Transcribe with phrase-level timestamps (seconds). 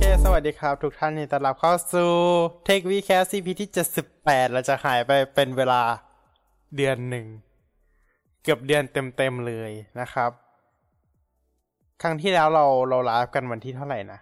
[0.00, 2.12] เค สวัสดีครับ ทุกท่านยินต้อนรับเข้าสู่
[2.66, 3.68] Take We Cast CP ที่
[4.14, 5.82] 78 เราจะหายไปเป็นเวลา
[6.76, 7.26] เดือนหนึ่ง
[8.42, 10.30] เกือบเดือนเต็ม ๆ เลยนะครับ
[12.02, 14.18] ครั้งที่แล้วเราเราไลฟ์กันวันที่เท่าไหร่นะ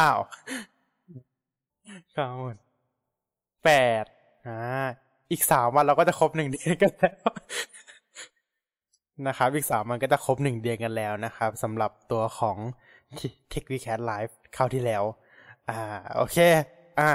[0.00, 0.20] อ้าว
[2.14, 2.65] ข้าหมด
[3.66, 3.72] แป
[4.02, 4.04] ด
[4.46, 4.58] อ่า
[5.30, 7.16] อีกสามวันเราก็จะครบหนึ่งเดือนกันแล้ว
[9.26, 12.56] นะครับ อีกสามวันก็จะครบหนึ่งเดือนกันแล้วนะครับสำหรับตัวของ
[13.52, 15.04] Tech w e c a t Live คราวที่แล้ว
[15.68, 15.78] อ่า
[16.16, 16.36] โอเค
[16.98, 17.10] อะ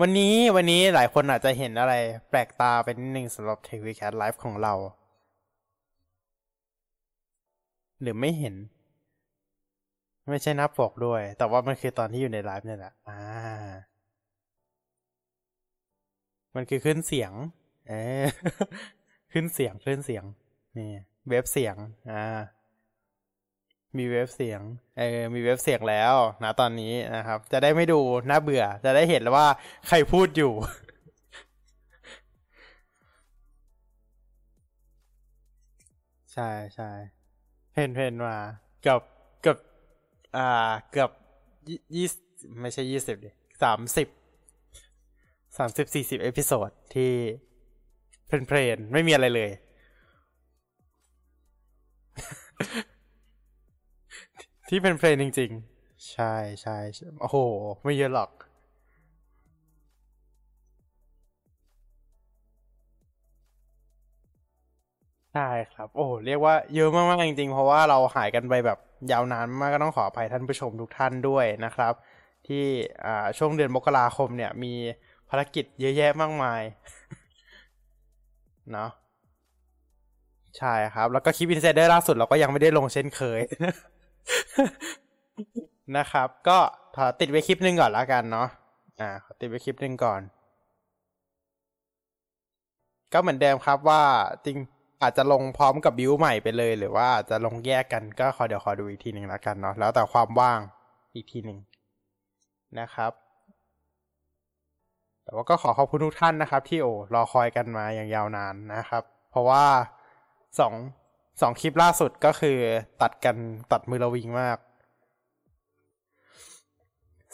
[0.00, 1.94] วันนี้วันนี้หลายคนอาจจะเห็นอะไร
[2.30, 4.74] แปลกตาเป็นนิดนึงสำหรับ Tech w e c a t Live ของเรา
[8.00, 8.54] หรือไม่เห็น
[10.30, 13.20] ไม่ใช่หน้าปกด้วย แต่ว่ามันคือตอนที่อยู่ในไลฟ์เนี่ยแหละอ่า
[16.54, 17.32] มันคือขึ้นเสียง
[17.88, 18.24] เออ
[19.32, 20.24] ขึ้นเสียงขึ้นเสียง
[20.78, 20.90] นี่
[21.28, 21.76] เว็บเสียง
[22.12, 22.40] อ่า
[23.96, 24.60] มีเว็บเสียง
[24.98, 29.48] เออ มีเว็บเสียงแล้วนะตอนนี้นะครับ จะได้ไม่ดูน่าเบื่อ จะได้เห็นแล้วว่า
[29.88, 30.52] ใครพูดอยู่
[36.34, 36.90] ใช่ใช่
[37.76, 38.36] เห็นเห็นมา
[38.82, 39.00] เกือบ
[39.42, 39.58] เกือบ
[40.36, 41.10] อ่า เกือบ
[41.94, 42.06] ยี่
[42.60, 43.30] ไม่ใช่ยี่สิบดิ
[43.62, 44.08] สามสิบ
[45.56, 47.12] สามสิบสี่สิบ episode ที่
[48.26, 49.50] plain ๆไม่มีอะไรเลย
[54.68, 56.76] ที่เป็นเพลงจริง ๆ ใช่ใช่
[57.20, 57.36] โอ้โห
[57.82, 58.30] ไม่เยอะหรอก
[65.32, 68.78] ใช่ครับ โอ้เรียกว่าเยอะมากๆจริงๆ เพราะว่าเราหายกันไปแบบ
[69.12, 71.92] ยาวนานมากก็ต้องขออภัยท่านผู้ชมทุกท่านด้วยนะครับ
[72.46, 72.64] ที่
[73.38, 76.62] ช่วงเดือนมกราคมเนี่ยมีารกิจเยอะแยะมากมาย
[78.72, 78.90] เนาะ
[80.58, 83.40] ใช่ครับ แล้วก็คลิปอินไซเดอร์ล่าสุดเราก็ยังไม่ได้ลงเช่นเคย
[85.96, 86.58] นะครับ ก็
[86.96, 88.48] ขอติดไว้คลิปหนึ่งก่อนแล้วกันเนาะ
[89.00, 90.20] อ่าติดไว้คลิปหนึ่งก่อน
[93.12, 94.02] ก็เหมือนเดิมครับว่า
[94.46, 94.56] จริง
[95.02, 100.60] อาจจะลงพร้อมกับบิวใหม่ไปเลย หรือว่าจะลงแยกกันก็ขอเดี๋ยวขอดูอีกทีหนึ่งแล้วกันเนาะแล้วแต่ความว่าง
[101.14, 101.58] อีกทีหนึ่ง
[102.80, 103.12] นะครับ
[105.24, 109.64] แต่ว่าก็ขอขอบคุณทุกท่านนะครับ ที่โอ้รอคอยกันมาอย่างยาวนานนะครับ เพราะว่า
[110.58, 110.74] สอง
[111.40, 112.58] สองคลิปล่าสุดก็คือ
[113.02, 113.36] ตัดกัน
[113.72, 114.58] ตัดมือระวิงมาก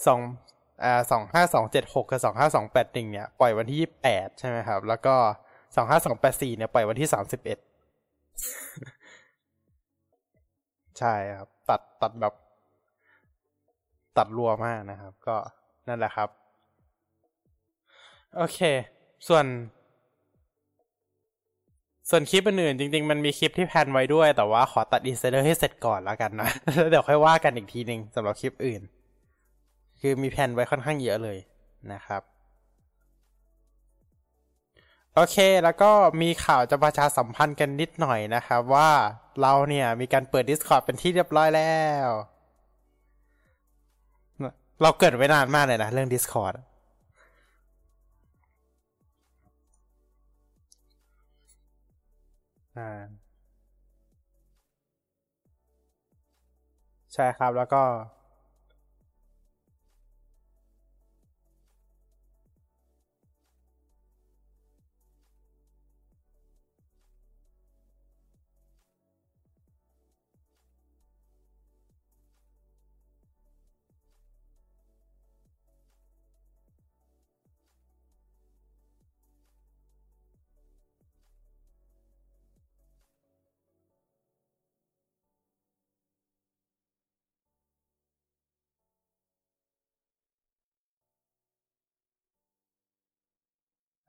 [0.06, 0.20] สอง
[0.84, 5.14] อ่าสองห้าสองเจ็ดหกกับสองห้าสองแปดหนึ่งเนี่ยปล่อยวันที่ยี่แปดใช่ไหมครับ แล้วก็
[5.76, 7.58] สองห้าสองแปดสี่เนี่ยปล่อยวันที่สามสิบเอ็ด
[10.98, 12.34] ใช่ครับ ตัดตัดแบบ
[14.16, 15.36] ตัดรัวมากนะครับ ก็
[15.88, 16.28] นั่นแหละครับ
[18.36, 18.58] โอเค
[19.28, 19.46] ส่วน
[22.10, 28.82] ส่วนคลิปอื่นๆจริง ๆ มันมีคลิปที่แพนไว้ด้วย แต่ว่าขอตัดอินเซเดอร์ให้เสร็จก่อนแล้วกันนะแล้วเดี๋ยวค่อยว่ากันอีกทีหนึ่งสำหรับคลิปอื่น
[30.00, 31.38] คือมีแพนไว้ค่อนข้างเยอะเลย
[31.92, 32.22] นะครับ
[35.14, 35.90] โอเค แล้วก็
[36.22, 38.90] มีข่าวจะประชาสัมพันธ์กันนิดหน่อยนะครับว่า
[39.40, 41.74] เราเนี่ยมีการเปิด Discord เป็นที่เรียบร้อยแล้
[42.06, 42.08] ว
[44.82, 46.54] เราเกิดไว้นานมากเลยนะ เรื่อง Discord
[52.74, 53.30] อ่า
[57.14, 57.82] ใช่ครับแล้วก็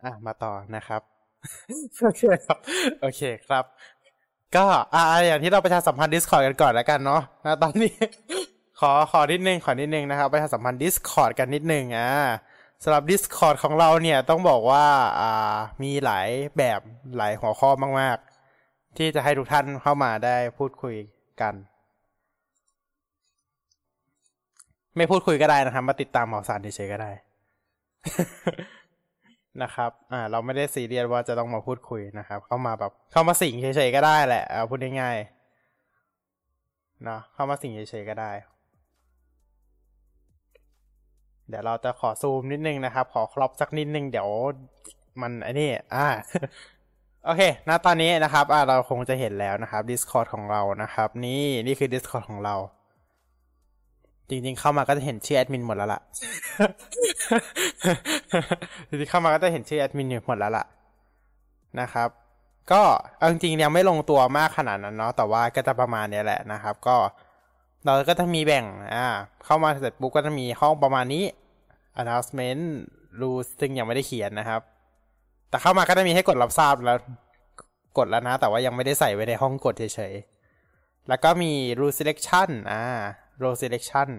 [0.03, 1.01] อะมาต่อนะครับ
[2.01, 2.57] โอเคครับ
[3.01, 3.63] โอเคครับ
[4.55, 7.93] ก็อ่าอย่างที่เราประชาสัมพันธ์ Discord กันก่อนแล้วกันเนาะนะตอนนี้
[8.79, 12.09] ขอขอนิดนึงขอนิดนึงนะครับ ประชาสัมพันธ์ Discord กันนิดนึงอ่า
[12.83, 14.85] สำหรับ Discord ของเราเนี่ยต้องบอกว่า
[15.19, 16.27] อ่ามีหลาย
[16.57, 16.79] แบบ
[17.17, 17.69] หลายหัวข้อ
[17.99, 18.17] มาก
[18.57, 20.95] ๆ ที่จะให้ทุกท่านเข้ามาได้พูดคุย
[21.41, 21.53] กัน
[24.97, 27.11] ไม่พูดคุยก็ได้นะครับ มาติดตามข่าวสารเฉยๆก็ได้
[29.63, 38.31] นะครับอ่าเราไม่ได้ซีเรียสว่าจะต้องมาพูดคุยนะครับ เข้ามาแบบเข้ามาสิงเฉยๆก็ได้แหละเอาพูดง่ายๆเนะเข้ามาสิงเฉยๆก็ได้
[41.49, 44.29] เดี๋ยวเราจะขอซูมนิดนึงนะครับ ขอครอปสักนิดนึงเดี๋ยว
[45.21, 46.07] มันไอ้นี่อ่า
[47.25, 52.55] โอเคณตอนนี้นะครับอ่าเราคงจะเห็นแล้วนะครับ Discord ของเรานะครับ นี่นี่คือ Discord ของเรา
[54.31, 56.01] จริงๆเข้ามาก็จะเห็นชื่อแอดมินหมดแล้วล่ะ
[58.87, 60.65] จริงๆเข้ามาก็จะเห็นชื่อแอดมินหมดแล้วล่ะ
[61.79, 62.09] นะครับ
[62.71, 62.81] ก็
[63.17, 66.95] เอาจริงๆยังไม่ลงตัวมากขนาดนั้นเนาะแต่ว่าก็จะประมาณนี้แหละนะครับ ก็
[67.85, 69.05] เราก็จะมีแบ่งอ่า
[69.45, 71.23] เข้ามาเสร็จปุ๊บก็จะมีห้องประมาณนี้
[72.01, 72.63] announcement
[73.19, 74.61] rules ซึ่งยังไม่ได้เขียนนะครับ
[75.49, 76.97] แต่เข้ามาก็จะมีให้กดรับทราบแล้ว
[77.97, 82.83] กดแล้วนะ แต่ว่ายังไม่ได้ใส่ไว้ในห้องกดเฉยๆแล้วก็มี rule selection อ่า
[83.43, 84.09] role selection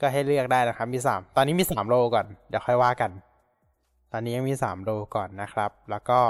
[0.00, 3.10] ก็ให้เลือกได้นะครับ มีสามตอนนี้มีสามโลก่อน เดี๋ยวค่อยว่ากัน
[4.12, 6.20] ตอนนี้ยังมีสามโลก่อนนะครับ แล้วก็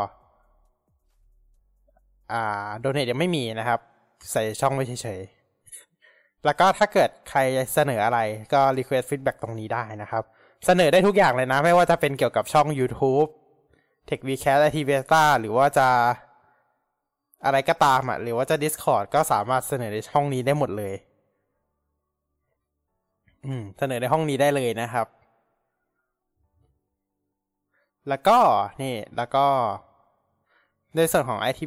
[2.32, 3.80] อ่า donate ยังไม่มีนะครับ
[4.32, 7.40] ใส่ช่องไว้เฉยๆ แล้วก็ถ้าเกิดใคร
[7.74, 8.18] เสนออะไร
[8.52, 10.22] ก็ request feedback ตรงนี้ได้นะครับ
[10.66, 13.28] เสนอได้ทุกอย่างเลยนะ ไม่ว่าจะเป็นเกี่ยวกับช่อง YouTube
[14.08, 15.88] Tech v c a s และ t v s t a หรือว่าจะ
[17.44, 20.94] อะไรก็ตามอะ หรือว่าจะ Discord ก็สามารถเสนอในช่องนี้ได้หมดเลย
[23.46, 25.06] อืม เสนอในห้องนี้ได้เลยนะครับ
[28.08, 28.38] แล้วก็
[28.82, 29.46] นี่แล้วก็
[30.94, 31.60] ในส่วนของ IT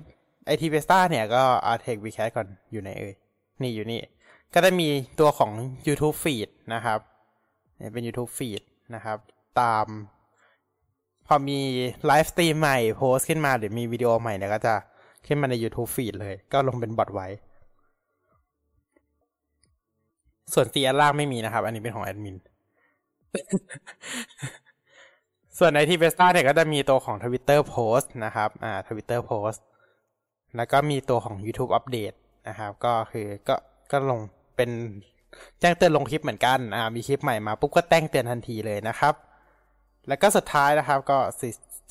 [0.54, 3.14] IT b e s t a เนี่ยก็ Artec v c a s ก่อนอยู่ในเอ่ย
[3.62, 4.02] นี่อยู่นี่
[4.54, 4.88] ก็จะมี
[5.20, 5.52] ตัวของ
[5.88, 7.00] YouTube Feed นะครับ
[7.78, 8.62] เนี่ยเป็น YouTube Feed
[8.96, 9.18] นะครับ
[9.62, 9.86] ตาม
[11.28, 11.60] พอมี
[12.06, 14.74] ไลฟ์สตรีมใหม่โพสขึ้นมาหรือมีวิดีโอใหม่เนี่ยก็จะ
[15.28, 17.28] ขึ้นมาใน YouTube Feed เลย ก็ลงเป็นบอทไว้
[20.54, 22.36] ส่วนตีอันล่างไม่มีนะครับ อันนี้เป็นของแอดมิน
[25.58, 29.60] ส่วนในที่เบสต้าเนี่ยก็จะมีตัวของ Twitter Post นะครับ อ่า Twitter Post
[30.58, 33.56] แล้วก็มีตัวของ YouTube Update นะครับ ก็คือก็
[33.92, 34.20] ก็ลง
[34.56, 34.70] เป็น
[35.60, 39.14] แจ้งเตือนลงคลิปเหมือนกัน อ่า มีคลิปใหม่มาปุ๊บก็แจ้งเตือนทันทีเลยนะครับ
[40.08, 41.18] แล้วก็สุดท้ายนะครับ ก็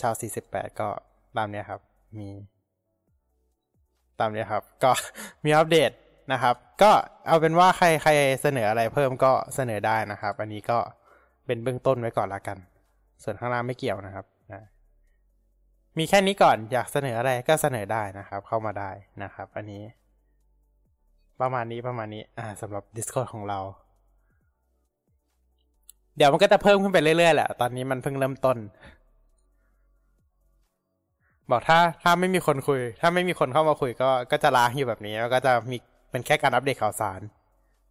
[0.00, 0.15] ชาว
[0.47, 0.89] 48 ก็
[1.37, 1.81] ตามเนี้ยครับ
[2.19, 2.29] มี
[4.21, 4.91] ตามเนี้ยครับ ก็
[5.45, 5.91] มีอัปเดต
[6.32, 6.91] นะครับ ก็
[7.26, 8.11] เอาเป็นว่าใครใคร
[8.43, 10.79] เสนออะไรเพิ่มก็เสนอได้นะครับ อันนี้ก็
[11.47, 12.59] เป็นเบื้องต้นไว้ก่อนละกัน
[13.23, 14.62] ส่วนข้างล่างไม่เกี่ยวนะครับนะ
[15.99, 18.91] มีแค่นี้ก่อนอยากเสนออะไรก็เสนอได้นะครับ เข้ามาได้
[19.23, 19.82] นะครับ อันนี้
[21.41, 23.61] ประมาณนี้ประมาณนี้ อ่าสำหรับ Discord ของเรา
[26.17, 28.59] เดี๋ยวมันก็จะเพิ่มขึ้นไปเรื่อยๆแหละตอนนี้มันเพิ่งเริ่มต้น
[31.50, 35.76] บอกถ้าถ้าไม่มีคนคุย ถ้าไม่มีคนเข้ามาคุยก็ก็จะร้างอยู่แบบนี้ แล้วก็จะมี
[36.14, 37.20] เป็นแค่การอัปเดตข่าวสาร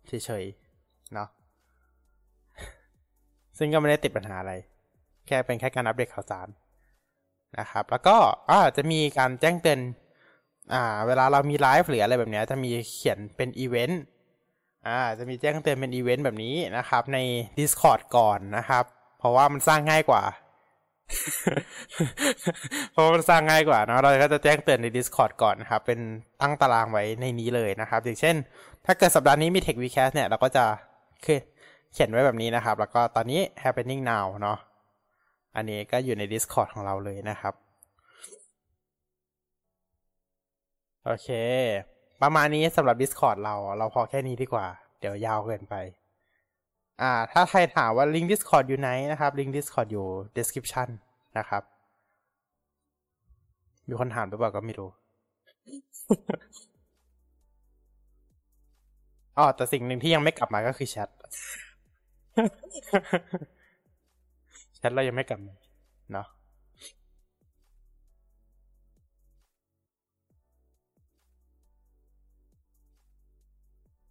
[0.08, 1.30] เฉยๆเนาะ
[3.58, 4.54] ซึ่งก็ไม่ได้ติดปัญหาอะไร
[5.28, 6.48] แค่เป็นแค่การอัปเดตข่าวสาร
[7.60, 8.18] นะครับ แล้วก็
[8.50, 9.80] อ่าจะมีการแจ้งเตือน
[10.74, 14.02] อ่า เวลาเรามีไลฟ์หรืออะไรแบบนี้จะมีเขียนเป็นอีเวนต์
[14.88, 17.18] อ่าจะมีแจ้งเตือนเป็นอีเวนต์แบบนี้นะครับ ใน
[17.60, 18.84] Discord ก่อนนะครับ
[19.20, 20.24] เพราะว่ามันสร้างง่ายกว่า
[22.92, 26.00] เพราะมันสร้างง่ายกว่าเนาะเราก็จะแจ้งเตือนใน Discord ก่อนนะครับ เป็น
[26.42, 28.36] ตั้งตารางไว้ในนี้เลยนะครับ อย่างเช่น
[28.86, 30.66] ถ้าเกิดสัปดาห์นี้มี Tech Vcast เนี่ย เราก็จะ
[31.24, 34.58] เขียนไว้แบบนี้นะครับ แล้วก็ตอนนี้ happening now เนาะ
[35.56, 37.54] อันนี้ก็อยู่ใน Discord ของเราเลยนะครับ
[41.06, 41.30] โอเค
[42.22, 44.68] ประมาณนี้สำหรับ Discord เรา เราพอแค่นี้ดีกว่า
[45.00, 45.76] เดี๋ยวยาวเกินไป
[47.02, 50.08] อ่า ถ้าใครถามว่าลิงก์ Discord อยู่ไหนนะครับ ลิงก์ Discord อยู่
[50.38, 50.88] description
[51.38, 51.64] นะครับ
[53.88, 54.90] มีคนถามหรือเปล่าก็ไม่รู้
[59.38, 61.10] อ๋อแต่สิ่งหนึ่งที่ยังไม่กลับมาก็คือแชท
[64.76, 65.40] แชทเรายังไม่กลับ
[66.12, 66.28] เนาะ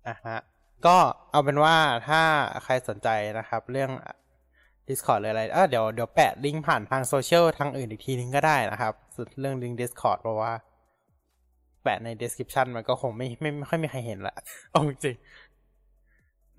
[0.07, 0.37] อะฮะ
[0.87, 0.97] ก็
[1.31, 1.77] เอาเป็นว่า
[2.09, 2.23] ถ้า
[2.65, 3.09] ใครสนใจ
[3.39, 3.91] นะครับ เรื่อง
[4.89, 10.53] Discord หรืออะไรเออเดี๋ยวเดี๋ยวแปะลิงก์ผ่านทางโซเชียลทางอื่นอีกทีนึงก็ได้นะครับสุดเรื่องลิงก์ Discord เพราะว่า
[11.83, 14.35] แปะใน description มันก็คงไม่ไม่ไม่ค่อยมีใครเห็นละ
[14.71, 15.17] เอาจริง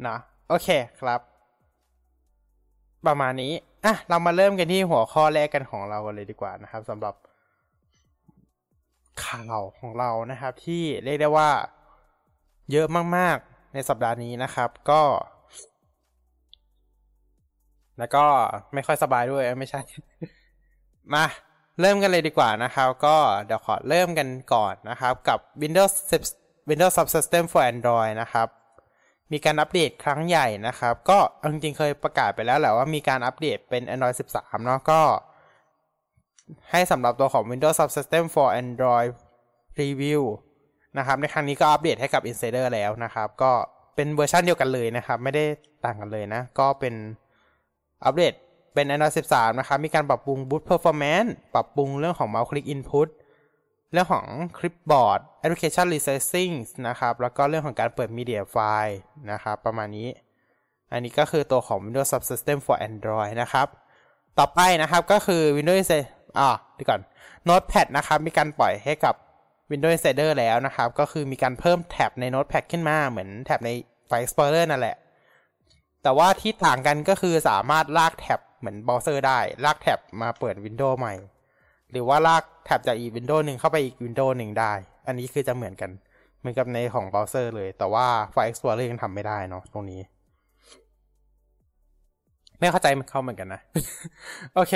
[0.08, 0.18] นะ
[0.50, 0.68] โอเค
[1.00, 1.20] ครับ
[3.08, 3.54] ประมาณนี้
[3.86, 7.16] อะเรามาเริ่มกันที่หัวข้อแรกกันของเรากันเลยดีกว่านะครับสำหรับ
[9.26, 11.50] ข่าวของเรานะครับ ที่เรียกได้ว่า
[12.72, 12.88] เยอะ
[13.18, 13.38] มาก
[13.74, 15.02] ในสัปดาห์นี้นะครับ ก็
[18.00, 18.26] แล้วก็
[18.74, 19.82] ไม่ค่อยสบายด้วยไม่ใช่
[21.14, 21.26] มา
[21.82, 25.94] เริ่มกันเลยดีกว่านะครับ ก็เดี๋ยวขอเริ่มกันก่อนนะครับ กับ Windows
[26.70, 28.48] Windows Subsystem for Android นะครับ
[29.32, 31.20] มีการอัปเดตครั้งใหญ่นะครับ ก็
[31.52, 35.02] จริงๆเคยประกาศไปแล้วแหละว่ามีการอัปเดตเป็น Android 13 เนาะก็
[36.72, 39.10] ให้สำหรับตัวของ Windows Subsystem for Android
[39.76, 40.22] Preview
[40.98, 43.52] นะครับ ในครั้งนี้ก็อัปเดตให้กับ Insider แล้วนะครับ ก็
[43.96, 45.44] เป็นเวอร์ชันเดียวกันเลยนะครับ ไม่ได้
[45.86, 46.94] ต่างกันเลยนะ ก็เป็น
[48.06, 48.34] อัปเดต
[48.74, 53.08] เป็น Android 13 นะครับ มีการปรับปรุง Boot Performance ปรับปรุงเรื่องของ Mouse Click Input
[53.92, 56.54] เรื่องของ Clipboard Application Resizing
[56.88, 58.96] นะครับ แล้วก็เรื่องของการเปิด Media File
[59.32, 60.10] นะครับ ประมาณนี้
[60.92, 63.68] อันนี้ก็คือตัวของ Windows Subsystem for Android นะครับ
[64.40, 65.90] ต่อไปนะครับก็คือ Windows
[66.40, 67.02] อ่าดีก่อน
[67.48, 69.16] Notepad นะครับ มีการปล่อยให้กับ
[69.74, 73.70] Windows Insider แล้วนะครับ ก็คือมีการเพิ่มแท็บใน Notepad ขึ้นมาเหมือนแท็บใน
[74.10, 74.96] File Explorer นั่นแหละ
[76.04, 81.16] แต่ว่าที่ต่างกันก็คือสามารถลากแท็บเหมือนเบราว์เซอร์ได้ ลากแท็บมาเปิด Windows ใหม่
[81.92, 84.74] หรือว่าลากแท็บจากอีก Windows หนึ่งเข้าไปอีก Windows หนึ่งได้
[85.08, 85.92] อันนี้คือจะเหมือนกัน
[86.40, 90.02] เหมือนกับในของเบราว์เซอร์เลย แต่ว่า File Explorer ยังทำไม่ได้เนาะตรงนี้
[92.60, 93.62] ไม่เข้าใจมันเข้าเหมือนกันนะ
[94.56, 94.74] โอเค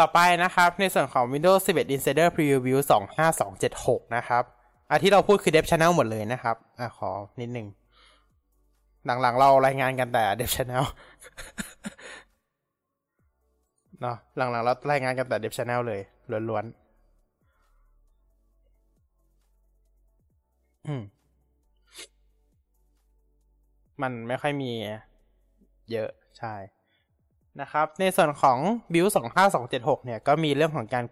[0.00, 2.78] ต่อไปนะครับ ในส่วนของ Windows 11 Insider Preview
[3.46, 4.44] 25276 นะครับ
[4.90, 7.10] อันที่เราพูดคือ Dev Channel หมดเลยนะครับอะขอ
[7.40, 7.66] นิดนึง
[9.06, 10.84] หลังๆเรารายงานกันแต่ Dev Channel
[14.00, 16.00] เนาะหลังๆเรารายงานกันแต่ Dev Channel เลย
[16.48, 16.84] ล้วนๆ
[24.02, 24.70] มันไม่ค่อยมี
[25.92, 26.54] เยอะใช่
[27.60, 28.58] นะครับในส่วนของ
[28.92, 29.10] build
[29.56, 31.04] 25276 เนี่ย ก็มีเรื่องของการ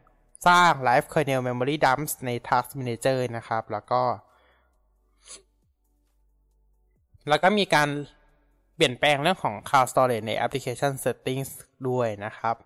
[0.48, 4.02] สร้าง live kernel memory dumps ใน task manager นะครับ แล้วก็
[7.28, 7.88] แล้วก็มีการ
[8.76, 11.50] เปลี่ยนแปลงเรื่องของ cloud storage ใน application settings
[11.88, 12.56] ด้วยนะครับ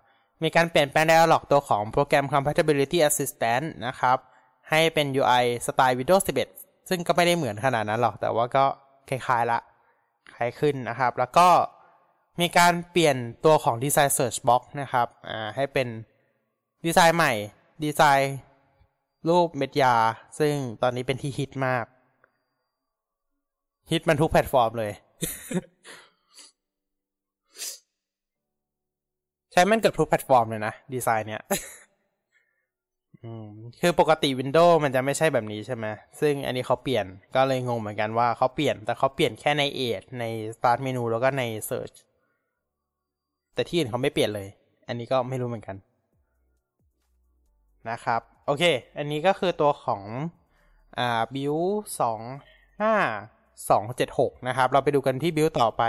[0.42, 4.18] มีการเปลี่ยนแปลง dialog ตัวของ program compatibility assistant นะครับ
[4.71, 6.23] ให้เป็น UI สไตล์ Windows
[6.56, 8.64] 11 ซึ่งก็ไม่ได้เหมือนขนาดนั้นหรอก แต่ว่าก็
[9.09, 9.61] คล้ายๆละ
[10.35, 11.49] คล้ายขึ้นนะครับ แล้วก็
[12.40, 15.09] มีการเปลี่ยนตัวของ Design Search Box นะครับ
[15.57, 15.88] ให้เป็น
[16.85, 17.33] ดีไซน์ใหม่
[17.85, 18.37] ดีไซน์
[19.28, 19.95] รูปเม็ดยา
[20.38, 21.85] ซึ่งตอนนี้เป็นที่ฮิตมาก
[23.90, 24.93] ฮิตมันทุกแพลตฟอร์มเลย
[29.52, 31.43] ใช้มันเกือบทุกแพลตฟอร์มเลยนะ ดีไซน์เนี้ย
[33.81, 35.87] คือปกติ Windows มันจะไม่ใช่แบบนี้ใช่ไหม
[36.21, 40.25] ซึ่งอันนี้เขาเปลี่ยนก็เลยงงเหมือนกันว่าเขาเปลี่ยนแต่เขาเปลี่ยนแค่ใน Edge ใน
[40.57, 41.97] Start Menu แล้วก็ใน Search
[43.56, 44.48] แต่ที่อื่นเขาไม่เปลี่ยนเลย
[44.88, 45.76] อันนี้ก็ไม่รู้เหมือนกัน
[47.90, 48.64] นะครับ โอเค
[48.98, 50.02] อันนี้ก็คือตัวของ
[50.98, 51.54] อ่าบิว
[52.00, 52.20] สอง
[52.80, 52.94] ห้า
[53.70, 55.82] สองเจ็ดหกนะครับ เราไปดูกันที่บิวต่อไป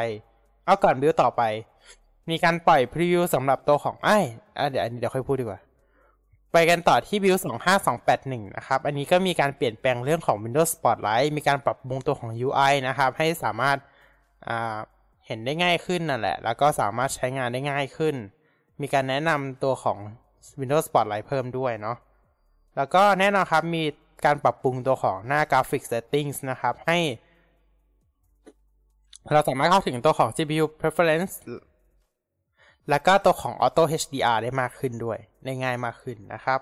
[0.66, 1.44] เอาก่อนบิวต่อไป
[2.30, 4.18] มีการปล่อยพรีวิวสำหรับตัวของไอ้
[4.70, 5.60] เดี๋ยวอันนี้เดี๋ยวค่อยพูดดีกว่า
[6.54, 13.78] ไปกันต่อที่บิวสองห้าสองแปดหนึ่งนะครับ อันนี้ก็มีการเปลี่ยนแปลงเรื่องของ Windows Spotlight มีการปรับปรุงตัวของ UI นะครับ ให้สามารถ
[14.48, 14.78] อ่า
[15.28, 18.16] เห็นได้ง่ายขึ้นนั่นแหละ แล้วก็สามารถใช้งานได้ง่ายขึ้น
[18.82, 19.98] มีการแนะนำตัวของ
[20.60, 21.98] Windows Spotlight เพิ่มด้วยเนาะ
[22.78, 23.84] แล้วก็แน่นอนครับมี
[24.26, 27.00] การปรับปรุงตัวของหน้ากราฟิก Settings นะครับ ให้
[29.32, 31.36] เราสามารถเข้าถึงตัวของ GPU Preference
[32.90, 36.60] แล้วก็ตัวของ Auto HDR ได้มากขึ้นด้วย ได้ง่ายมากขึ้นนะครับ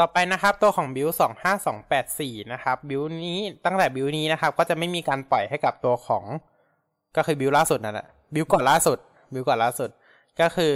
[0.00, 6.24] ต่อไปนะครับตัวของบิลสองห้าสองแปดสี่นะครับบิลนี้ตั้งแต่บิลนี้นะครับ ก็จะไม่มีการปล่อยให้กับตัวของ
[7.16, 8.98] ก็คือบิลล่าสุดนั่นแหละบิลก่อนล่าสุด
[9.32, 9.90] บิลก่อนล่าสุด
[10.40, 10.74] ก็คือ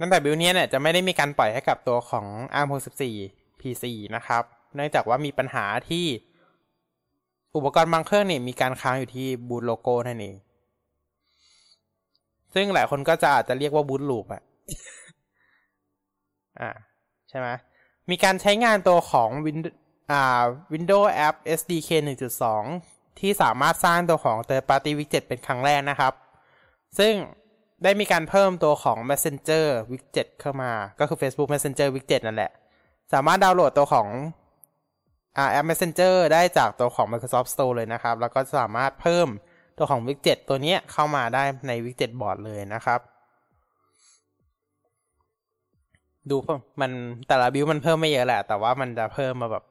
[0.00, 3.02] ตั้งแต่บิลนี้เนี่ยจะไม่ได้มีการปล่อยให้กับตัวของ ARM64
[3.60, 3.84] PC
[4.16, 4.42] นะครับ
[4.74, 6.06] เนื่องจากว่ามีปัญหาที่
[7.56, 10.36] อุปกรณ์บางเครื่องเนี่ยมีการค้างอยู่ที่บูตโลโก้นั่นเอง
[12.54, 14.42] ซึ่งหลายคนก็จะอาจจะเรียกว่าบูตลูปอะ
[16.60, 16.70] อ่า
[17.30, 17.48] ใช่ไหม
[18.10, 19.76] มีการใช้งานตัวของ Windows
[20.12, 21.90] อ่า Windows App SDK
[22.54, 26.12] 1.2 ที่สามารถสร้างตัวของ Third Party Widget เป็นครั้งแรกนะครับ
[26.98, 27.14] ซึ่ง
[27.82, 32.52] ได้มีการเพิ่มตัวของ Messenger Widget เข้ามา ก็คือ Facebook Messenger Widget นั่นแหละ
[33.12, 34.08] สามารถดาวน์โหลดตัวของ
[35.36, 39.28] อแอป Messenger ได้จากตัวของ Microsoft Store เลยนะครับ แล้วก็สามารถเพิ่ม
[39.78, 43.00] ตัวของ Widget ตัวนี้เข้ามาได้ใน Widget Board เลยนะครับ
[46.30, 46.36] ดู
[46.80, 46.90] มัน
[47.28, 49.64] แต่ละบิวมันเพิ่มไม่เยอะแหละ แต่ว่ามันจะเพิ่มมาแบบ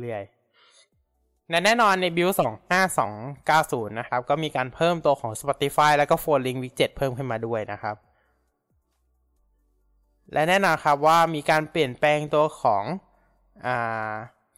[0.00, 3.12] เรื่อยๆแน่นอนในบิวสองห้าสอง
[3.46, 7.96] เก้าศูนย์นะครับ ก็มีการเพิ่มตัวของ Spotify แล้วก็ Phone Link Widget เพิ่มขึ้นมาด้วยนะครับ
[10.32, 12.84] และแน่นอนครับว่ามีการเปลี่ยนแปลงตัวของ
[13.66, 14.14] อ่า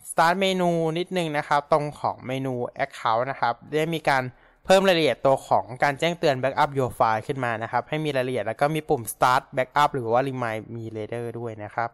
[0.08, 2.54] Start เมนูนิดนึงนะครับ ตรงของเมนู
[2.84, 4.22] Account นะครับ ได้มีการ
[4.64, 11.90] เพิ่มรายละเอียดตัวของการแจ้งเตือน Backup Your File ขึ้นมานะครับ ให้มีรายละเอียดแล้วก็มีปุ่ม Start Backup หรือว่า Remind มี Later ด้วยนะครับ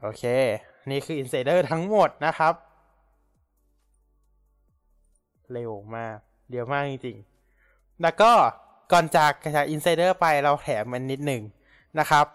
[0.00, 0.24] โอเค
[0.90, 2.54] นี่คือ Insider ทั้งหมดนะครับ
[5.52, 6.16] เร็วมาก
[6.50, 8.32] เดี๋ยวมากจริงๆ แล้วก็
[8.92, 11.42] ก่อนจากจาก Insider ไปเราแถมมันนิดหนึ่ง
[11.98, 12.26] นะครับ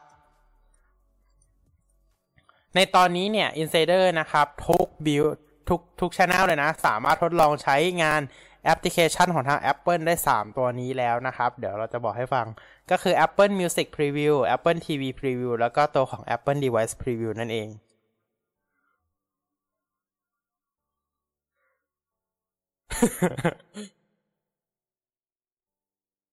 [2.75, 5.25] ในตอนนี้เนี่ย Insider นะครับ ทุกบิล
[5.69, 8.21] ทุกทุกช anel เลยนะ สามารถทดลองใช้งาน
[8.65, 12.45] แอปพลิเคชันของทาง Apple ได้ 3 ตัวนี้แล้วนะครับ เดี๋ยวเราจะบอกให้ฟัง
[12.91, 17.69] ก็คือ Apple Music Preview Apple TV Preview แล้วก็ตัวของ Apple Device Preview นั่นเอง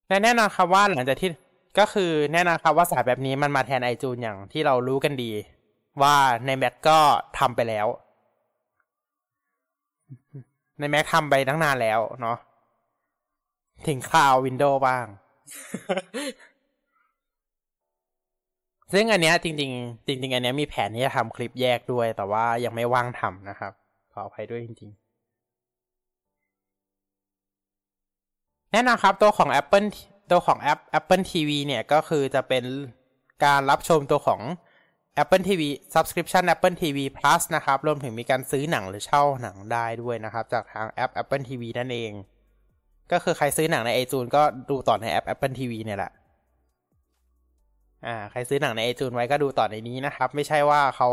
[0.08, 1.30] และแน่นอนครับว่าหลังจากที่
[1.78, 5.30] ก็คือแน่นอนครับว่าสายแบบนี้มันมาแทนไอจูนอย่างที่เรารู้กันดี
[6.02, 6.14] ว่า
[6.46, 6.98] ใน Mac ก็
[7.38, 7.86] ทำไปแล้ว
[10.78, 12.36] ใน Mac ทำไปตั้งนานแล้วเนาะ
[13.86, 15.06] ถึงข่าว Windows บ้าง
[18.92, 23.72] ซึ่งอันเนี้ยจริง ๆ จริง ๆ อันเนี้ยมีแผนที่จะทำคลิปแยกด้วย แต่ว่ายังไม่ว่างทำนะครับ
[24.12, 25.08] ขออภัยด้วยจริง ๆ
[28.72, 29.88] แน่นอนครับตัวของ Apple
[30.30, 32.64] ตัวของแอป Apple TV เนี่ยก็คือจะเป็น
[33.44, 34.40] การรับชมตัวของ
[35.22, 35.62] Apple TV
[35.94, 42.12] Subscription Apple TV Plus นะครับ รวมถึงมีการซื้อหนังหรือเช่าหนังได้ด้วยนะครับ จากทางแอป Apple TV นั่นเอง
[43.12, 46.12] ก็คือใครซื้อหนังใน iTunes ก็ดูต่อในแอป Apple TV เนี่ยแหละ
[48.06, 51.08] อ่าใครซื้อหนังใน iTunes ไว้ก็ดูต่อในนี้นะครับ ไม่ใช่ว่าเขา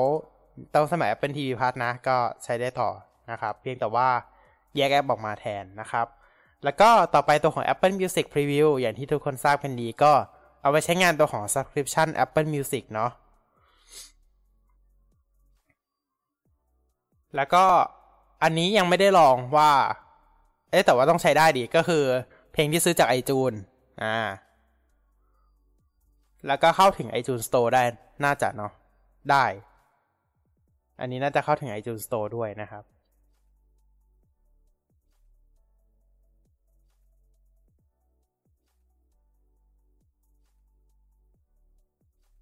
[0.75, 2.89] ต้องสมัย Apple TV Plus นะ ก็ใช้ได้ต่อ
[3.31, 4.07] นะครับ เพียงแต่ว่า
[4.75, 6.07] แยกแอปออกมาแทนนะครับ
[6.63, 10.13] แล้วก็ต่อไปตัวของ Apple Music Preview อย่างที่ทุกคนทราบกันดีก็
[10.61, 13.11] เอาไว้ใช้งานตัวของ Subscription Apple Music เนาะ
[17.35, 17.63] แล้วก็
[18.43, 19.71] อันนี้ยังไม่ได้ลองว่า
[20.71, 22.03] เอ๊แต่ว่าต้องใช้ได้ดีก็คือ
[22.53, 23.57] เพลงที่ซื้อจาก iTunes
[24.03, 24.17] อ่า
[26.47, 27.83] แล้วก็เข้าถึง iTunes Store ได้
[28.25, 28.71] น่าจะเนาะ
[29.31, 29.45] ได้
[30.99, 32.83] อันนี้น่าจะเข้าถึง iTunes Store ด้วยนะครับ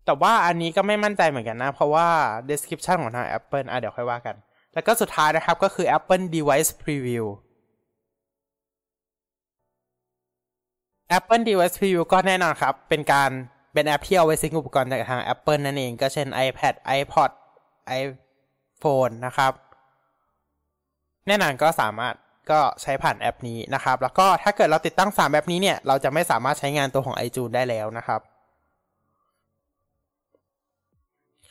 [0.05, 2.07] แต่ว่าอันนี้ก็ไม่มั่นใจเหมือนกันนะ เพราะว่า
[2.49, 4.35] description ของทาง Apple อะเดี๋ยวค่อยว่ากัน
[4.73, 7.25] แล้วก็สุดท้ายนะครับก็คือ Apple Device Preview
[11.17, 13.29] Apple Device Preview ก็แน่นอนครับ เป็นการ
[13.73, 17.31] เป็นแอปที่เอาไว้ซิงอุปกรณ์จากทาง Apple นั่นเอง ก็เช่น iPad iPod
[18.01, 19.51] iPhone นะครับ
[21.27, 22.15] แน่นอนก็สามารถ
[22.51, 28.21] ก็ใช้ผ่านแอปนี้นะครับ แล้วก็ถ้าเกิดเราติดตั้ง 3 แอปนี้เนี่ย เราจะไม่สามารถใช้งานตัวของ iTunes ได้แล้วนะครับ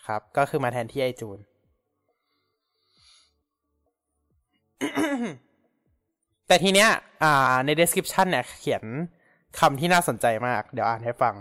[0.07, 6.89] ครับ ก็คือมาแทนที่ไแต่ทีเนี้ย
[7.23, 8.85] อ่า ใน description เนี่ย เขียน
[9.59, 11.35] คำที่น่าสนใจมาก เดี๋ยวอ่านให้ฟัง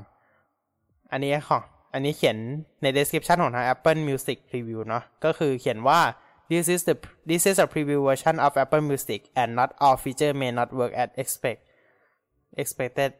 [1.12, 1.62] อันนี้ของ
[1.94, 2.38] อันนี้เขียน
[2.82, 6.00] ใน description ของทาง Apple Music Preview เนาะก็คือเขียนว่า
[6.52, 6.96] this is the
[7.30, 10.94] this is a preview version of Apple Music and not all feature may not work
[11.02, 11.62] as expect
[12.62, 13.12] expected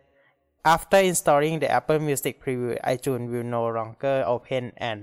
[0.74, 5.00] after installing the Apple Music Preview iTunes will no longer open and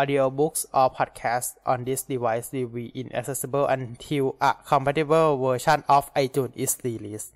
[0.00, 6.54] audiobooks or podcasts on this device will be inaccessible until a compatible version of iTunes
[6.64, 7.30] is released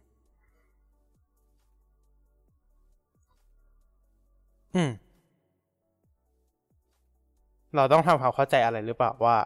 [4.74, 4.90] อืม
[7.76, 9.36] เราต้องทำความเข้าใจอะไรหรือเปล่าว่า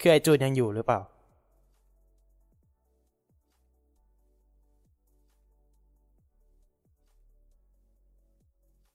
[0.00, 1.00] คือไอจูนยังอยู่หรือเปล่า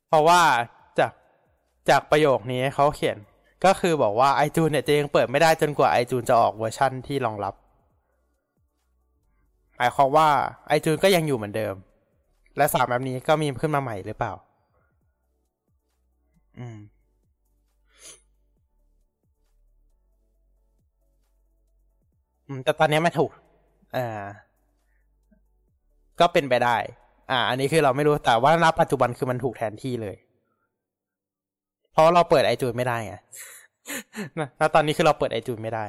[0.08, 0.42] เพราะว่า
[1.90, 3.18] จากประโยคนี้เขาเขียน
[3.66, 7.54] ก็คือบอกว่า iTunes เนี่ยจะยังเปิดไม่ได้จนกว่า iTunes จะออกเวอร์ชั่นที่รองรับ
[9.78, 10.28] หมายความว่า
[10.76, 11.76] iTunes ก็ยังอยู่เหมือนเดิม
[12.58, 14.34] และสามแบบนี้ก็มีขึ้นมาใหม่หรือเปล่า
[16.60, 16.80] อืม
[22.48, 23.32] อืม แต่ตอนนี้ไม่ถูก
[23.96, 24.24] อ่า
[26.20, 26.78] ก็เป็นไปได้
[27.32, 30.16] อ่า อันนี้คือเราไม่รู้แต่ว่าณปัจจุบันคือมันถูกแทนที่เลย
[31.94, 33.14] เพราะเราเปิดไอจูนไม่ได้ไง
[34.58, 35.86] แล้วตอนนี้คือเราเปิดไอจูนไม่ได้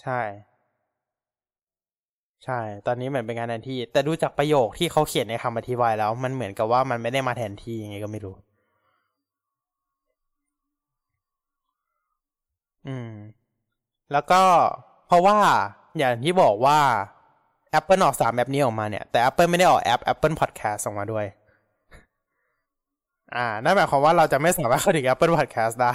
[0.00, 0.20] ใช่
[2.44, 8.34] ใช่ ตอนนี้เหมือนเป็นงานแทนที่ แต่ดูจากประโยคที่เขาเขียนในคำอธิบายแล้ว มันเหมือนกับว่ามันไม่ได้มาแทนที่ยังไงก็ไม่รู้
[12.86, 13.10] อืม
[14.12, 14.42] แล้วก็
[15.06, 15.38] เพราะว่า
[15.98, 16.78] อย่างที่บอกว่า
[17.78, 21.26] Apple ออกสามแอปนี้ออกมาเนี่ย แต่ Apple ไม่ได้ออกแอป Apple Podcast ออกมาด้วย
[23.34, 25.92] อ่า นั่นหมายความว่าเราจะไม่สามารถเข้าถึง Apple Podcast ได้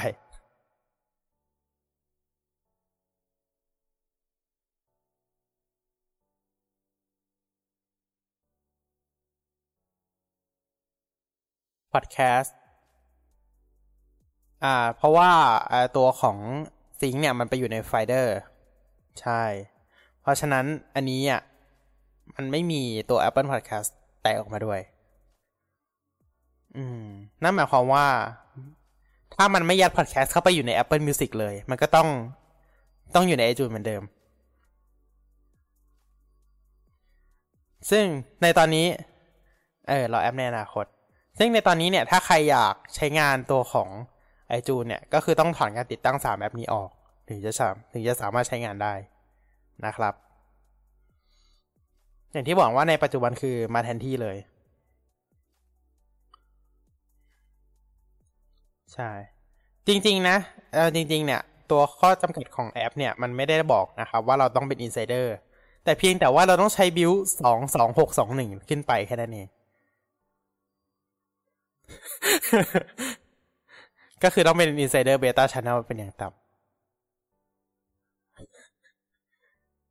[11.94, 12.52] Podcast
[14.64, 15.32] อ่า เพราะว่า
[15.98, 16.38] ตัวของ
[17.00, 18.38] sync เนี่ยมันไปอยู่ใน Finder
[19.22, 19.44] ใช่
[20.22, 20.66] เพราะฉะนั้น
[20.96, 21.42] อันนี้อะ
[22.36, 23.90] มันไม่มีตัว Apple Podcast
[24.22, 24.80] แตกออกมาด้วย
[26.78, 27.06] อืม
[27.44, 28.08] นั่นหมายความว่า
[29.36, 32.08] ถ้ามันไม่ยัดพอดแคสต์เข้าไปอยู่ใน Apple Music เลย มันก็ต้อง
[33.16, 34.04] ต้องอยู่ใน iTunes เหมือนเดิม
[37.92, 38.06] ซึ่ง
[38.42, 38.88] ในตอนนี้
[39.90, 40.86] เออ เราแอปในอนาคต
[41.40, 43.90] ซึ่งในตอนนี้เนี่ย ถ้าใครอยากใช้งานตัวของ
[44.60, 46.90] iTunes เนี่ย ก็คือต้องถอนการติดตั้ง 3 แอปนี้ออก
[47.30, 48.94] ถึงจะสามถึงจะสามารถใช้งานได้
[49.86, 50.14] นะครับ
[52.32, 54.38] อย่างที่บอกว่าในปัจจุบันคือมาแทนที่เลย
[58.94, 59.10] ใช่
[59.88, 60.38] จริง ๆ นะ
[60.74, 65.36] เออจริง ๆ เนี่ย ตัวข้อจำกัดของแอป เนี่ย มันไม่ได้บอกนะครับว่าเราต้องเป็นอินไซเดอร์
[65.84, 69.48] แต่เพียงแต่ว่าเราต้องใช้บิลสองสองหกสองหนึ่งขึ้นไปแค่นั้นเอง
[74.24, 76.30] ก็คือต้องเป็น Insider Beta Channel เป็นอย่างต่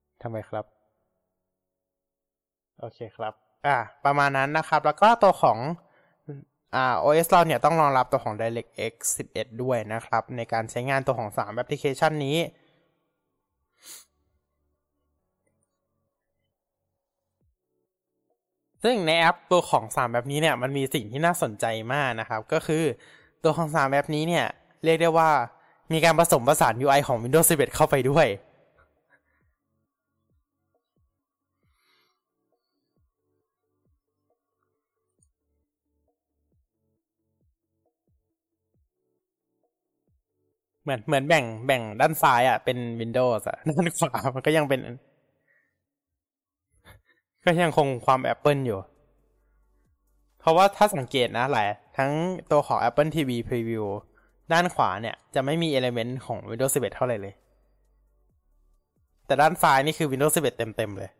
[0.00, 0.64] ำทำไมครับ
[2.80, 3.34] โอเคครับ
[3.66, 5.58] อ่า ประมาณนั้นนะครับ แล้วก็ตัวของ
[6.74, 8.94] อ่า OS เราเนี่ยต้องรองรับตัวของ DirectX
[9.30, 12.38] 11 ด้วยนะครับ ในการใช้งานตัวของ 3 แอปพลิเคชันนี้
[18.82, 22.84] ซึ่งในแอปตัวของ 3 แบบนี้เนี่ยมันมีสิ่งที่น่าสนใจมากนะครับ ก็คือ
[23.44, 24.46] ตัวของ 3แบบนี้เนี่ย
[24.84, 25.30] เรียกได้ว่า
[25.92, 28.26] มีการผสมผสาน UI ของ Windows 11 เข้าไปด้วย
[40.82, 44.80] เหมือนเหมือนแบ่งแบ่งด้านซ้ายอะเป็น Windows อะด้านขวามันก็ยังเป็น
[47.44, 48.80] ก็ยังคงความ Apple อยู่
[50.40, 51.66] เพราะว่าถ้าสังเกตนะหลาย
[51.96, 52.10] ทั้ง
[52.50, 53.86] ตัวของ Apple TV Preview
[54.52, 57.34] ด้านขวาเนี่ยจะไม่มี element ของ Windows 11 เท่าไหร่เลย
[59.26, 61.10] แต่ด้านซ้ายนี่คือ Windows 11 เต็ม ๆ เลย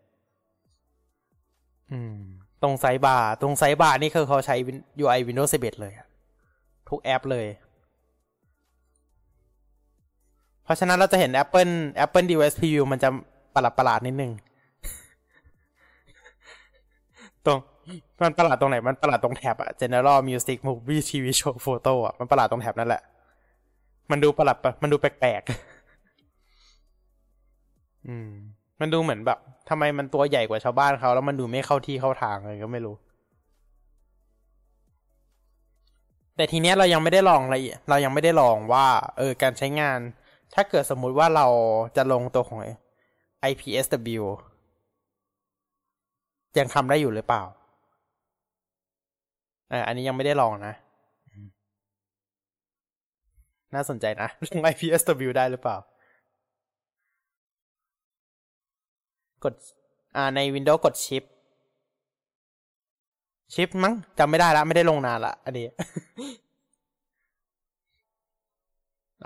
[1.90, 2.16] อืม
[2.62, 4.56] ตรง sidebar ตรง sidebar นี่คือเขาใช้
[5.02, 5.92] UI Windows 11 เลย
[6.88, 7.46] ทุกแอปเลย
[10.70, 11.72] เพราะฉะนั้นเราจะเห็น Apple
[12.04, 13.09] Apple Device Preview มันจะ
[13.54, 14.33] ประหลาดประหลาดนิดนึง
[17.46, 17.59] ตรง
[18.22, 23.02] มันประหลาดตรงไหน มันประหลาดตรงแท็บอะ General Music Movie TV Show Photo อะมันประหลาดตรงแท็บนั่นแหละ
[24.11, 25.50] มันดูประหลาดมันดูแปลกๆ
[28.06, 28.30] อืม
[28.80, 32.96] มันดูเหมือนแบบทำไมมันตัวใหญ่กว่าชาวบ้านเขา แล้วมันดูไม่เข้าที่เข้าทางเลยก็ไม่รู้
[36.37, 37.56] แต่ทีเนี้ยเรายังไม่ได้ลองอะไร
[37.90, 38.87] เรายังไม่ได้ลองว่า
[39.18, 39.98] เออ การใช้งาน
[40.54, 41.46] ถ้าเกิดสมมุติว่าเรา
[41.96, 42.58] จะลงตัวของ
[43.50, 44.24] IPSW
[46.58, 47.42] ยังทำได้อยู่หรือเปล่า
[49.72, 50.74] อ่าอันนี้ยังไม่ได้ลองนะ
[53.74, 55.76] น่าสนใจนะลง IPSW ได้หรือเปล่า
[59.44, 59.54] กด
[60.16, 61.24] อ่า ใน Windows กดชิป
[63.54, 65.66] Shift มั้งจำไม่ได้แล้วไม่ได้ลงนานละ อันนี้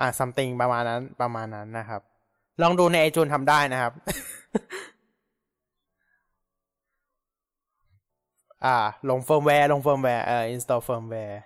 [0.01, 2.01] อ่า something ประมาณนั้นประมาณนั้นนะครับ
[2.63, 3.93] ลองดูในไอจูนทำได้นะครับ
[8.65, 8.77] อ่า
[9.11, 11.41] ลงเฟิร์มแวร์ลงเฟิร์มแวร์เอ่อ install เฟิร์มแวร์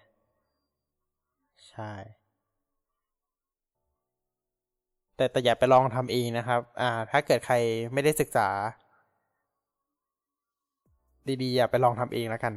[1.70, 1.92] ใช่
[5.16, 7.54] แต่แต่อย่าไปลองทำเองนะครับ อ่า ถ้าเกิดใคร
[7.92, 8.48] ไม่ได้ศึกษา
[11.42, 12.54] ดีๆ อย่าไปลองทำเองแล้วกัน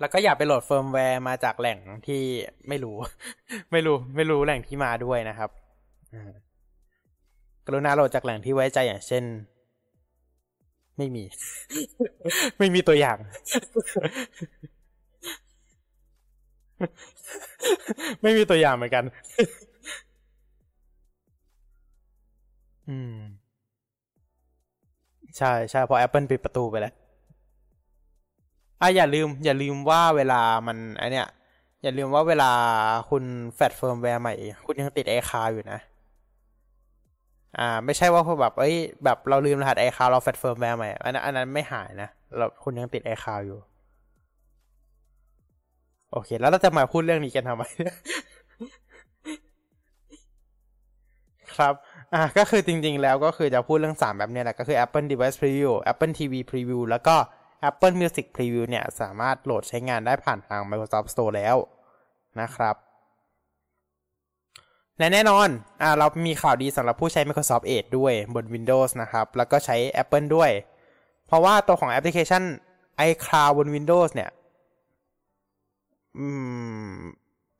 [0.00, 2.22] แล้วก็อย่าไปโหลดเฟิร์มแวร์มาจากแหล่งที่
[2.68, 2.96] ไม่รู้
[3.72, 5.50] ไม่รู้ ไม่รู้แหล่งที่มาด้วยนะครับ
[7.66, 9.24] กรุณาโหลดจากแหล่งที่ไว้ใจอย่างเช่น
[10.98, 11.24] ไม่มี
[12.58, 13.18] ไม่มีตัวอย่าง
[18.22, 19.04] ไม่มีตัวอย่างเหมือนกัน
[22.88, 23.14] อืม
[25.38, 26.94] ใช่ใช่พอ Apple ปิดประตูไปแล้ว
[28.80, 31.28] อะอย่าลืม อย่าลืมว่าเวลามันไอเนี้ย
[31.82, 32.50] อย่าลืมว่าเวลา
[33.10, 34.34] คุณแฟดเฟิร์มแวร์ใหม่
[34.66, 35.78] คุณยังติดไอคาอยู่นะ
[37.58, 43.58] อ่า ไม่ใช่ว่าแบบเอ้ยแบบเราลืมรหัสไอคาวเราแฟดเฟิร์มแวร์ใหม่อันนั้นอันนั้นไม่หายนะเราคุณยังติดไอคาวอยู่
[46.12, 47.62] โอเค แล้วเราจะมาพูดเรื่องนี้กันทำไม
[51.56, 51.74] ครับ
[52.14, 57.16] อ่าก็คือจริงๆแล้วก็คือจะพูดเรื่อง 3 แบบเนี้ยแหละ ก็คือ Apple Device Preview Apple TV Preview แล้วก็
[57.68, 61.56] Apple Music Preview เนี่ย สามารถโหลดใช้งานได้ผ่านทาง Microsoft Store แล้ว
[62.40, 62.76] นะครับ
[64.98, 65.48] และแน่นอน
[65.82, 70.50] อ่าเรามีข่าวดีสำหรับผู้ใช้ Microsoft Edge ด้วยบน Windows นะครับ แล้วก็ใช้ Apple ด้วย
[71.26, 72.42] เพราะว่าตัวของแอปพลิเคชัน
[73.08, 74.30] iCloud บน Windows เนี่ย
[76.18, 76.28] อื
[76.88, 76.94] ม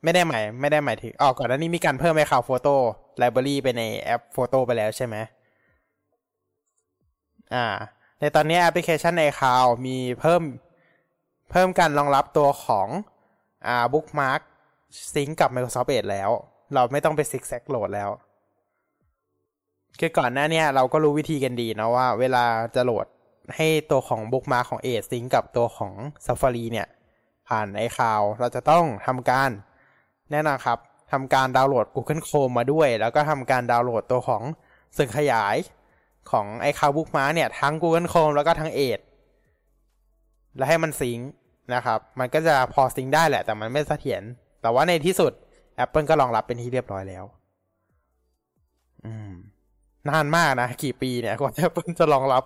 [0.02, 2.74] ไม่ได้หมายไม่ได้หมายถึงออกก่อนหน้านี้มีการเพิ่ม iCloud Photo
[3.20, 5.16] Library ไปในแอป Photo ไปแล้วใช่ไหม
[7.54, 7.66] อ่า
[8.24, 10.42] ในตอนนี้แอปพลิเคชัน iCloud มีเพิ่ม
[11.50, 12.88] เพิ่มการรองรับตัวของ
[13.66, 14.40] อ่า Bookmark
[15.14, 16.30] ซิงกับ Microsoft Edge แล้ว
[16.74, 18.10] เราไม่ต้องไปซิกแซกโหลดแล้ว
[19.98, 23.06] คือก่อนหน้านี้เราก็รู้วิธีกันดีนะว่า เวลาจะโหลด
[23.56, 25.92] ให้ตัวของบุ๊กมาของ Edge ซิงกับตัวของ
[26.26, 26.86] Safari เนี่ย
[27.48, 29.50] ผ่านไอคาวเราจะต้องทำการ
[30.30, 30.78] แน่นอนครับ
[31.12, 34.42] ทำการดาวน์โหลด Google Chrome มาด้วย แล้วก็ทำการดาวน์โหลดตัวของ
[34.96, 35.56] สื่อขยาย
[36.30, 39.04] ของไอคาวบุ๊กมาเนี่ย ทั้ง Google Chrome แล้วก็ทั้ง Edge
[40.56, 41.18] แล้วให้มันซิง
[41.74, 44.22] นะครับ มันก็จะพอซิงได้แหละ แต่มันไม่เสถียร
[44.62, 45.32] แต่ว่าในที่สุด
[45.84, 47.24] Apple ก็รองรับเป็นที่เรียบร้อยแล้ว
[49.04, 49.32] อืม
[50.08, 52.44] นานมากนะ กี่ปีเนี่ยกว่า Apple จะรองรับ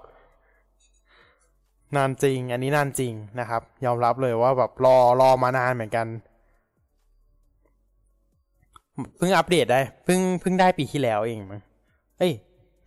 [1.97, 6.07] นานจริง อันนี้นานจริงนะครับ ยอมรับเลยว่าแบบรอรอมานานเหมือนกัน
[9.17, 11.63] เพิ่งอัปเดตได้เพิ่งเพิ่งได้ปีที่แล้วเองมั้ง
[12.19, 12.33] เอ้ย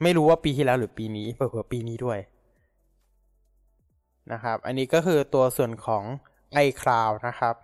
[0.03, 2.19] ไม่รู้ว่าปีที่แล้วหรือปีนี้เผื่อปีนี้ด้วย
[4.31, 6.03] นะครับ อันนี้ก็คือตัวส่วนของ
[6.65, 7.55] iCloud นะครับ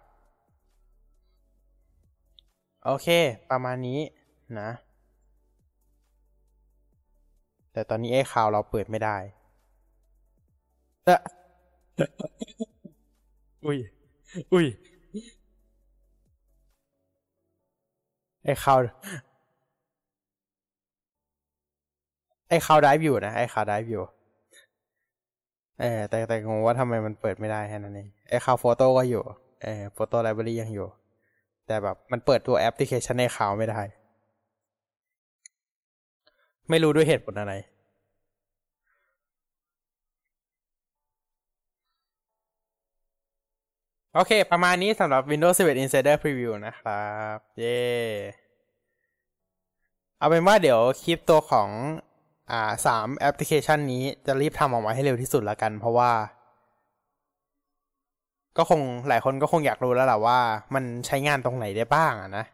[2.86, 3.08] โอเค
[3.50, 4.00] ประมาณนี้
[4.60, 4.70] นะ
[7.72, 9.18] แต่ตอนนี้ iCloud เราเปิดไม่ได้
[11.06, 11.22] เอะ
[13.66, 13.78] อุ้ย
[14.54, 14.66] อุ้ย
[18.52, 18.84] iCloud
[22.50, 24.04] ไอ้คาวได้อยู่นะไอ้คาวได้อยู่
[25.80, 29.24] เออแต่แต่งงว่าทำไมมันเปิดไม่ได้แค่นั้นเองไอคาวโฟโต้ก็อยู่
[29.64, 30.88] เออโฟโต้ไลบรารียังอยู่
[31.68, 33.82] แต่แบบมันเปิดตัวแอปพลิเคชันในคาวไม่ได้
[36.70, 37.54] ไม่รู้ด้วยเหตุผลอะไร
[44.14, 47.78] โอเค ประมาณนี้สำหรับ Windows 11 Insider Preview นะครับ เย้
[50.18, 51.70] เอาเป็นว่าเดี๋ยวคลิปตัวของ
[52.52, 56.12] อ่าสามแอปพลิเคชันนี้จะรีบทำออกมาให้เร็วที่สุดละกัน เพราะว่า
[58.58, 60.40] ก็คงหลายคนก็คงอยากรู้แล้วแหละว่า
[60.76, 62.46] มันใช้งานตรงไหนได้บ้างอะนะ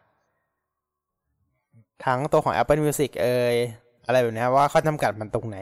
[2.04, 3.56] ทั้งตัวของ Apple Music เอ่ย
[4.06, 5.58] อะไรแบบนี้ว่าข้อจำกัดมันตรงไหน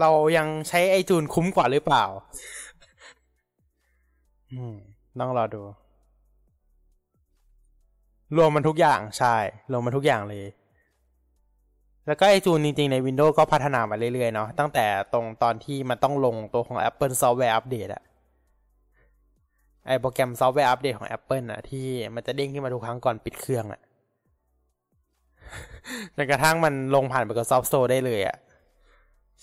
[0.00, 2.04] เรายังใช้ไอจูนคุ้มกว่าหรือเปล่า
[4.52, 4.74] อืม
[5.20, 5.62] ต้องรอดู
[8.36, 9.34] รวมมันทุกอย่างใช่
[9.72, 10.44] รวมมันทุกอย่างเลย
[12.06, 18.02] แล้วก็ไอจูนจริงๆ ใน Windows ก็พัฒนามาเรื่อยๆ เนาะตั้งแต่ตรงตอนที่มันต้องลงตัวของ Apple Software Update อะ
[19.86, 23.80] ไอโปรแกรมซอฟต์แวร์อัปเดตของ Apple อะที่มันจะเด้งขึ้นมาทุกครั้งก่อนปิดเครื่องอะ
[26.16, 28.36] จนกระทั่งมันลงผ่าน Microsoft Store ได้เลยอะ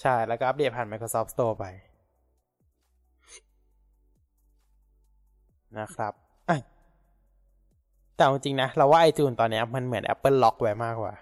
[0.02, 1.65] ใช่ แล้วก็อัปเดตผ่าน Microsoft Store ไป
[5.80, 6.13] นะครับ
[8.15, 11.13] แต่จริงๆนะ เราว่าไอจูนตอนนี้มันเหมือน Apple ล็อกไว้มากกว่า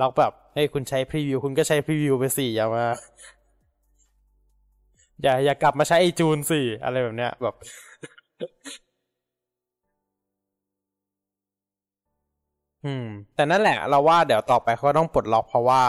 [0.00, 2.84] ล็อกแบบเฮ้ยคุณใช้พรีวิวคุณก็ใช้พรีวิวไปสี่อย่ามา
[5.22, 7.54] อย่าอย่ากลับมาใช้ไอจูนสี่อะไรแบบเนี้ยแบบ
[12.84, 15.82] อืม แต่นั่นแหละ เราว่าเดี๋ยวต่อไปเขาต้องปลดล็อกเพราะว่า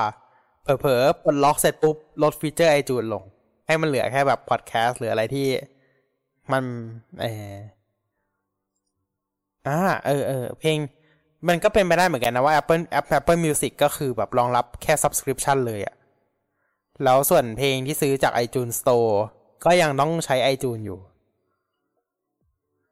[0.63, 3.23] เผลอๆปลดล็อกเสร็จปุ๊บลดฟีเจอร์ไอจูนลง
[3.67, 5.47] ให้มันเหลือแค่แบบพอดแคสต์หรืออะไรที่
[6.51, 6.63] มัน
[7.19, 7.55] เออ
[9.67, 10.77] อ่าเออเออเพลง
[11.47, 15.95] มันก็เป็นไปได้เหมือนกันนะว่า Apple App Apple Music ก็คือแบบรองรับแค่ subscription เลยอะ
[17.03, 19.13] แล้วส่วนเพลงที่ซื้อจาก iTunes Store
[19.65, 20.99] ก็ยังต้องใช้ iTunes อยู่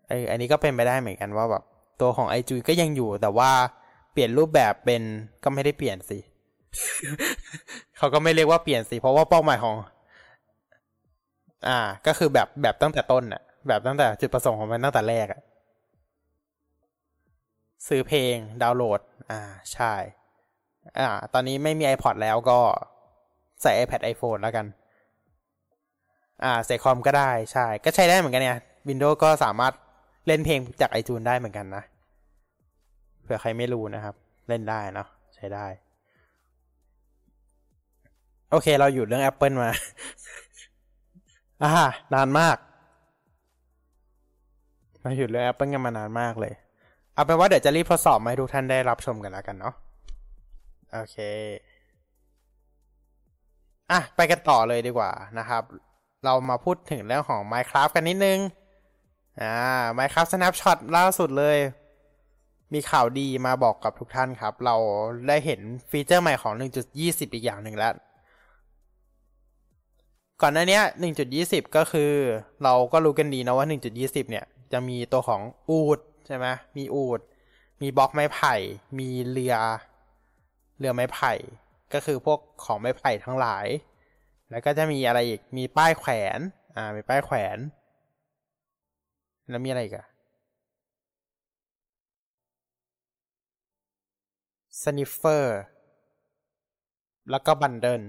[0.08, 1.64] ไออันนี้ก็เป็นไปได้เหมือนกันว่าแบบ
[2.02, 3.52] ตัวของ iTunes ก็ยังอยู่ แต่ว่า
[4.12, 5.02] เปลี่ยนรูปแบบเป็น
[5.44, 6.20] ก็ไม่ได้เปลี่ยนสิ
[7.98, 9.76] เขาก็ไม่เรียกว่าเปลี่ยนสิเพราะว่าเป้าหมายของ
[11.68, 15.42] อ่า ก็คือแบบแบบตั้งแต่ต้นอะแบบตั้งแต่จุดประสงค์ของมันตั้งแต่แรกอะ
[17.88, 19.40] ซื้อเพลงดาวน์โหลด อ่า
[19.74, 19.94] ใช่
[21.00, 22.60] อ่า ตอนนี้ไม่มี iPod แล้วก็
[23.62, 24.66] ใส่ iPad iPhone แล้วกัน
[26.44, 29.74] อ่าใส่คอมก็ได้ใช่ ก็ใช้ได้เหมือนกันเนี่ย Windows ก็สามารถ
[30.28, 31.84] เล่นเพลงจาก iTunes ได้เหมือนกันนะ
[33.24, 34.16] เผื่อใครไม่รู้นะครับ
[34.48, 35.66] เล่นได้เนาะใช้ได้
[38.52, 39.72] โอเค เราอยู่เรื่อง Apple มา
[41.64, 41.72] อ่า
[42.14, 42.58] นานมาก
[45.02, 46.54] เราหยุดเรื่อง Apple กันมานานมากเลย
[47.14, 49.74] เอาเป็นว่าเดี๋ยวจะรีบทดสอบมาให้ทุกท่านได้รับชมกันแล้วกันเนาะ
[50.94, 51.18] โอเค
[53.92, 55.64] อะไปกันต่อเลยดีกว่านะครับ
[56.26, 58.40] เรามาพูดถึงเรื่องของ Minecraft กันนิดนึง
[59.42, 59.56] อ่า
[59.98, 61.58] Minecraft Snapshot ล่าสุดเลย
[62.74, 64.76] มีข่าวดีมาบอกกับทุกท่านครับ เรา
[65.28, 66.54] ได้เห็นฟีเจอร์ใหม่ของ
[66.94, 67.94] 1.20 อีกอย่างหนึ่งแล้ว
[70.42, 70.80] ก่อนหน้านี้
[71.28, 72.12] 1.20 ก็คือ
[72.64, 73.66] เราก็รู้กันดีนะว่า
[73.98, 76.46] 1.20 เนี่ย จะมีตัวของอูด ใช่ไหม
[76.78, 77.20] มีอูด
[77.82, 78.56] มีบล็อกไม้ไผ่
[79.00, 79.56] มีเรือ
[80.80, 81.34] เรือไม้ไผ่
[81.94, 83.66] ก็คือพวกของไม้ไผ่ทั้งหลาย
[84.50, 86.40] แล้วก็จะมีอะไรอีก มีป้ายแขวน
[86.76, 87.58] อ่า มีป้ายแขวน
[89.50, 90.08] แล้วมีอะไรอีกอะ
[94.84, 95.58] Sniffer
[97.32, 98.02] แล้วก็ bundle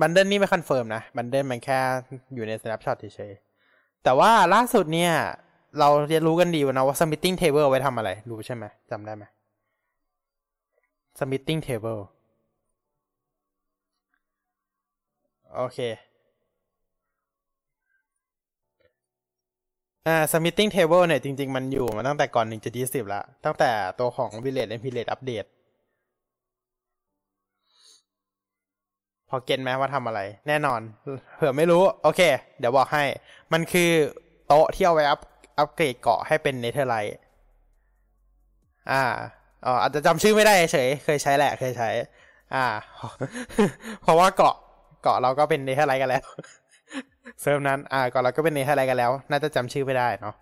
[0.00, 1.78] bundle นี่ไม่ confirm นะ bundle มันแค่
[2.34, 5.12] อยู่ใน snapshot เฉยๆแต่ว่าล่าสุดเนี่ย
[5.80, 9.24] เราเรียนรู้กันดีนะว่า submitting table ไว้ทำอะไร รู้ใช่ไหมจำได้ไหม
[11.18, 12.00] submitting table
[15.56, 15.78] โอเค
[20.06, 22.46] อ่า submitting table เนี่ย จริง ๆ มันอยู่มาตั้งแต่ก่อน
[22.78, 25.48] 1.20แล้วตั้งแต่ตัวของ village and village update
[29.28, 30.80] พอเก็ตไหมว่าทำอะไร แน่นอน
[31.36, 32.20] เผื่อไม่รู้ โอเค
[32.58, 33.04] เดี๋ยวบอกให้
[33.52, 33.90] มันคือ
[34.46, 35.20] โต๊ะที่เอาไว้อัพ
[35.58, 37.16] อัปเกรดเกราะให้เป็น Netherite
[38.90, 39.02] อ่า
[39.66, 41.88] อ๋ออาจจะจำชื่อไม่ได้เฉย เคยใช้แหละ เคยใช้
[42.54, 42.64] อ่า
[44.02, 44.54] เพราะว่าเกราะ
[45.02, 46.24] เกราะเราก็เป็น Netherite กันแล้ว
[47.40, 50.34] เซิร์ฟนั้น อ่า เกราะเราก็เป็น Netherite กันแล้ว น่าจะจำชื่อไม่ได้เนาะ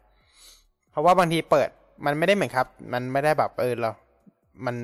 [0.90, 1.68] เพราะว่าบางทีเปิด
[2.06, 3.90] มันไม่ได้เหมือนครับ มันไม่ได้แบบเออเรา
[4.66, 4.76] มัน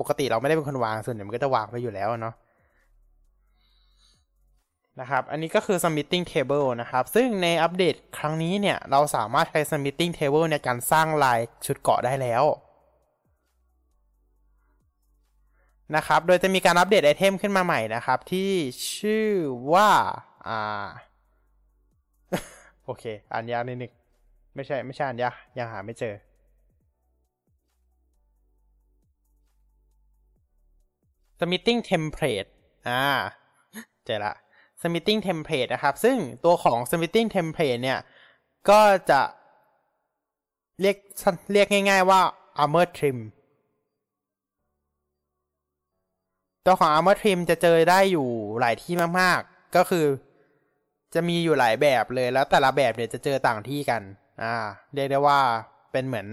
[0.00, 2.34] ปกติเราไม่ได้เป็นคนวาง ส่วนใหญ่มันก็จะวางไปอยู่แล้วเนาะ
[5.00, 12.44] นะครับ อันนี้ก็คือ submitting table นะครับ ซึ่งในอัปเดตครั้งนี้เนี่ย เราสามารถใช้ submitting table ในการสร้างลายชุดเกาะได้แล้ว
[15.96, 18.52] นะครับ โดยจะมีการอัปเดตไอเทมขึ้นมาใหม่นะครับ ที่
[18.96, 19.30] ชื่อ
[19.72, 19.90] ว่า
[20.48, 20.88] อ่า
[22.84, 23.92] โอเค อ่านยากนิดนึง
[24.54, 26.14] ไม่ใช่ ไม่ใช่อ่านยากยังหาไม่เจอ
[31.38, 32.50] submitting template
[32.88, 33.04] อ่า
[34.06, 34.34] เจอละ
[34.82, 38.00] submitting template นะครับ ซึ่งตัวของ submitting template เนี่ย
[38.70, 39.20] ก็จะ
[40.80, 40.96] เรียก
[41.52, 42.20] เรียกง่ายๆว่า
[42.62, 43.18] armor trim
[46.66, 48.28] ตัวของ armor trim จะเจอได้อยู่
[48.60, 50.06] หลายที่มากๆ ก็คือ
[51.14, 54.02] จะมีอยู่หลายแบบเลยแล้วแต่ละแบบเนี่ยจะเจอต่างที่กัน
[54.42, 54.54] อ่า
[54.94, 55.40] เรียกได้ว่า
[55.92, 56.28] เป็นเหมือน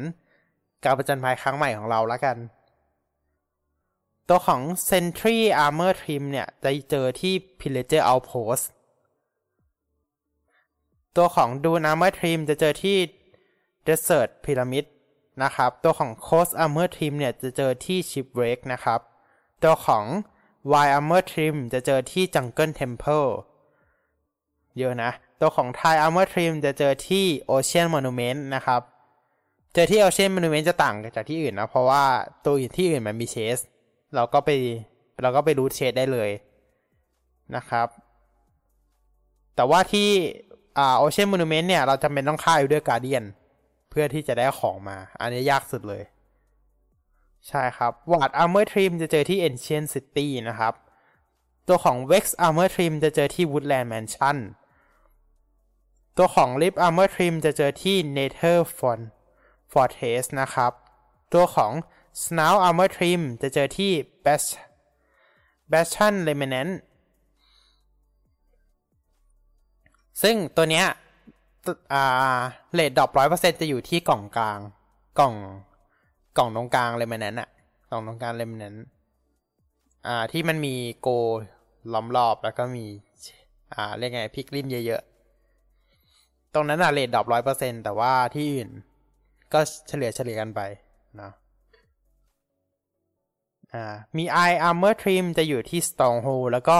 [0.84, 2.38] การประจันภัยครั้งใหม่ของเราแล้วกัน
[4.30, 8.66] ตัวของ Sentry Armor Trim เนี่ย จะเจอที่ Pillager Outpost
[11.16, 12.98] ตัวของ Dune Armor Trim จะเจอที่
[13.88, 14.86] Desert Pyramid
[15.44, 19.00] นะครับ ตัวของ Coast Armor Trim เนี่ย จะเจอที่ Shipwreck นะครับ
[19.64, 20.06] ตัวของ
[20.72, 23.30] Wild Armor Trim จะเจอที่ Jungle Temple
[24.78, 28.82] เยอะนะ ตัวของ Thai Armor Trim จะเจอที่ Ocean Monument นะครับ
[29.74, 32.04] เจอที่ Ocean Monument จะต่างจากที่อื่นนะ เพราะว่า
[32.46, 33.60] ตัวอื่นที่อื่นมันมีเชส
[34.16, 34.50] เราก็ไป
[35.22, 36.30] เราก็ไปรูทเชสได้เลย
[37.56, 37.88] นะครับ
[39.56, 40.10] แต่ว่าที่
[40.78, 43.26] อ่า Ocean Monument เนี่ย เราจำเป็นต้องฆ่าอยู่ด้วย Guardian
[43.90, 46.04] เพื่อที่จะได้ของมา อันนี้ยากสุดเลย
[47.48, 50.74] ใช่ครับ Ward Armor Trim จะเจอที่ Ancient City นะครับ
[51.68, 54.38] ตัวของ Vex Armor Trim จะเจอที่ Woodland Mansion
[56.18, 58.60] ตัวของ Lip Armor Trim จะเจอที่ Nether
[59.72, 60.72] Fortress นะครับ
[61.34, 61.72] ตัวของ
[62.24, 63.92] Snout Armor Trim จะเจอที่
[65.72, 66.74] Bastion Remnant
[70.22, 70.86] ซึ่งตัวเนี้ย
[71.94, 72.40] อ่า
[72.74, 74.60] เลดดรอปร้อยเปอร์เซ็นจะอยู่ที่กล่องกลาง
[75.20, 75.34] กล่อง
[76.38, 77.50] กล่องตรงกลางเลยมันนั้นอะ
[77.90, 78.76] กล่องตรงกลางเลยมันนั้น
[80.08, 81.10] อ่าที่มันมีโก
[81.94, 82.86] ล้อมรอบแล้วก็มี
[83.74, 88.70] อ่าเรียกไง Piglin เยอะๆ ตรงนั้นอะ rate drop ร้อยเปอร์เซ็นต์แต่ว่าที่อื่น
[89.54, 90.62] ก็เฉลี่ยเฉลี่ยกันไป
[91.22, 91.32] นะ
[93.74, 93.86] อ่า
[94.18, 96.78] มี Eye Armor Trim จะอยู่ที่ Stronghold แล้วก็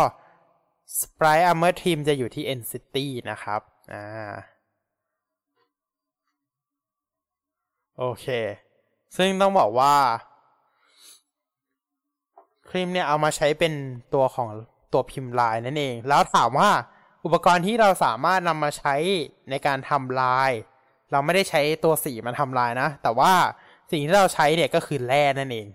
[1.00, 3.62] Spire Armor Trim จะอยู่ที่ End City นะครับ
[3.94, 4.34] อ่า
[7.98, 8.26] โอเค
[9.18, 9.96] ซึ่งต้องบอกว่า
[12.70, 13.74] Trim เนี่ยเอามาใช้เป็น
[14.14, 14.50] ตัวของ
[14.94, 16.70] ตัวพิมพ์ลายนั่นเอง แล้วถามว่า
[17.26, 18.96] อุปกรณ์ที่เราสามารถนำมาใช้
[19.50, 20.52] ในการทำลาย
[21.12, 23.34] เราไม่ได้ใช้ตัวสีมาทำลายนะ แต่ว่า
[23.92, 25.68] สิ่งที่เราใช้เนี่ยก็คือแร่นั่นเอง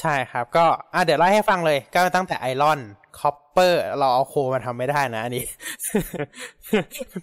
[0.00, 2.80] ใช่ครับ ก็อะเดี๋ยวไล่ให้ฟังเลย ก็ตั้งแต่ iron
[3.18, 5.44] copper เราเอา coal มาทำไม่ได้นะอันนี้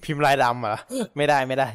[0.03, 0.77] พิมพ์ลายดำเหรอ
[1.17, 1.69] ไม่ได้ไม่ได้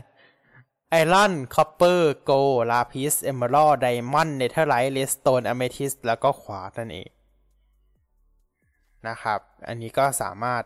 [0.91, 7.09] iron copper gold lapis emerald diamond Netherite redstone amethyst แล้วก็ขวานั่นเอง
[9.09, 10.63] นะครับ อันนี้ก็สามารถ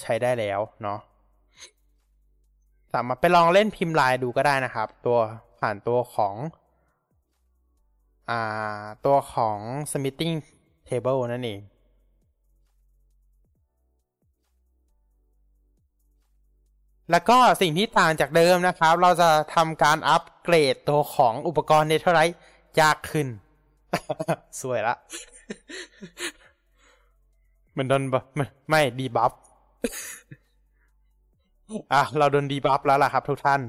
[0.00, 0.98] ใช้ได้แล้วเนาะ
[2.94, 5.18] สามารถไปลองเล่นพิมพ์ลายดูก็ได้นะครับ ตัว
[5.58, 6.34] ผ่านตัวของ
[9.04, 9.58] ตัวของ
[9.90, 10.34] smithing
[10.88, 11.60] table นั่นเอง
[17.10, 22.38] แล้วก็สิ่งที่ต่างจากเดิมนะครับ เราจะทำการอัปเกรดตัวของอุปกรณ์ Netherite
[22.80, 23.26] ยากขึ้น
[24.60, 24.94] ซวยละ
[27.72, 29.32] เหมือนโดนบัฟ ไม่ไม่ debuff
[31.92, 33.60] อะ เราโดน debuff แล้วล่ะครับทุกท่าน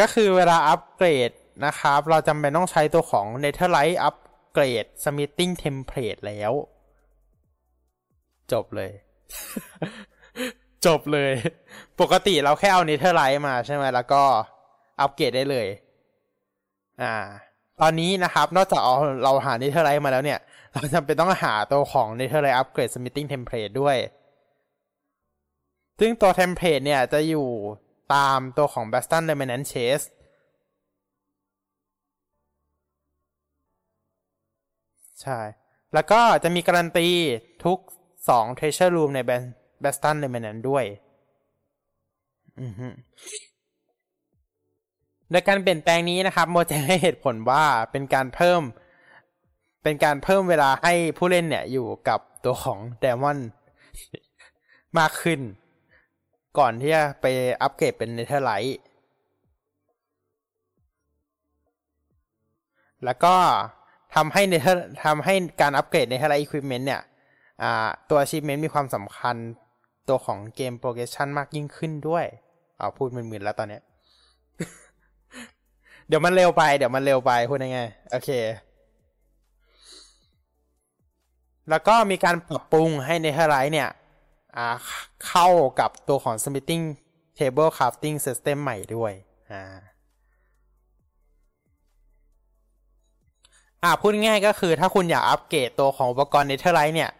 [0.00, 1.30] ก็คือเวลาอัปเกรด
[1.64, 6.52] นะครับ เราจำเป็นต้องใช้ตัวของ Netherite Upgrade Smithing Template แล้ว
[8.52, 8.90] จบเลย
[10.86, 11.32] จบเลย
[12.00, 14.22] ปกติเราแค่เอา Netherite มาใช่ไหมแล้วก็
[15.00, 15.68] อัปเกรดได้เลย
[17.02, 17.14] อ่า
[17.80, 18.94] ตอนนี้นะครับ นอกจากเอา
[19.24, 20.38] เราหา Netherite มาแล้วเนี่ย
[20.72, 23.96] เราจำเป็นต้องหาตัวของ Netherite Upgrade Smithing Template ด้วย
[25.98, 27.48] ซึ่งตัว Template เนี่ยจะอยู่
[28.14, 30.06] ตามตัวของ Baston Remnant Chase
[35.22, 35.38] ใช่
[35.94, 37.08] แล้วก็จะมีการันตี
[37.64, 37.78] ทุก
[38.28, 39.20] สอง Treasure Room ใน
[39.82, 40.84] Bastion Remnant ด้วย
[42.60, 42.88] อือฮึ
[45.30, 48.62] โดยการเปลี่ยนแปลงนี้นะครับ โมจะให้เหตุผลว่าเป็นการเพิ่ม
[49.82, 53.38] เป็นการเพิ่มเวลาให้ผู้เล่นเนี่ยอยู่กับตัวของ diamond
[54.98, 55.40] มากขึ้น
[56.58, 57.26] ก่อนที่จะไป
[57.62, 58.80] อัปเกรดเป็น Netherite
[63.04, 63.34] แล้วก็
[64.14, 67.02] ทำให้เนเธอร์ทำให้การอัปเกรด Netherite อุปกรณ์เนี่ย
[68.10, 69.36] ตัว achievement มีความสำคัญ
[70.08, 72.24] ตัวของ game progression มากยิ่งขึ้นด้วย
[72.78, 73.82] เอาพูดมึนๆแล้วตอนเนี้ย
[76.08, 77.80] เดี๋ยวมันเร็วไป เดี๋ยวมันเร็วไปพูดยังไง
[78.10, 78.30] โอเค
[81.70, 83.88] แล้วก็มีการปรับปรุงให้ Netherite เนี่ย
[85.26, 85.48] เข้า
[85.80, 86.84] กับตัวของ Smithing
[87.38, 89.12] Table Crafting System ใหม่ด้วย
[89.52, 89.62] อ่า
[93.84, 97.10] อ่าพูดง่ายก็คือถ้าคุณอยากอัปเกรดตัวของอุปกรณ์ Netherite เนี่ย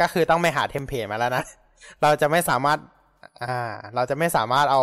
[0.00, 1.44] ก็คือต้องไปหา template มาแล้วนะ
[2.02, 2.78] เราจะไม่สามารถ
[3.42, 4.82] อ่าเราจะไม่สามารถเอา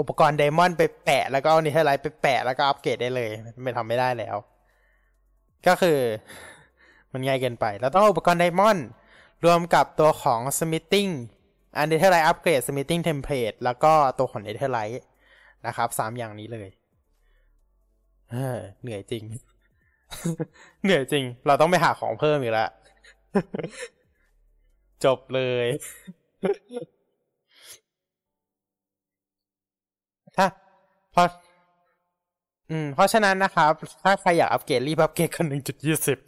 [0.00, 3.30] อุปกรณ์ diamond ไปแปะ แล้วก็เอา Netherite ไปแปะแล้วก็อัปเกรดได้เลย
[3.62, 4.36] ไม่ทำไม่ได้แล้ว
[5.66, 5.98] ก็คือ
[7.12, 8.86] มันง่ายเกินไป เราต้องอุปกรณ์ diamond
[9.44, 11.12] รวมกับตัวของ smithing
[11.76, 15.02] อัน Netherite Upgrade smithing template แล้วก็ตัวของ Netherite
[15.66, 16.68] นะครับสามอย่างนี้เลย
[18.82, 19.24] เหนื่อยจริง
[20.82, 22.70] เหนื่อยจริง เราต้องไปหาของเพิ่มอีกแล้ว
[25.04, 25.66] จบเลย
[30.36, 30.46] ถ้า
[31.12, 31.26] เพราะ
[32.70, 36.18] อืม เพราะฉะนั้นนะครับ ถ้าใครอยากอัปเกรดรีบอัปเกรดกันหนึ่งจุดยี่สิบ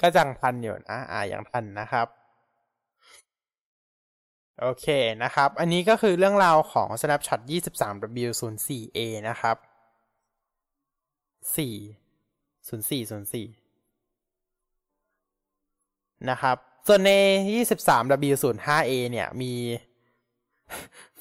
[0.00, 2.06] ก็จังทันอยู่นะ อ่าอย่างทันนะครับ
[4.60, 4.86] โอเค
[5.22, 9.56] นะครับ อันนี้ก็คือเรื่องราวของ Snapshot 23W04A นะครับ
[11.56, 17.12] 4 0404นะครับ ส่วนใน
[17.52, 19.52] 23W05A เนี่ย มี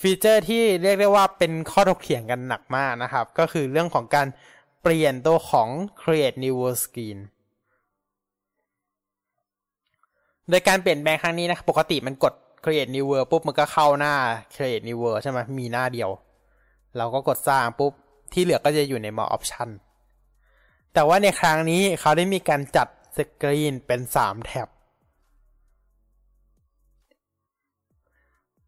[0.02, 4.28] ฟีเจอร์ที่เรียกได้ว่าเป็นข้อถกเถียงกันหนักมากนะครับ ก็คือเรื่องของการ
[4.82, 5.70] เปลี่ยนตัวของ
[6.02, 7.18] create new world screen
[10.50, 14.14] โดยการเปลี่ยนแปลงครั้งนี้นะ ปกติมันกด create new world ปุ๊บ มันก็เข้าหน้า
[14.56, 16.10] create new world ใช่ไหมมีหน้าเดียว
[16.98, 17.92] เราก็กดสร้างปุ๊บ
[18.34, 19.70] ที่เหลือก็จะอยู่ใน more option
[20.94, 22.88] แต่ว่าในครั้งนี้เขาได้มีการจัด
[23.18, 24.68] สกรีนเป็นสามแท็บ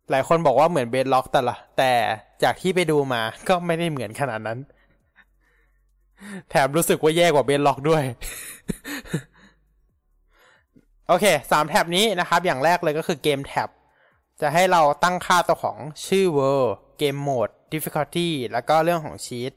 [0.09, 1.93] หลายคนบอกว่าเหมือนเบสล็อกแต่ละ แต่
[2.43, 4.59] จากที่ไปดูมาก็ไม่ได้เหมือนขนาดนั้น
[6.49, 8.03] แถมรู้สึกว่าแย่กว่าเบสล็อกด้วย
[11.07, 13.69] โอเคสามแท็บนี้นะครับ อย่างแรกเลยก็คือเกมแท็บ
[14.41, 19.53] จะให้เราตั้งค่าตัวของชื่อ world เกมโหมด difficulty แล้วก็เรื่องของชีต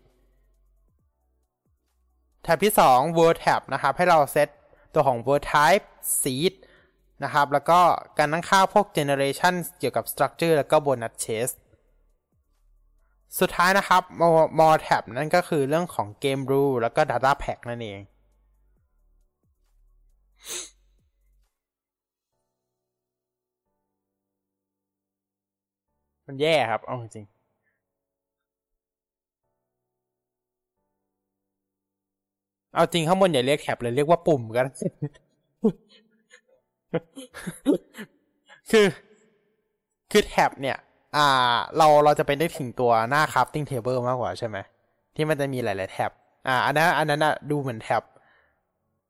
[2.45, 4.49] แท็บที่ 2 word tab นะครับ ให้เราเซต
[4.95, 5.87] ตัวของ word type
[6.23, 6.53] seed
[7.25, 7.81] นะครับ แล้วก็
[8.19, 11.55] การตั้งค่าพวก generation เกี่ยวกับ structure แล้วก็ bonus chase
[13.41, 14.03] สุดท้ายนะครับ
[14.59, 18.01] more tab นั่นก็คือเรื่องของ game rule แล้วก็ data pack นั่นเอง
[26.27, 27.27] มันแย่ครับ เอาจริง
[32.75, 34.67] เอาจริงข้างบนอย่าเรียกแท็บเลยเรียกว่าปุ่มกัน
[38.71, 38.87] คือ
[40.11, 40.77] คือแท็บเนี่ย
[41.17, 44.57] อ่า เราเราจะไปได้ถึงตัวหน้า crafting table มากกว่าใช่ไหม
[45.15, 46.11] ที่มันจะมีหลาย ๆ แท็บ
[46.49, 48.03] อ่า อันนั้น อันนั้นอะดูเหมือนแท็บ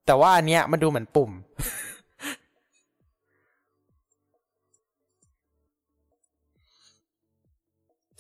[0.07, 1.31] แต่ว่าอันเนี้ยมันดูเหมือนปุ่ม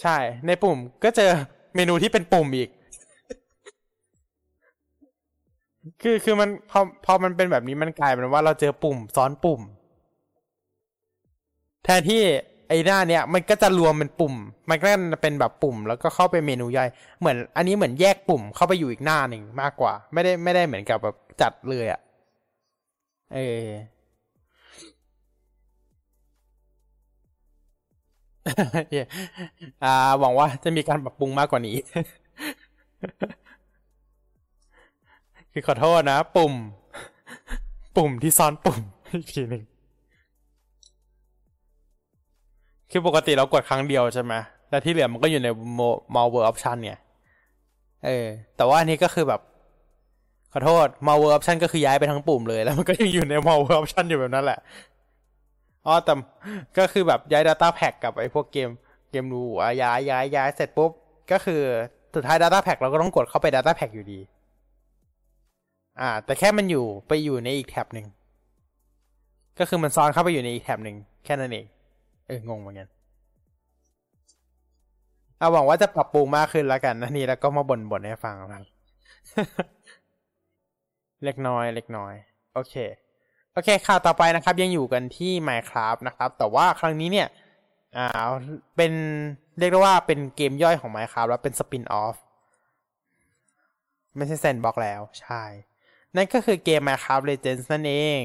[0.02, 0.16] ใช่
[0.46, 1.30] ในปุ่มก็เจอ
[1.76, 2.68] เมนูที่เป็นปุ่มอีก
[6.02, 9.60] คือคือมันพอพอมันเป็นแบบนี้มันกลายเป็นว่าเราเจอปุ่มซ้อนปุ่ม
[11.84, 12.22] แทนที่
[12.68, 14.34] ไอ้หน้าเนี้ยมันก็จะรวมเป็นปุ่ม
[14.70, 14.86] มันก็
[15.22, 16.88] เป็นแบบปุ่ม แล้วก็เข้าไปเมนูย่อย
[17.20, 22.00] เหมือน อันนี้เหมือนแยกปุ่มเข้าไปอยู่อีกหน้าหนึ่งมากกว่า ไม่ได้ไม่ได้เหมือนกับแบบจัดเลยอะ
[23.32, 23.68] เออ
[29.82, 29.88] อ่า
[30.20, 31.76] หวังว่าจะมีการปรับปรุงมากกว่านี้
[35.56, 36.52] คือขอโทษนะ ปุ่ม
[37.96, 38.80] ปุ่มที่ซ้อนปุ่ม
[39.12, 39.62] อีกทีหนึ่ง
[42.90, 44.32] คือปกติเรากดครั้งเดียวใช่ไหม
[44.70, 45.48] แล้วที่เหลือมันก็อยู่ใน
[46.14, 47.00] malware option เนี่ย
[48.04, 48.26] เออ
[48.56, 49.40] แต่ว่าอันนี้ก็คือแบบ
[50.52, 54.58] ขอโทษ malware option ก็คือย้ายไปทั้งปุ่มเลย แล้วมันก็ยังอยู่ใน malware option อยู่แบบนั้นแหละ
[55.86, 56.12] อ๋อ แต่
[56.78, 58.68] ก็คือแบบย้าย data pack กับไอ้พวกเกม
[59.10, 60.90] เกมรูอะย้ายย้ายย้ายเสร็จปุ๊บ
[61.32, 61.62] ก็คือ
[62.14, 64.20] สุดท้าย data pack เราก็ต้องกดเข้าไป data pack อยู่ดี
[66.00, 68.06] อ่า แต่แค่มันอยู่ไปอยู่ในอีกแท็บหนึ่ง
[69.58, 71.66] ก็คือมันซ้อนเข้าไปอยู่ในอีกแท็บหนึ่งแค่นั้นเอง
[72.28, 72.88] เอองงเหมือนกัน
[75.38, 78.62] เอาหวังว่าจะปรับปรุงมากขึ้นแล้วกันนะนี่แล้วก็มาบ่นบ่นให้ฟังนะ
[81.24, 82.14] เล็กน้อย เล็กน้อย
[82.54, 82.74] โอเค
[83.52, 87.28] โอเคข่าวต่อไปนะครับ ยังอยู่กันที่ Minecraft นะครับ แต่ว่าครั้งนี้เนี่ย
[87.96, 88.06] อ่า
[88.76, 88.92] เป็น
[89.58, 92.16] เรียกได้ว่าเป็นเกมย่อยของ Minecraft แล้วเป็นสปินออฟ
[94.16, 95.42] ไม่ใช่แซนบ็อกแล้ว ใช่
[96.16, 98.22] นั่นก็คือเกม Minecraft Legends นั่นเอง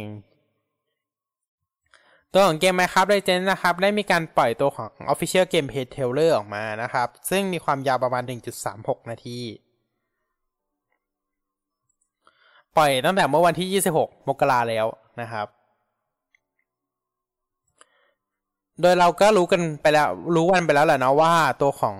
[2.33, 8.23] ตัวของเกม Minecraft Legends นะครับ ได้มีการปล่อยตัวของ Official Gameplay Trailer ออกมานะครับ ซึ่งมีความยาวประมาณ
[8.67, 9.39] 1.36 นาที
[12.77, 14.85] ปล่อยตั้งแต่เมื่อวันที่ 26 มกราแล้ว
[15.21, 15.47] นะครับ
[18.81, 21.97] โดยเราก็รู้กันไปแล้ว รู้วันไปแล้วแหละนะว่าตัวของ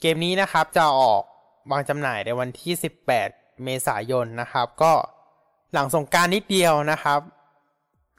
[0.00, 1.22] เกมนี้นะครับจะออก
[1.70, 2.72] วางจำหน่ายในวันที่
[3.18, 4.92] 18 เมษายนนะครับ ก็
[5.74, 7.20] หลังสงการนิดเดียวนะครับ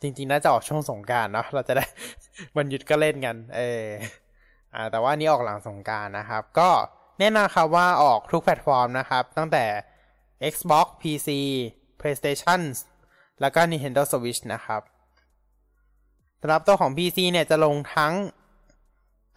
[0.01, 1.85] จริงๆน่าจะออกช่วงสงการเนาะเราจะได้
[2.57, 3.85] วันหยุดก็เล่นกัน เออ
[4.75, 6.69] อ่าแต่ว่านี้ออกหลังสงการนะครับ ก็
[7.19, 9.65] แน่นอนครับว่าออกทุกแพลตฟอร์มนะครับ ตั้งแต่
[10.53, 11.29] Xbox PC
[11.99, 12.61] PlayStation
[13.41, 14.81] แล้วก็ Nintendo Switch นะครับ
[16.41, 18.13] สำหรับตัวของ PC เนี่ยจะลงทั้ง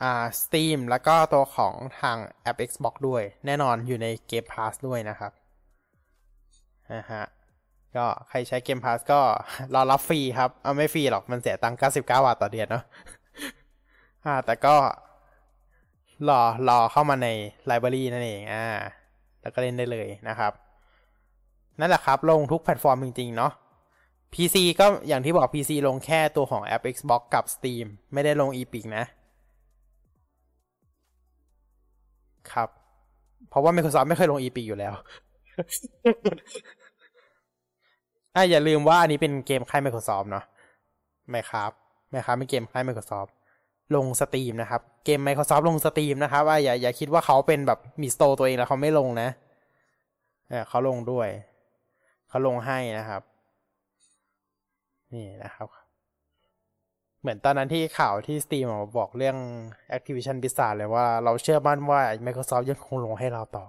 [0.02, 5.32] อ่า Steam แล้วก็ตัวของทางแอป Xbox ด้วย แน่นอนอยู่ใน Game Pass ด้วยนะครับ
[6.94, 7.24] นะฮะ
[7.98, 9.20] ก็ใครใช้ Game Pass ก็
[9.74, 12.84] รอรับฟรีครับ เอาไม่ฟรีหรอกมันเสียตังค์99 บาทต่อเดือนเนาะ
[14.24, 14.74] อ่าแต่ก็
[16.28, 17.28] รอรอเข้ามาใน
[17.66, 18.66] library นั่นเองอ่า
[19.42, 20.52] แล้วก็เล่นได้เลยนะครับ
[21.80, 23.52] นั่นแหละครับลงทุกแพลตฟอร์มจริง ๆ เนาะ
[24.34, 29.04] PC ก็อย่างที่บอก PC ลงแค่ตัวของแอป Xbox กับ Steam ไม่ได้ลง Epic นะ
[32.52, 32.68] ครับ
[33.48, 34.94] เพราะว่า Microsoft ไม่เคยลง Epic อยู่แล้ว
[38.38, 40.44] อะอย่าลืมว่าอันนี้เป็นเกมค่าย Microsoft เนาะ
[41.30, 41.70] ไม่ครับ
[42.10, 43.30] ไม่ครับเป็นเกมค่าย Microsoft
[43.96, 49.28] ลงสตรีมนะครับ เกม Microsoft ลงสตรีมนะครับว่าอย่าอย่าคิดว่าเขาเป็นแบบมี store ตัวเองแล้วเขาไม่ลงนะ
[50.48, 51.28] เออเขาลงด้วย
[52.28, 53.22] เขาลงให้นะครับ
[55.14, 55.66] นี่นะครับ
[57.20, 58.66] เหมือนตอนนั้นที่ข่าวที่ Steam
[58.98, 59.36] บอกเรื่อง
[59.96, 63.64] Activision Blizzard เลยว่าเราเชื่อมั่นว่า Microsoft ยังคงลงให้เราต่อ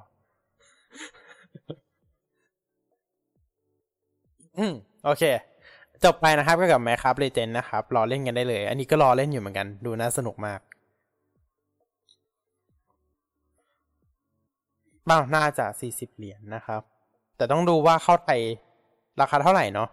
[4.59, 4.73] อืม
[5.05, 5.23] โอเค
[6.03, 10.59] จบไปนะครับก็กับ Minecraft Legend นะครับ รอเล่นกันได้เลย อันนี้ก็รอเล่นอยู่เหมือนกัน ดูน่าสนุกมาก
[15.09, 16.81] บ้างน่าจะสี่สิบเหรียญนนะครับ
[17.37, 18.41] แต่ต้องดูว่าเข้าไทย
[19.19, 19.89] ราคาเท่าไหร่เนาะ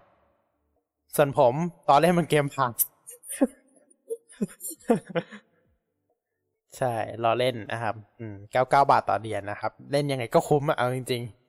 [1.16, 1.54] ส่วนผม
[1.88, 2.70] ตอนเล่นมันเกมพัง
[6.76, 6.94] ใช่
[7.24, 11.45] รอเล่นนะครับ อืมเก้าเก้าบาทต่อเดือนนะครับ เล่นยังไงก็คุ้มอะเอาจริง ๆ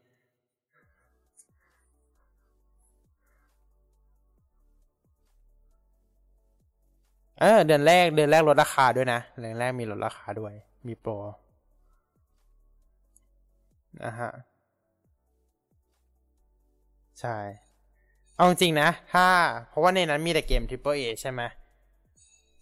[7.39, 10.53] เออเดือนแรกเดือนแรกลดราคาด้วยนะเดือนแรกมีลดราคาด้วย
[10.87, 11.11] มีโปร
[14.03, 14.31] นะฮะ
[17.19, 17.37] ใช่
[18.35, 19.25] เอาจริงนะ ถ้า
[19.69, 21.41] เพราะว่าในนั้นมีแต่เกม Triple A ใช่ไหม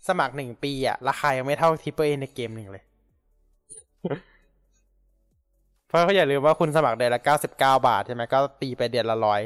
[0.08, 2.84] สมัครหนึ่งปีอะราคายังไม่เท่า Triple A ในเกมหนึ่งเลย
[5.88, 9.42] เพราะเขาอย่าลืมว่าคุณสมัครเดือนละเก้าสิบเก้าบาทใช่ไหมก็ตีไปเดือนละร้อย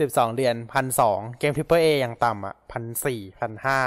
[0.00, 3.80] สิบสองเดือนพันสองเกม Triple A อย่างต่ำอะพันสี่พันห้า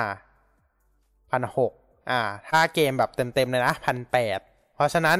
[1.31, 1.71] พันหก
[2.09, 4.39] อ่า ถ้าเกมแบบเต็มๆเลยนะพันแปด
[4.75, 5.17] เพราะฉะนั้น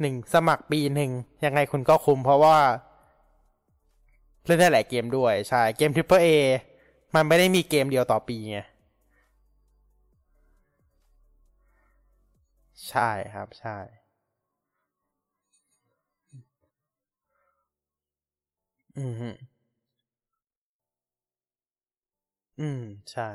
[0.00, 1.10] หนึ่งสมัครปีหนึ่ง
[1.44, 2.56] ยังไงคุณก็คุ้มเพราะว่า
[4.44, 6.28] เล่นได้หลายเกมด้วย ใช่ เกม Triple A
[7.14, 8.58] มันไม่ได้มีเกมเดียวต่อปีไง
[12.88, 13.76] ใช่ครับใช่
[18.96, 19.53] อืม
[22.58, 22.80] อืม
[23.12, 23.28] ใช่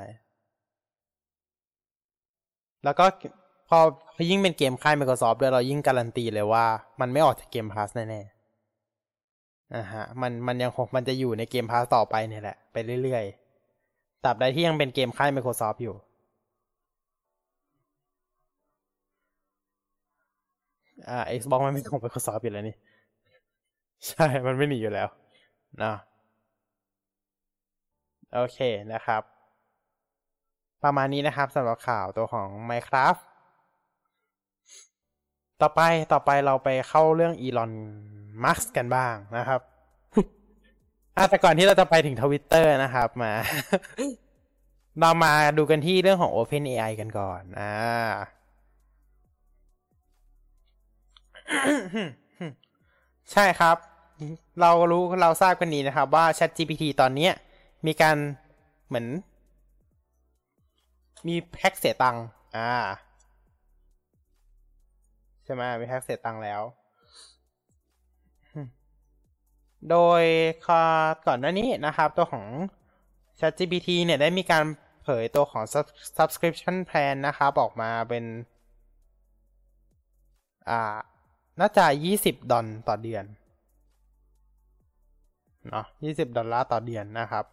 [2.83, 3.05] แล้วก็
[3.69, 3.79] พอ
[4.29, 6.65] ยิ่งเป็นเกมค่าย Microsoft ด้วยเรายิ่งการันตีเลยว่า
[6.99, 15.95] มันไม่ออกจากเกมพาสแน่ๆอ่าฮะ มันมันยังคงมันจะอยู่ในเกมพาสต่อไปเนี่ยแหละ ไปเรื่อยๆตราบใดที่ยังเป็นเกมค่าย Microsoft อยู่
[21.09, 22.75] อ่า Xbox มันไม่ของ Microsoft อยู่แล้วนี่
[24.07, 25.07] ใช่ มันไม่หนีอยู่แล้ว
[25.83, 25.93] นะ
[28.33, 28.59] โอเค
[28.93, 29.21] นะครับ
[30.83, 33.21] ประมาณนี้นะครับสำหรับข่าวตัวของ Minecraft
[35.61, 35.81] ต่อไป
[36.13, 37.71] ต่อไปเราไปเข้าเรื่องอีลอน
[38.43, 39.61] มัสกันบ้างนะครับ
[41.17, 43.33] อาแต่ก่อนที่เราจะไปถึงทวิตเตอร์นะครับมา
[44.99, 47.75] เรามาดูกันที่เรื่องของ OpenAI กันก่อนอ่า
[53.31, 53.75] ใช่ครับ
[54.61, 57.29] เรารู้เราทราบกันดีนะครับว่า ChatGPT ตอนนี้
[57.85, 58.17] มีการ
[58.87, 59.07] เหมือน
[61.27, 62.23] มีแพ็กเสียตังค์
[62.57, 62.71] อ่า
[65.43, 66.61] ใช่ไหมมีแพ็กเสียตังค์แล้ว
[69.89, 70.23] โดย
[71.27, 72.45] ก่อนหน้านี้นะครับตัวของ
[73.39, 74.63] ChatGPT เนี่ยได้มีการ
[75.03, 75.63] เผยตัวของ
[76.17, 78.23] subscription plan นะครับออกมาเป็น
[80.69, 80.97] อ่า
[81.59, 81.85] น่าจะ
[82.19, 83.25] 20 ดอลต่อเดือน
[85.69, 87.45] เนาะ20 ดอลลาร์ต่อเดือนนะครับ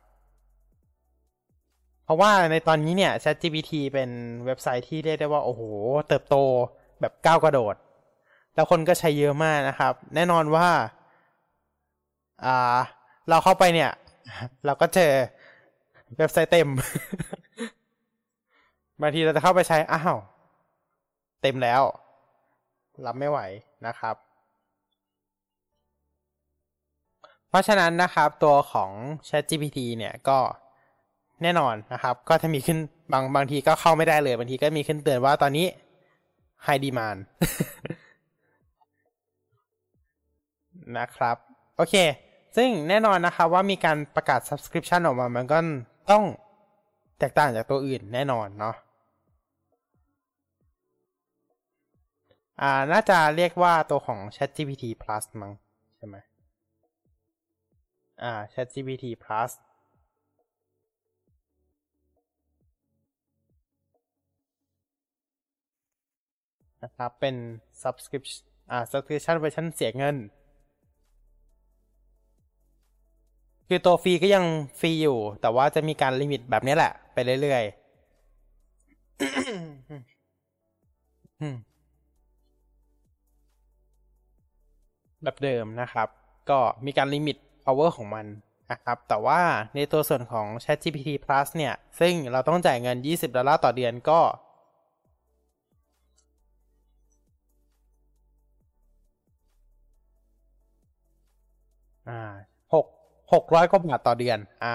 [2.06, 4.10] เพราะว่าในตอนนี้เนี่ย ChatGPT เป็น
[4.46, 5.62] เว็บไซต์ที่เรียกได้ว่า โอ้โห
[6.08, 6.36] เติบโต
[7.00, 7.74] แบบก้าวกระโดด
[8.54, 10.68] แล้วคนก็ใช้เยอะมากนะครับ แน่นอนว่า
[12.44, 12.76] อ่า
[13.28, 13.90] เราเข้าไปเนี่ย
[14.66, 15.12] เราก็เจอ
[16.18, 16.68] เว็บไซต์เต็ม
[19.00, 20.16] บางทีเราจะเข้าไปใช้ อ้าว
[21.42, 21.82] เต็มแล้ว
[23.06, 23.38] รับไม่ไหว
[23.86, 24.16] นะครับ
[27.48, 28.90] เพราะฉะนั้นนะครับ ตัวของ
[29.28, 30.38] ChatGPT เนี่ยก็
[31.42, 32.78] แน่นอนนะครับ ก็จะมีขึ้น
[33.12, 35.66] บางบางทีก็เข้าไม่ได้เลย บางทีก็มีขึ้นเตือนว่าตอนนี้
[36.66, 37.20] High Demand
[40.98, 41.36] นะครับ
[41.76, 41.94] โอเค
[42.56, 45.58] ซึ่งแน่นอนนะครับว่ามีการประกาศ subscription ออกมา มันก็
[46.10, 46.24] ต้อง
[47.18, 48.74] แตกต่างจากตัวอื่นแน่นอนเนาะ
[52.62, 55.52] อ่า น่าจะเรียกว่าตัวของ ChatGPT Plus มั้ง
[55.96, 56.16] ใช่ไหม
[58.22, 59.50] อ่า ChatGPT Plus
[66.86, 67.34] นะครับ เป็น
[67.82, 70.16] subscription อ่า subscription version เสียเงิน
[73.68, 74.44] คือตัวฟรีก็ยัง
[74.80, 77.76] ฟรีอยู่ แต่ว่าจะมีการ limit แบบนี้แหละ ไปเรื่อยๆ
[85.22, 86.08] แบบเดิมนะครับ
[86.50, 88.26] ก็มีการ limit power ของมัน
[88.70, 89.40] นะครับ แต่ว่า
[89.74, 94.20] ในตัวส่วนของ ChatGPT Plus เนี่ย ซึ่งเราต้องจ่ายเงิน 20 ดอลลาร์ต่อเดือนก็
[103.32, 104.74] หกหกร้อยกว่าบาทต่อเดือน อ่า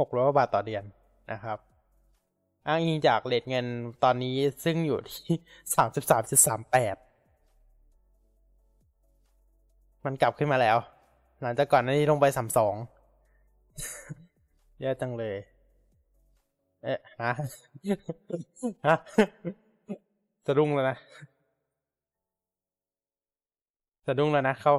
[0.00, 0.82] หกร้อยกว่าบาทต่อเดือน
[1.32, 1.58] นะครับ
[2.66, 3.66] อ้างอิงจากเลทเงิน
[4.04, 5.36] ตอนนี้ซึ่งอยู่ที่
[5.74, 6.96] สามสิบสามจุดสามแปด
[10.04, 10.76] มันกลับขึ้นมาแล้ว
[11.42, 12.74] หลังจากก่อนหน้านี้ลงไปสามสอง
[14.80, 15.36] แย่จังเลย
[16.84, 17.32] เอ๊ะฮะ
[18.86, 18.96] ฮะ
[20.46, 20.96] จะรุ่งแล้วนะ
[24.06, 24.72] จะรุ่งแล้วนะเขา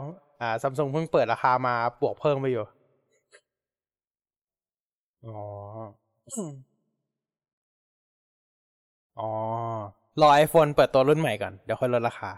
[0.43, 2.65] อ่าซัมซุงเพิ่งเปิดราคามาบวกเพิ่มไปอยู่
[5.23, 5.39] อ๋อ
[9.19, 9.29] อ๋อ
[10.21, 12.31] รอ iPhone เปิดตัวรุ่นใหม่ก่อน เดี๋ยวค่อยลดราคา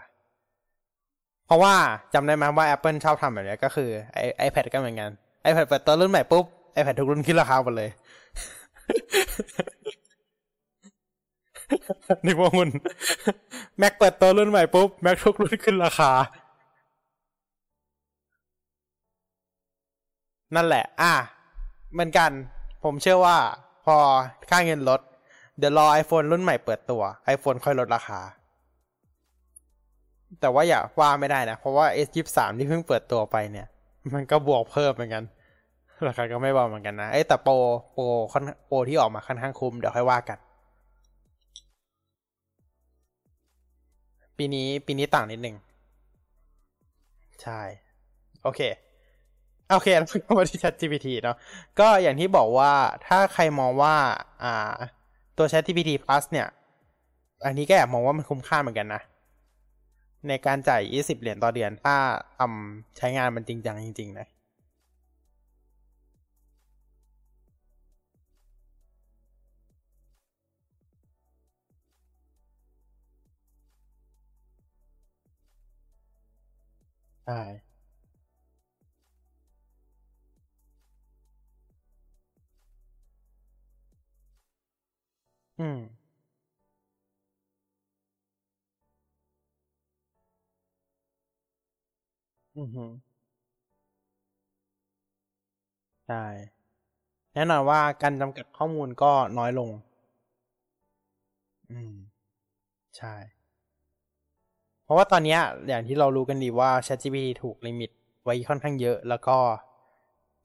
[1.46, 1.74] เพราะว่า
[2.14, 5.10] จำได้ไหมว่า Apple ชอบทำแบบนี้ก็คือไอ iPad ก็เหมือนกัน
[5.48, 6.44] iPad เปิดตัวรุ่นใหม่ปุ๊บ
[6.76, 7.90] iPad ทุกรุ่นขึ้นราคาหมดเลย
[12.26, 12.70] นึกว่าหุ่น
[13.80, 16.12] Mac เปิดตัวรุ่นใหม่ปุ๊บ Mac ทุกรุ่นขึ้นราคา
[20.54, 21.12] นั่นแหละ อะ
[21.92, 22.30] เหมือนกัน
[22.84, 23.36] ผมเชื่อว่า
[23.84, 23.96] พอ
[24.50, 25.00] ค่าเงินลด
[25.58, 27.02] เดี๋ยวรอ iPhone รุ่นใหม่เปิดตัว
[27.34, 28.20] iPhone ค่อยลดราคา
[30.40, 33.66] แต่ว่าอย่าว่าไม่ได้นะ เพราะว่า S23 ที่เพิ่งเปิดตัวไปเนี่ย
[34.14, 35.24] มันก็บวกเพิ่มเหมือนกัน
[36.06, 37.54] ราคาก็ไม่เบาเหมือนกันนะเอ้แต่โปร
[37.92, 40.38] โปรค่อนโปรที่ออกมาค่อนข้างคุ้มเดี๋ยวค่อยว่ากัน
[44.38, 45.56] ปีนี้ปีนี้ต่างนิดหนึ่ง
[47.42, 47.60] ใช่
[48.42, 48.60] โอเค
[49.70, 51.36] โอเคแล้วก็มาที่ ChatGPT เนาะ
[51.80, 52.72] ก็อย่างที่บอกว่า
[53.06, 53.94] ถ้าใครมองว่า
[54.42, 54.74] อ่า
[55.38, 56.46] ตัว ChatGPT Plus เนี่ย
[57.46, 59.02] อันนี้ก็แอบมองว่ามันคุ้มค่าเหมือนกันนะ
[60.28, 61.96] ในการจ่าย 20 เหรียญต่อเดือน ถ้า
[62.38, 64.26] ทำใช้งานมันจริงจังจริง ๆ นะ
[77.24, 77.65] ใช่
[92.56, 92.84] อือฮึ
[96.06, 96.24] ใช่
[97.34, 99.70] แน่นอนว่าการจำกัดข้อมูลก็น้อยลง
[101.70, 101.92] อืม
[102.96, 103.14] ใช่
[104.84, 105.38] เพราะว่าตอนนี้
[105.68, 107.90] อย่างที่เรารู้กันดีว่า ChatGPT ถูกลิมิต
[108.24, 109.36] ไว้ค่อนข้างเยอะ แล้วก็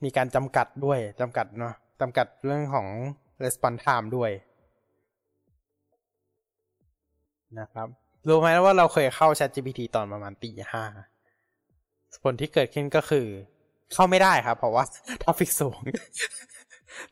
[0.03, 2.88] มีการจำกัดด้วยจำกัดเนาะจำกัดเรื่องของ
[3.43, 4.32] response time ด้วย
[7.59, 7.88] นะครับ
[8.28, 10.84] รู้ไหมว่าเราเคยเข้า ChatGPT ตอนประมาณตีห้า
[12.24, 13.28] ผลที่เกิดขึ้นก็คือ
[13.93, 14.84] เข้าไม่ได้ครับ เพราะว่า
[15.22, 15.80] ทราฟิกสูง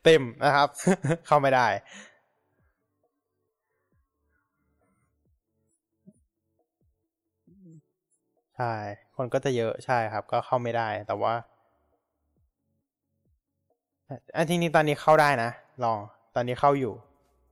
[0.04, 0.68] เต็มนะครับ
[1.26, 1.66] เข้าไม่ได้
[8.56, 8.74] ใช่
[9.16, 11.34] คนก็จะเยอะใช่ครับ ก็เข้าไม่ได้ แต่ว่า
[14.36, 15.50] อันที่นี้ตอนนี้เข้าได้นะ
[15.84, 15.98] ลอง
[16.34, 16.94] ตอนนี้เข้าอยู่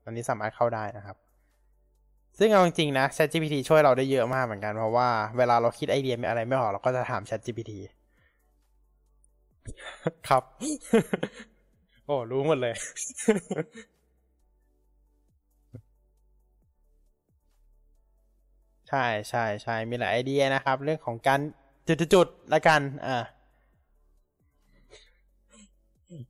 [0.05, 1.17] ตอนนี้สามารถเข้าได้นะครับ
[2.39, 5.09] ซึ่งเอาจริงๆนะ ChatGPT ช่วยเราได้เยอะมากเหมือนกัน เพราะว่า
[5.39, 7.73] เวลาเราคิดไอเดียอะไรไม่ออกเราก็จะถาม ChatGPT
[10.29, 10.43] ครับ
[12.07, 12.75] โอ้ รู้หมดเลย
[18.89, 21.41] ใช่ใช่ใช่มีหลายไอเดียนะครับ เรื่องของการ
[22.15, 23.25] จุดๆละกัน อ่า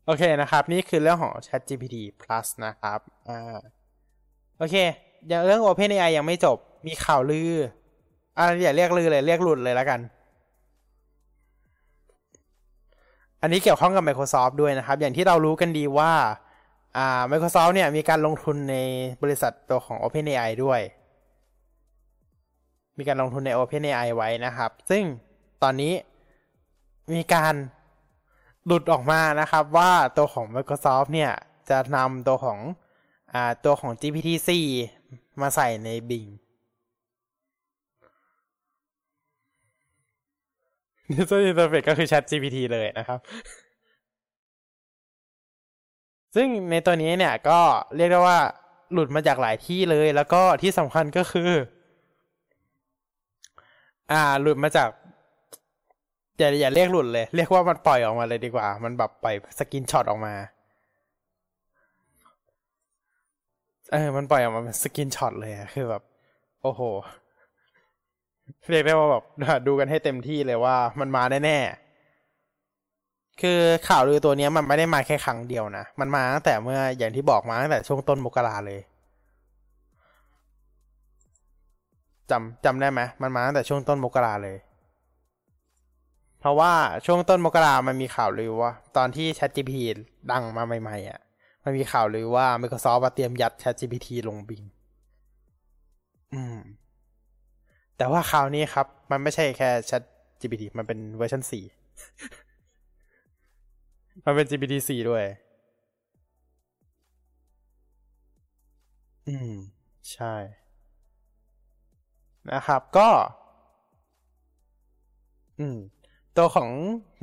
[0.06, 3.58] โอเคนะครับ นี่คือเรื่องของ ChatGPT Plus นะครับ อ่า
[4.58, 4.76] โอเค
[5.28, 7.52] อย่างเรื่อง OpenAI ยังไม่จบมีข่าวลือ
[8.38, 10.00] อ่าอย่าเรียกลือเลยเรียกหลุดเลยแล้วกัน
[13.42, 16.12] อันนี้เกี่ยวข้องกับ Microsoft ด้วยนะครับ อย่างที่เรารู้กันดีว่า
[16.96, 18.76] อ่า Microsoft เนี่ยมีการลงทุนใน
[19.22, 20.80] บริษัทตัวของ OpenAI ด้วย
[22.98, 25.04] มีการลงทุนใน OpenAI ไว้นะครับ ซึ่ง
[25.62, 25.92] ตอนนี้
[27.12, 27.54] มีการ
[28.66, 31.32] หลุดออกมานะครับว่าตัวของ Microsoft เนี่ย
[31.70, 32.58] จะนำตัวของ
[33.34, 34.50] อ่าตัวของ GPT-4
[35.42, 36.30] มาใส่ใน Bing
[41.18, 43.18] User Interface ก็คือ ChatGPT เลยนะครับ
[46.34, 47.60] ซึ่งในตัวนี้เนี่ยก็
[47.96, 48.38] เรียกได้ว่า
[48.92, 51.50] หลุดมาจากหลายที่เลย แล้วก็ที่สำคัญก็คือ
[54.12, 54.88] อ่า หลุดมาจาก
[56.38, 60.34] อย่าอย่าเรียกหลุดเลย เรียกว่ามันปล่อยออกมาเลยดีกว่า มันแบบปล่อย screenshot ออกมา
[63.92, 66.02] เออ มันปล่อยออกมาเป็น screenshot เลยคือแบบ
[66.62, 66.82] โอ้โห
[68.70, 69.24] เรียกได้ว่าแบบ
[69.66, 73.58] ดูกันให้เต็มที่เลยว่ามันมาแน่ๆ คือ
[73.88, 78.80] ข่าวลือตัวนี้มันไม่ได้มาแค่ครั้งเดียวนะ มันมาตั้งแต่เมื่ออย่างที่บอกมาตั้งแต่ช่วงต้นมกราเลย
[82.30, 84.56] จำจำได้ไหมมันมาตั้งแต่ช่วงต้นมกราเลย
[86.40, 86.72] เพราะว่า
[87.06, 89.76] ช่วงต้นมกรามันมีข่าวลือว่า ตอนที่ ChatGPT
[90.30, 91.20] ดังมาใหม่ๆอะ
[91.68, 94.62] มันมีข่าวเลือว่า Microsoft เตรียมยัด ChatGPT ลงบิง
[96.32, 96.58] อืม
[97.96, 100.02] แต่ว่าคราวนี้ครับ มันไม่ใช่แค่ Chat
[100.40, 101.64] GPT มันเป็นเวอร์ชันสี่
[104.24, 105.24] มันเป็น GPT สี่ด้วย
[109.26, 109.50] อืม
[110.12, 110.34] ใช่
[112.52, 113.08] นะครับ ก็
[115.58, 115.76] อืม
[116.36, 116.70] ตัวของ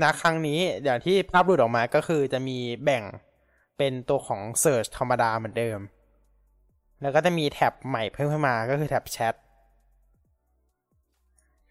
[0.02, 3.04] นาครั้งนี้ อย่างที่ภาพหลุดออกมาก็คือจะมีแบ่ง
[3.78, 5.80] เป็นตัวของ Search ธรรมดาเหมือนเดิม
[7.02, 9.36] แล้วก็จะมีแท็บใหม่เพิ่มขึ้นมาก็คือแท็บแชท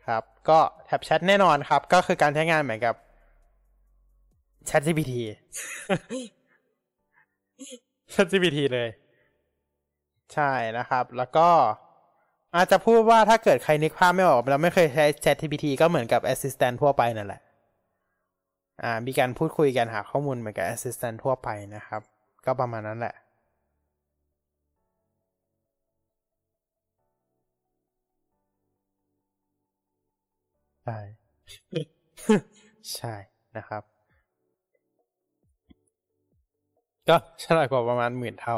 [0.07, 2.94] ครับ ก็แท็บแชทแน่นอนครับ ก็คือการใช้งานเหมือนกับ
[4.68, 5.12] ChatGPT
[8.12, 8.88] ChatGPT เลย
[10.34, 11.48] ใช่นะครับ แล้วก็
[12.55, 17.40] อาจจะพูดว่าถ้าเกิดใครนึกภาพไม่ออกเราไม่เคยใช้ ChatGPT ก็เหมือนกับ Assistant ทั่วไปนั่นแหละ
[18.82, 22.02] อ่ามีการพูดคุยกันหาข้อมูลเหมือนกับ Assistant ทั่วไปนะครับ
[22.44, 23.14] ก็ประมาณนั้นแหละ
[30.82, 30.98] ใช่
[32.94, 33.14] ใช่
[33.56, 33.82] นะครับ
[37.08, 38.56] ก็ฉลาดกว่าประมาณหมื่นเท่า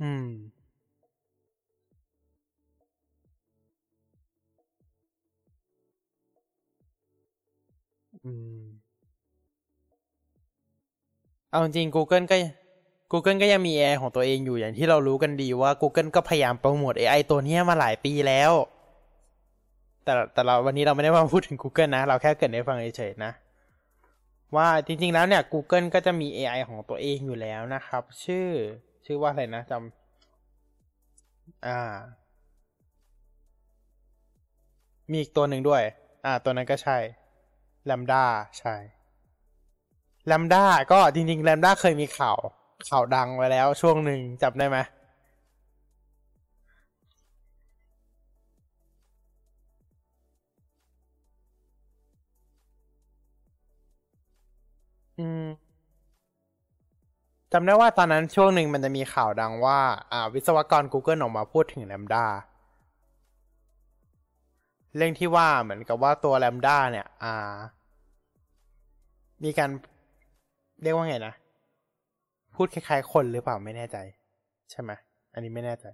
[0.00, 0.24] อืม
[8.24, 8.58] อืม
[11.50, 12.36] เอาจริง Google ก็
[13.12, 18.52] Google ก็ยังมี AI ของตัวเองอยู่อย่างที่เรารู้กันดีว่า Google ก็พยายามโปรโมท AI ตัวนี้มาหลายปีแล้ว
[20.04, 23.32] แต่แต่เราวันนี้เราไม่ได้มาพูดถึง Google นะ เราแค่เกิดในฟังเฉยๆนะ
[24.56, 28.48] ว่าจริงๆแล้วเนี่ย Google ก็จะมี AI ของตัวเองอยู่แล้วนะครับ ชื่อ
[29.10, 31.78] ชื่อว่าอะไรนะจำอ่า
[35.10, 35.82] มีอีกตัวหนึ่งด้วย
[36.24, 36.96] อ่า ตัวนั้นก็ใช่
[37.84, 38.24] แลมด้า
[38.58, 38.74] ใช่
[40.26, 42.38] แลมด้าก็จริงๆแลมด้าเคยมีข่าว
[42.88, 44.78] ข่าวดังไว้แล้วช่วงหนึ่งจำได้ไหม
[57.52, 59.78] จำได้ว่าตอนนั้นช่วงหนึ่งมันจะมีข่าวดังว่า
[60.12, 62.24] อ่าวิศวกร Google ออกมาพูดถึง LaMDA
[64.96, 67.56] เรื่องที่ว่าเหมือนกับว่าตัว LaMDA เนี่ย อ่า
[69.44, 69.70] มีการ
[70.82, 71.34] เรียกว่าไงนะ
[72.54, 73.96] พูดคล้ายๆคนหรือเปล่าไม่แน่ใจ
[74.70, 74.90] ใช่ไหม
[75.34, 75.86] อันนี้ไม่แน่ใจ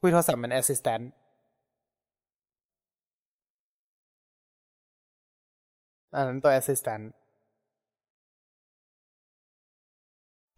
[0.00, 1.10] คุยโทรศัพท์มัน Assistant
[6.14, 7.00] อันนั้นตัว Assistant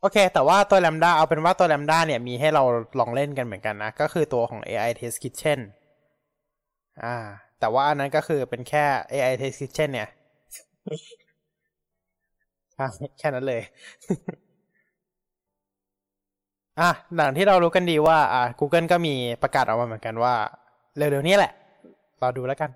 [0.00, 2.62] โอเค แต่ว่าตัว LaMDA เอาเป็นว่าตัว LaMDA เนี่ย มีให้เรา
[2.98, 5.59] ลองเล่นกันเหมือนกันนะ ก็คือตัวของ AI Test Kitchen
[7.02, 7.16] อ่า
[7.59, 10.09] แต่ว่าอันนั้นก็คือเป็นแค่ AI Test Kitchen เนี่ย
[13.18, 13.61] แค่นั้นเลย
[16.80, 20.34] อะหลังที่เรารู้กันดีว่า อ่า Google ก็มีประกาศออกมาเหมือนกันว่า
[20.96, 21.52] เร็วๆนี้แหละ
[22.20, 22.70] รอดูแล้วกัน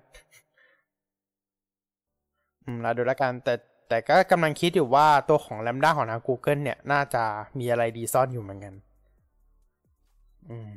[2.69, 3.53] อืมรอดูแล้วกันแต่
[3.89, 7.23] แต่ก็กำลังคิดอยู่ว่าตัวของ Lambda ของทาง Google เนี่ย น่าจะ
[7.59, 8.73] มีอะไรดีซ่อนอยู่เหมือนกัน
[10.49, 10.71] อืม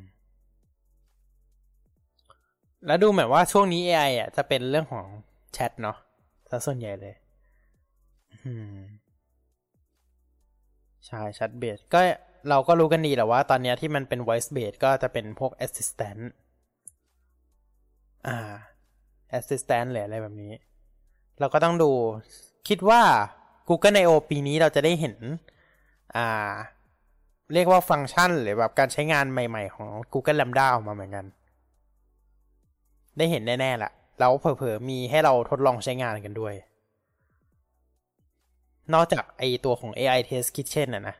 [2.86, 5.06] แล้วดูเหมือนว่าช่วงนี้ AI อะจะเป็นเรื่องของ
[5.52, 5.96] แชทเนาะ
[6.50, 7.14] ซะส่วนใหญ่เลย
[8.44, 8.76] อืม
[11.06, 12.00] ใช่แชทเบสก็
[12.48, 16.22] เราก็รู้กันดีแหละว่าตอนนี้ที่มันเป็น voice base ก็จะเป็นพวก assistant
[18.26, 18.36] อ่า
[19.38, 20.52] assistant หรืออะไรแบบนี้
[21.40, 21.90] เราก็ต้องดู
[22.68, 23.00] คิดว่า
[23.68, 25.16] Google I/O ปีนี้เราจะได้เห็น
[26.16, 26.54] อ่า
[27.52, 31.26] เรียกว่าฟังก์ชันหรือแบบการใช้งานใหม่ๆ ของ Google Lambda ออกมาเหมือนกัน
[33.18, 36.54] ได้เห็นแน่ๆละแล้วเผลอๆ มีให้เราทดลองใช้งานกันด้วย
[38.94, 41.14] นอกจากไอตัวของ AI Test Kitchen น่ะนะ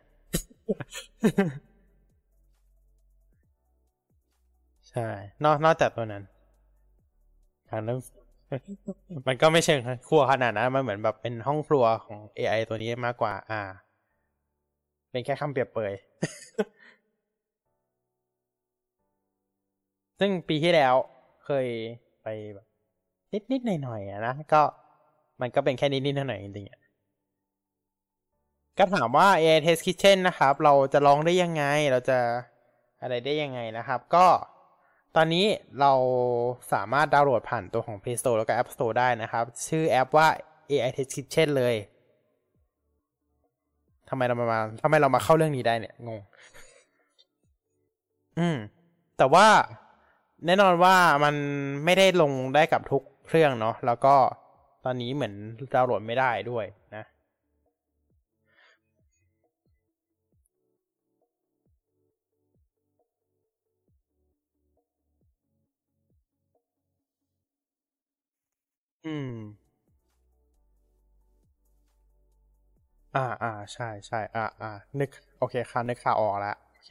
[4.91, 5.09] ใช่
[5.45, 6.23] นอกนอกจากตัวนั้น
[7.69, 8.01] ทางเรื่อง
[9.27, 13.63] มันก็ไม่เชิงครัวขนาดนั้นมันเหมือนแบบเป็นห้องครัวของ AI ตัวนี้มากกว่า อ่า
[15.11, 15.93] เป็นแค่คำเปรียบเปย
[20.19, 20.95] ซึ่งปีที่แล้ว
[21.45, 21.67] เคย
[22.23, 22.67] ไปแบบ
[23.33, 24.63] นิดนิดหน่อยหน่อยนะก็
[25.41, 32.19] มันก็เป็นแค่นิดนิดหน่อยหน่อยจริงๆก็ถามว่า AI Test Kitchen นะครับ เราจะลองได้ยังไง เราจะ
[33.03, 34.27] อะไรได้ยังไงนะครับ ก็
[35.17, 35.47] ตอนนี้
[35.81, 35.93] เรา
[36.73, 40.29] สามารถดาวน์โหลดผ่านตัวของ Play Store แล้วก็ App Store ได้นะครับ ชื่อแอปว่า
[40.71, 41.75] AI Test Kitchen เลย
[44.09, 46.21] ทำไมเรามาทำไมเรามาเข้าเรื่องนี้ได้เนี่ยงง
[48.39, 48.57] อืม
[49.19, 49.47] แต่ว่า
[50.47, 51.35] แน่นอนว่ามัน
[51.85, 54.15] ไม่ได้ลงได้กับทุกเครื่องเนาะแล้วก็
[54.85, 55.35] ตอนนี้เหมือน
[55.75, 56.65] ดาวน์โหลดไม่ได้ด้วย
[56.97, 57.05] นะ
[69.05, 69.29] อืม
[73.17, 76.91] อ่า อ่า ใช่ใช่ อ่า อ่า นึก โอเคค่ะนึกข่าวออกแล้ว โอเค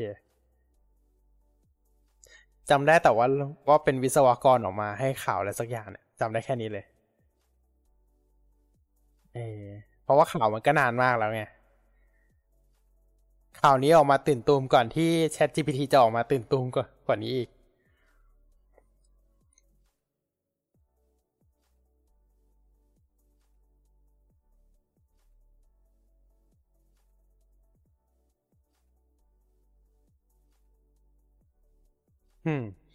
[2.69, 3.27] จำได้แต่ว่า
[3.69, 6.85] ว่าเป็นวิศวกรออกมาให้ข่าวอะไรสักอย่างเนี่ยจำได้แค่นี้เลย
[9.33, 9.67] เออ
[10.03, 11.41] เพราะว่าข่าวมันก็นานมากแล้วไง
[13.61, 17.49] ข่าวนี้ออกมาตื่นตูมก่อนที่ ChatGPT จะออกมาตื่นตูมกว่ากว่านี้อีก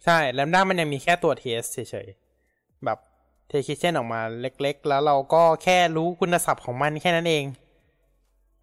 [0.07, 2.99] ใช่แลมด้ามันยังมีแค่ตัวเทสเฉยๆ แบบ
[3.47, 7.45] เทคิเช่นออกมาเล็กๆ แล้วเราก็แค่รู้คุณศัพท์ของมันแค่นั้นเอง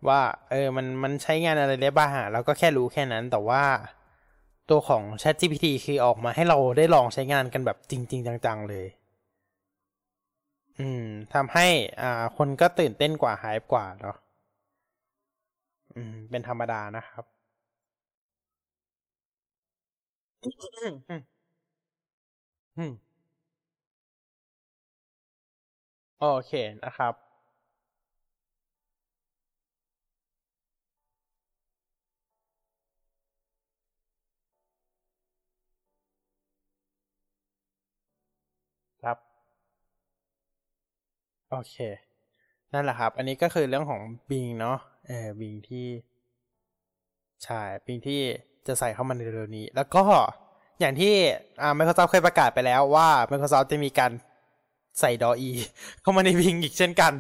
[0.09, 3.65] ว่า เออมันมันใช้งานอะไรได้บ้างเราก็แค่รู้แค่นั้นแต่ว่า
[4.71, 8.87] ตัวของ ChatGPT คือออกมาให้เราได้ลองใช้งานกันแบบจริง ๆ จัง ๆ เลย
[10.79, 11.67] อืมทำให้
[12.01, 14.17] อ่า คนก็ตื่นเต้นกว่าหายกว่าเนาะ
[15.95, 17.25] อืม เป็นธรรมดานะครับ
[26.19, 26.53] โอเค
[26.85, 27.15] นะครับ
[39.03, 39.19] ครับ
[41.51, 41.77] โอเค
[42.73, 45.87] นั่นแหละครับ อันนี้ก็คือเรื่องของบิงเนาะเออบิงที่
[47.45, 48.21] ใช่บิงที่
[48.67, 50.03] จะใส่เข้ามาในเร็วนี้ แล้วก็
[50.81, 51.13] อย่างที่
[51.63, 54.13] อ่า Microsoft เคยประกาศไปแล้วว่า Microsoft จะมีการ
[55.01, 55.51] ใส่ดออี
[56.01, 57.13] เข้ามาในบิงอีกเช่นกัน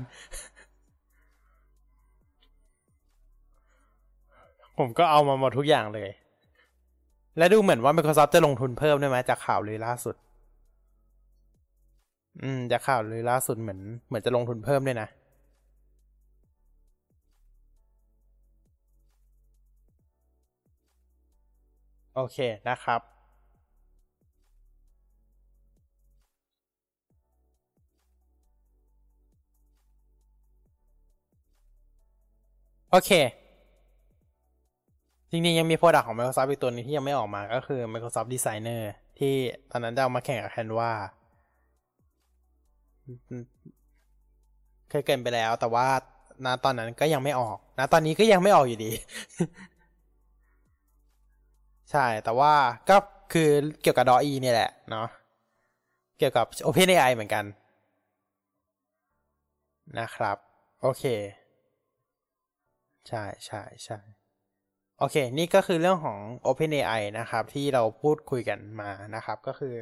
[4.78, 6.10] ผมก็เอามาหมดทุกอย่างเลย
[7.38, 10.14] และดูเหมือนว่า Microsoft จะลงทุนเพิ่มด้วยไหมจากข่าวเลยล่าสุด
[12.42, 15.08] อืม จากข่าวเลยล่าสุดเหมือนเหมือนจะลงทุนเพิ่มด้วยนะ
[22.14, 22.38] โอเค
[22.68, 23.13] นะครับ
[32.94, 33.12] โอเค
[35.30, 38.82] จริงๆ ยังมีโปรดักของ Microsoft อีกตัวนึงที่ยังไม่ออกมาก็คือ Microsoft Designer
[39.18, 39.34] ที่
[39.70, 40.90] ตอนนั้นจะเอามาแข่งกับ Canva
[44.90, 45.86] เคยเกินไปแล้ว แต่ว่า
[46.46, 48.90] ณตอนนั้นก็ยังไม่ออกณตอนนี้ก็ยังไม่ออกอยู่ดี
[51.90, 52.52] ใช่ แต่ว่า
[52.90, 52.96] ก็
[53.32, 53.48] คือ
[53.82, 55.06] เกี่ยวกับ DOE เนี่ยแหละเนาะ
[56.18, 57.44] เกี่ยวกับ OpenAI เหมือนกัน
[59.98, 60.36] นะครับ
[60.82, 61.04] โอเค
[63.08, 63.98] ใช่ใช่ใช่
[64.98, 69.74] โอเค นี่ก็คือเรื่องของ OpenAI นะครับ ที่เราพูดคุยกันมานะครับ ก็คือ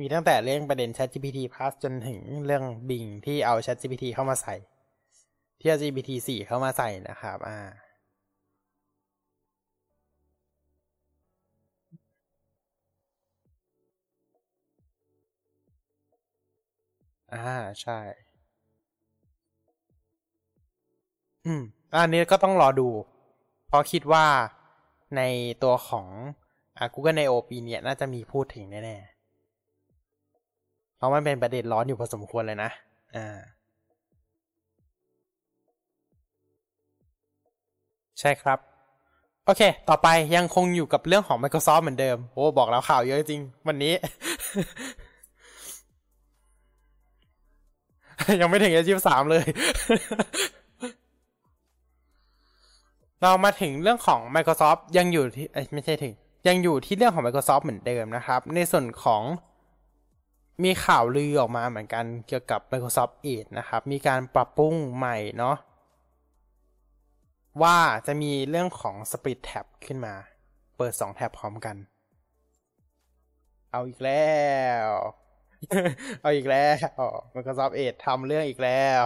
[0.00, 4.54] มีตั้งแต่เรื่องประเด็น ChatGPT Plus จนถึงเรื่อง Bing ที่เอา ChatGPT เข้ามาใส่
[5.60, 7.58] ที่เอา GPT 4เข้ามาใส่นะครับ อ่า
[17.32, 17.38] อ่า
[17.80, 17.98] ใช่
[21.46, 21.62] อืม
[21.94, 22.88] อันนี้ก็ต้องรอดู
[23.68, 24.24] เพราะคิดว่า
[25.16, 25.22] ใน
[25.62, 26.06] ตัวของ
[26.76, 32.70] อ่า Google I/O ปีนี้น่าจะมีพูดถึงแน่ๆ เพราะมันเป็นประเด็นร้อนอยู่พอสมควรเลยนะ
[33.16, 33.38] อ่า
[38.20, 38.58] ใช่ครับ
[39.44, 43.94] โอเค ต่อไปยังคงอยู่กับเรื่องของ Microsoft เหมือนเดิม โอ้ บอกแล้วข่าวเยอะจริง วันนี้
[48.40, 49.44] ยังไม่ถึงอาชีพสามเลย
[53.22, 56.14] เรามาถึงเรื่องของ Microsoft ยังอยู่ที่ไม่ใช่ถึง
[56.48, 59.22] ยังอยู่ที่เรื่องของ Microsoft เหมือนเดิมนะครับ ในส่วนของ
[60.64, 65.56] มีข่าวลือออกมาเหมือนกันเกี่ยวกับ Microsoft Edge นะครับ มีการปรับปรุงใหม่เนาะ
[67.62, 70.14] ว่าจะมีเรื่องของ Split Tab ขึ้นมา
[70.76, 71.76] เปิด 2 แท็บพร้อมกัน
[73.70, 74.34] เอาอีกแล้
[74.86, 74.88] ว
[76.22, 77.00] เอาอีกแล้ว
[77.34, 79.04] Microsoft Edge ทำเรื่องอีกแล้ว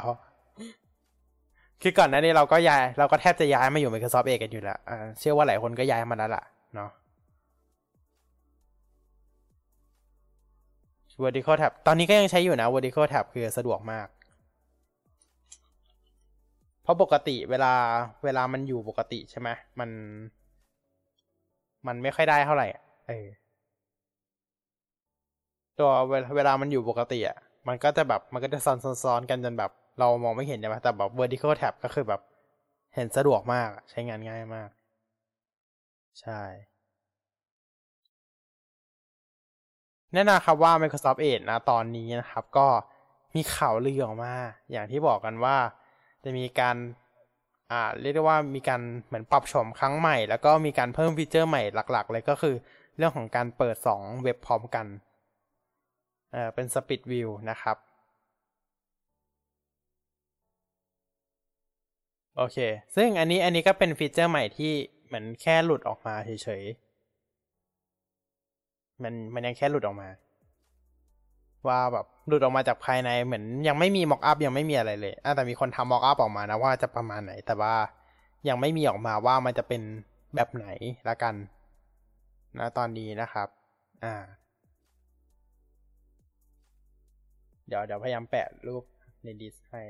[1.86, 4.78] คือก่อนหน้านี้เราก็ย้ายเราก็แทบจะย้ายมาอยู่ Microsoft Edge กันอยู่แล้ว
[5.18, 6.90] เชื่อว่าหลายคนก็ย้ายมาแล้วล่ะเนาะ
[11.22, 14.08] vertical tab ตอนนี้ก็ยังใช้อยู่นะ vertical tab คือสะดวกมาก
[16.82, 17.72] เพราะปกติเวลา
[18.24, 19.48] เวลามันอยู่ปกติใช่ไหม
[19.80, 19.90] มัน
[21.86, 22.66] มันไม่ค่อยได้เท่าไหร่
[23.08, 23.26] เออ
[25.78, 27.36] ตัวเวลาเวลามันอยู่ปกติอะ
[27.68, 32.20] มันก็จะแบบมันก็จะซ้อนซ้อนกันจนแบบ เรามองไม่เห็นใช่ไหมแต่แบบ vertical tab ก็คือแบบ
[32.94, 34.70] เห็นสะดวกมากใช้งานง่ายมาก
[36.20, 36.40] ใช่
[40.12, 42.66] แน่นอนครับว่า Microsoft Edge นะตอนนี้นะครับ ก็
[43.34, 44.32] มีข่าวลือออกมา
[44.72, 45.56] อย่างที่บอกกันว่า
[46.24, 46.76] จะมีการ
[47.70, 52.54] อ่าเรียกได้ว่ามีการเหมือนปรับชมครั้งใหม่ แล้วก็มีการเพิ่มฟีเจอร์ใหม่หลัก ๆ เลยก็คือ
[52.96, 54.86] เรื่องของการเปิด 2 เว็บพร้อมกัน
[56.32, 57.76] เอ่อเป็น Split View นะครับ
[62.36, 62.58] โอเค
[62.96, 64.72] ซึ่งอันนี้อันนี้ก็เป็นฟีเจอร์ใหม่ที่
[65.06, 70.08] เหมือนแค่หลุดออกมาเฉยๆ มันมันยังแค่หลุดออกมา
[71.68, 77.74] ว่าแบบหลุดออกมาจากภายในเหมือนยังไม่มีม็อกอัพยังไม่มีอะไรเลยแต่มีคนทำม็อกอัพออกมานะว่าจะประมาณไหน แต่ว่า
[78.48, 79.82] ยังไม่มีออกมาว่ามันจะเป็น
[80.34, 80.66] แบบไหน
[81.08, 81.34] ละกัน
[82.58, 83.48] นะตอนนี้นะครับ
[84.04, 84.14] อ่า
[87.68, 88.84] เดี๋ยวเดี๋ยวพยายามแปะรูป
[89.24, 89.82] ในดิสให้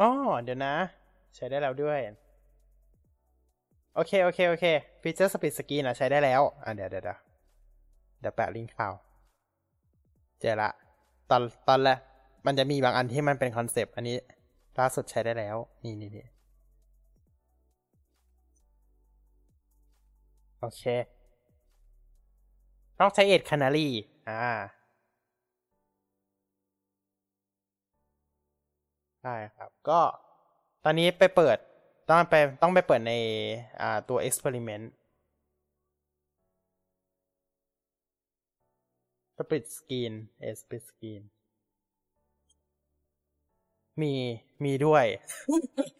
[0.00, 0.08] อ๋อ
[0.42, 0.74] เดี๋ยวนะ
[1.34, 2.00] ใช้ได้แล้วด้วย
[3.94, 4.64] โอเค โอเค โอเค
[5.02, 8.94] ฟีเจอร์ split screen อะใช้ได้แล้วอะเดี๋ยวเดี๋ยวเดี๋ยวแปะลิงก์ข่าว
[10.40, 10.70] เจอละ
[11.30, 11.98] ตอนตอนแรก
[12.46, 14.16] มันจะมีบางอันที่มันเป็นคอนเซปต์อันนี้
[14.78, 16.26] ล่าสุดใช้ได้แล้ว นี่นี่นี่
[20.60, 20.82] โอเค
[22.98, 23.88] ต้องใช้ Edge Canary
[24.28, 24.52] อ่า
[29.28, 30.00] ใช่ครับ ก็
[30.84, 31.56] ตอนนี้ไปเปิด
[32.08, 33.12] ต้องไปต้องไปเปิดใน
[33.80, 34.84] อ่าตัว experiment
[39.38, 40.14] split screen
[40.60, 41.22] split screen
[44.00, 44.14] มี
[44.64, 45.04] มีด้วย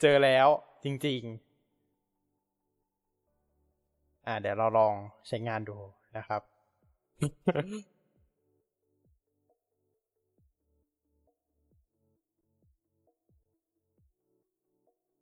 [0.00, 0.48] เจอแล้ว
[0.84, 1.22] จริง
[4.04, 4.94] ๆ อ่าเดี๋ยวเราลอง
[5.26, 5.76] ใช้งานดู
[6.16, 6.42] นะครับ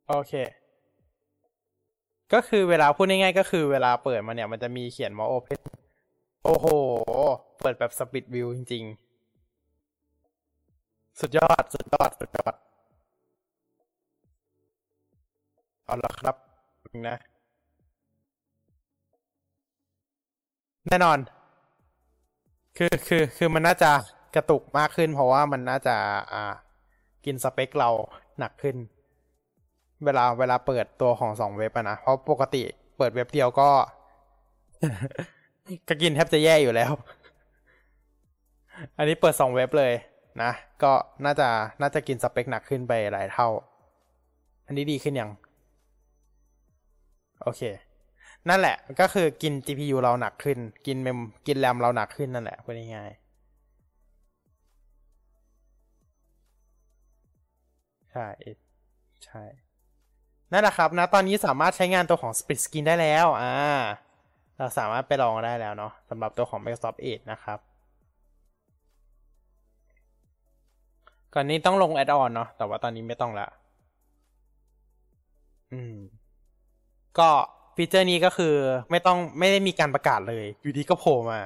[0.07, 0.33] โอเค
[2.33, 5.59] ก็คือเวลาพูดง่ายๆก็คือเวลาเปิดมาเนี่ย มันจะมีเขียนว่า Open
[6.43, 6.67] โอ้โห
[7.59, 8.83] เปิดแบบสปิดวิวจริง
[10.41, 12.55] ๆ สุดยอด สุดยอด สุดยอด
[15.85, 16.35] เอาละครับ
[17.07, 17.17] นะ
[20.87, 21.19] แน่นอน
[22.77, 23.91] คือคือคือมันน่าจะ
[24.35, 25.95] กระตุกมากขึ้น เพราะว่ามันน่าจะ
[26.33, 26.53] อ่า
[27.25, 27.89] กินสเปคเรา
[28.39, 28.75] หนักขึ้น
[30.05, 32.61] เวลาเวลาเปิดตัวของสองเว็บอะนะ เพราะปกติ
[32.97, 33.69] เปิดเว็บเดียวก็
[35.87, 36.91] ก็กินแทบจะแย่อยู่แล้ว
[38.97, 39.93] อันนี้เปิดสองเว็บเลย
[40.41, 40.51] นะ
[40.83, 40.91] ก็
[41.25, 41.49] น่าจะ
[41.81, 43.47] น่าจะกินสเปคหนักขึ้นไปหลายเท่า
[44.65, 45.29] อันนี้ดีขึ้นยัง
[47.41, 47.61] โอเค
[48.49, 58.27] นั่นแหละ ก็คือกิน GPU เราหนักขึ้น กินเมมกินแรมเราหนักขึ้นนั่นแหละพูดง่ายๆใช่
[59.23, 59.66] ใช่
[60.51, 63.53] นั่นแหละครับนะตอนนี้สามารถใช้งานตัวของ Split Screen ได้แล้วอ่า
[64.57, 67.59] เราสามารถไปลองได้แล้วเนาะสำหรับตัวของ Microsoft Edge นะครับ
[71.33, 73.47] ก่อนนี้ต้องลงแอดออนเนาะแต่ว่าตอนนี้ไม่ต้องละ
[75.71, 75.95] อืม
[77.19, 77.29] ก็
[77.75, 78.55] ฟีเจอร์นี้ก็คือ
[78.91, 81.39] ไม่ต้องไม่ได้มีการประกาศเลย อยู่ดีก็โผล่มา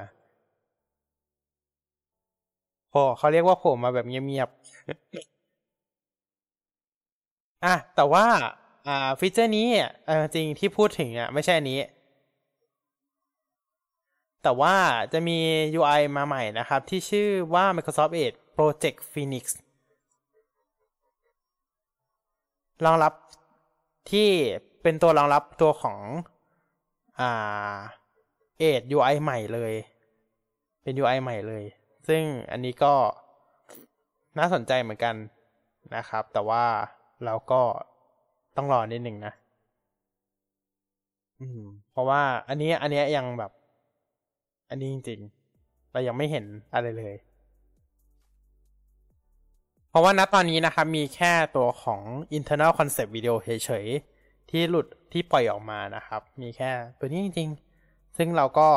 [2.90, 8.24] โผล่เขาเรียกว่าโผล่มาแบบเงียบๆอะแต่ว่า
[8.86, 9.66] อ่าฟีเจอร์นี้
[10.06, 11.80] เออจริงที่พูดถึงอะไม่ใช่อันนี้
[14.42, 14.74] แต่ว่า
[15.12, 15.38] จะมี
[15.78, 19.44] UI มาใหม่นะครับ ที่ชื่อว่า Microsoft Edge Project Phoenix
[22.84, 23.12] รองรับ
[24.10, 24.28] ที่
[24.82, 25.98] เป็นตัวรองรับตัวของ
[27.20, 27.76] อ่า
[28.62, 29.72] Edge UI ใหม่เลย
[30.82, 31.64] เป็น UI ใหม่เลย
[32.08, 32.94] ซึ่งอันนี้ก็
[34.38, 35.14] น่าสนใจเหมือนกัน
[35.96, 36.64] นะครับ แต่ว่า
[37.24, 37.62] เราก็
[38.56, 39.32] ต้องรอนิดหนึ่งนะ
[41.40, 43.52] อืม เพราะว่า อันนี้ อันนี้ยังแบบ
[44.70, 46.44] อันนี้จริงๆเรายังไม่เห็น
[46.74, 47.14] อะไรเลย
[49.90, 52.00] เพราะว่าณตอนนี้นะครับ มีแค่ตัวของ
[52.38, 58.68] internal concept video เฉยๆที่หลุดที่ปล่อยออกมานะครับ มีแค่ตัวนี้จริงๆ ซึ่งเราก็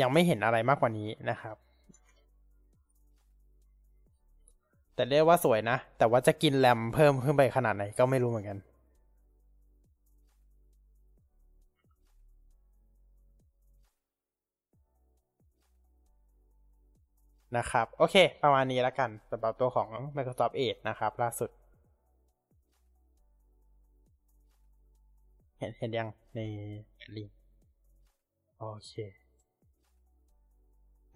[0.00, 1.56] ยังไม่เห็นอะไรมากกว่านี้นะครับ
[4.94, 8.58] แต่เรียกว่าสวยนะ แต่ว่าจะกินแรมเพิ่มขึ้นไปขนาดไหนก็ไม่รู้เหมือนกัน
[17.56, 21.50] นะครับ โอเค ประมาณนี้แล้วกันสำหรับตัวของ Microsoft Edge นะครับ ล่าสุด
[25.58, 26.40] เห็นเห็นยังใน
[27.16, 27.28] ลิง
[28.58, 28.92] โอเค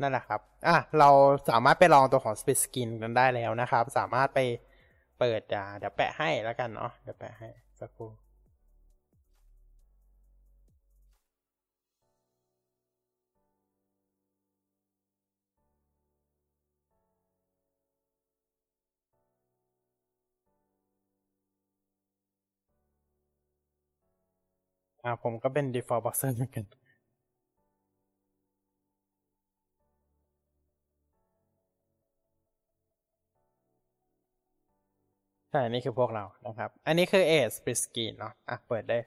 [0.01, 1.11] นั่นแหละครับ อะ เรา
[1.51, 4.38] สามารถไปลองตัวของ Split Screen กันได้แล้วนะครับ สามารถไป
[5.18, 7.49] เปิดเดี๋ยวแปะให้แล้วกันเนาะเดี๋ยวแปะให้
[7.80, 8.11] สักครู่
[25.04, 26.64] อ่าผมก็เป็น default browser เหมือนกัน
[35.50, 38.98] ใช่ นี่คือพวกเรานะครับ อันนี้คือ Edge Split Screen เนาะอะเปิดได้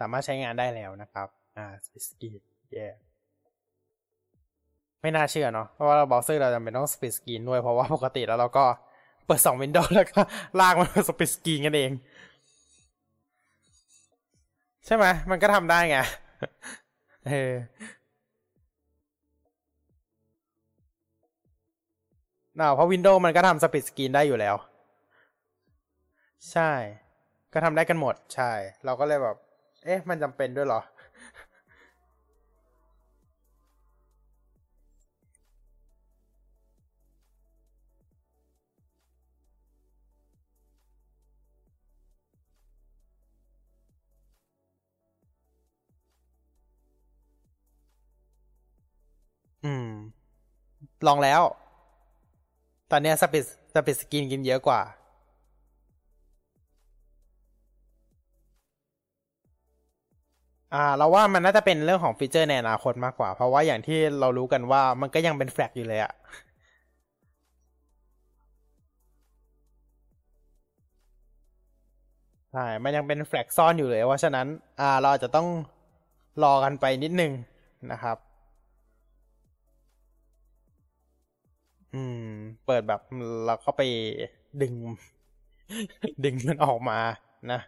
[0.00, 2.40] สามารถใช้งานได้แล้วนะครับ อ่า Split Screen
[2.70, 2.86] เย่
[5.02, 8.64] ไม่น่าเชื่อเนาะ เพราะว่าเราเบราว์เซอร์เราจำเป็นต้อง Split Screen ด้วย เพราะว่าปกติแล้วเราก็
[9.26, 10.20] เปิดสองวินโดว์แล้วก็
[10.60, 11.90] ลากมันมา Split Screen กันเอง
[14.86, 15.96] ใช่ไหมมันก็ทำได้ไง
[17.26, 17.52] เออ
[22.58, 24.54] น่าเพราะวินโดว์มันก็ทำสปิดสกรีนได้อยู่แล้ว
[26.50, 26.72] ใช่
[27.52, 28.52] ก็ทำได้กันหมด ใช่
[28.84, 29.36] เราก็เลยแบบ
[29.84, 30.80] เอ๊ะ มันจำเป็นด้วยเหรอ
[51.06, 51.40] ลองแล้ว
[52.90, 53.44] ตอนนี้ split
[53.74, 54.80] split screen กินเยอะกว่า
[60.74, 66.12] อ่า เราว่ามันน่าจะเป็นเรื่องของฟีเจอร์ในอนาคตมากกว่า เพราะว่าอย่างที่เรารู้กันว่ามันก็ยังเป็น flag อยู่เลยอะ
[72.52, 74.46] ใช่ มันยังเป็น flag ซ่อนอยู่เลย เพราะฉะนั้น
[74.80, 75.46] อ่า เราจะต้อง
[76.42, 77.32] รอกันไปนิดนึง
[77.92, 78.16] นะครับ
[81.94, 82.18] อืม
[82.64, 83.00] เปิดแบบ
[83.44, 83.82] เราก็ไป
[84.60, 84.74] ดึง
[86.24, 86.98] ดึงมันออกมา
[87.50, 87.60] นะ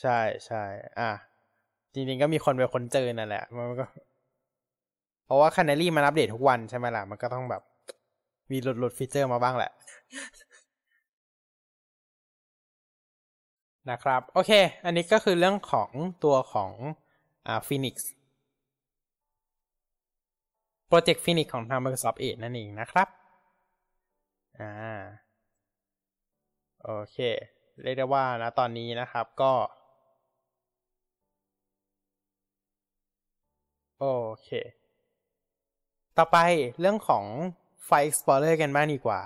[0.00, 0.62] ใช่ใช่
[0.98, 1.10] อะ
[1.94, 3.84] จริงๆก็มีคนเป็นคนเจอนั่นแหละ มันก็
[5.24, 7.62] เพราะว่าคานารี่มันอัปเดตทุกวันใช่ไหมล่ะ มันก็ต้องแบบ
[8.50, 9.70] มีหลุดหลุดฟีเจอร์มาบ้างแหละ
[13.90, 14.52] นะครับ โอเค
[14.84, 15.90] อันนี้ก็คือเรื่องของ
[16.24, 16.72] ตัวของ
[17.46, 18.19] อ่า Phoenix โปร
[21.04, 23.08] เจกต์ Phoenix ของทาง Microsoft Edge นั่นเองนะครับ
[24.60, 24.72] อ่า
[26.82, 27.16] โอเค
[27.82, 29.52] เรียกได้ว่านะตอนนี้นะครับก็
[33.98, 34.06] โอ
[34.42, 34.48] เค
[36.18, 36.38] ต่อไป
[36.80, 37.24] เรื่องของ
[37.88, 39.20] File Explorer กันบ้างดีกว่า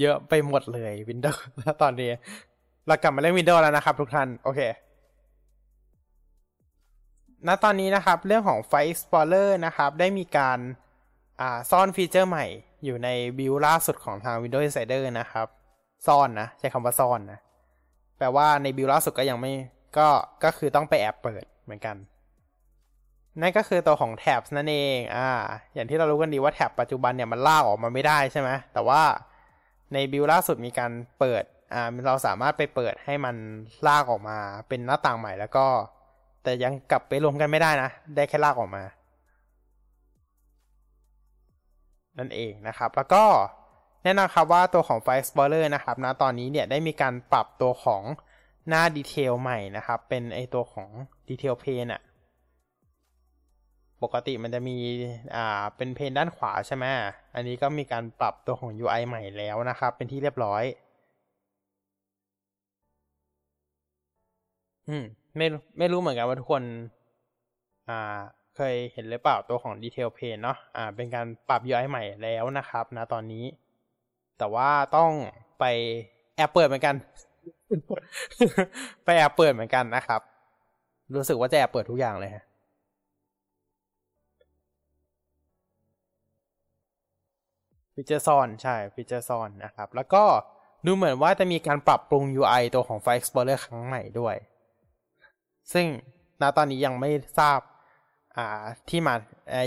[0.00, 1.38] เยอะไปหมดเลย Windows
[1.82, 2.10] ตอนนี้
[2.86, 4.60] เรากลับมาเล่น Windows แล้วนะครับทุกท่าน โอเค
[7.46, 10.58] ณตอนนี้นะครับเรื่องของ File Explorer นะครับได้มีการ
[11.70, 12.46] ซ่อนฟีเจอร์ใหม่
[12.84, 13.08] อยู่ใน
[13.38, 15.46] บิลล่าสุดของทาง Windows Insider นะครับ
[16.06, 17.38] ซ่อนนะใช้คำว่าซ่อนนะ
[18.18, 19.52] แปลว่าในบิลล่าสุดก็ยังไม่
[19.98, 20.08] ก็
[20.44, 21.96] ก็คือต้องไปแอบเปิดเหมือนกัน
[23.40, 25.28] นั่นก็คือตัวของแท็บนั่นเองอ่า
[25.74, 29.02] อย่างที่เรารู้กันดีว่าแท็บปัจจุบันเนี่ยมันลากออกมาไม่ได้ใช่ไหมแต่ว่า
[29.92, 31.42] ในบิลล่าสุดมีการเปิด
[31.74, 33.36] อ่าเราสามารถไปเปิดให้มัน
[33.86, 34.38] ลากออกมา
[34.68, 35.66] เป็นหน้าต่างใหม่แล้วก็
[36.42, 38.82] แต่ยังกลับไปรวมกันไม่ได้นะ ได้แค่ลากออกมา
[42.18, 43.24] นั่นเองนะครับ แล้วก็
[44.04, 48.02] แน่นอนครับว่าตัวของ File Explorer นะครับนะตอนนี้เนี่ยได้มีการปรับตัวของ
[48.68, 50.88] หน้าดีเทลใหม่นะครับ เป็นไอตัวของ
[51.28, 52.02] Detail Pane อะ
[54.02, 54.76] ปกติมันจะมี
[55.36, 56.84] อ่าเป็นเพนด้านขวาใช่ไหม
[57.34, 60.62] อันนี้ก็มีการปรับตัวของ UI ใหม่แล้วนะครับ เป็นที่เรียบร้อย
[64.88, 65.04] อืม
[65.36, 65.46] ไม่
[65.78, 66.62] ไม่รู้เหมือนกันว่าทุกคน
[67.88, 68.18] อ่า
[68.56, 73.44] เคยเห็นหรือเปล่าตัวของ Detail Pane เนาะอ่า เป็นการปรับ UI ใหม่แล้วนะครับนะตอนนี้
[74.38, 75.10] แต่ว่าต้อง
[75.60, 75.64] ไป
[76.36, 76.94] แอบเปิดเหมือนกัน
[79.04, 80.20] ไปแอบเปิดเหมือนกันนะครับ
[81.14, 82.44] รู้สึกว่าจะแอบเปิดทุกอย่างเลยฮะ
[87.94, 90.24] ฟีเจอร์ซอนใช่ฟีเจอร์ซอนนะครับ แล้วก็
[90.86, 94.36] ดูเหมือนว่าจะมีการปรับปรุง UI ตัวของ File Explorer ครั้งใหม่ด้วย
[95.72, 95.86] ซึ่ง
[96.42, 97.58] ณตอนนี้ยังไม่ทราบ
[98.88, 99.14] ที่มา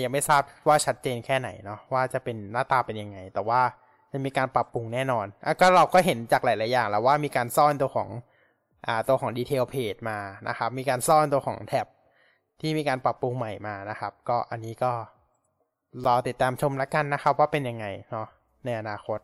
[0.03, 3.61] ยังไม่ทราบว่าชัดเจนแค่ไหนเนาะว่าจะเป็นหน้าตาเป็นยังไง แต่ว่า
[4.11, 8.10] จะมีการปรับปรุงแน่นอนอก็เราก็เห็นจากหลาย ๆ อย่าง แล้วว่ามีการซ่อนตัวของ
[8.88, 11.88] อตัวของ Detail Page มานะครับ มีการซ่อนตัวของแท็บ
[12.61, 14.91] ที่มีการปรับปรุงใหม่มานะครับ ก็อันนี้ก็
[16.06, 18.28] รอติดตามชมแล้วกันนะครับ ว่าเป็นยังไงเนาะ
[18.65, 19.19] ในอนาคต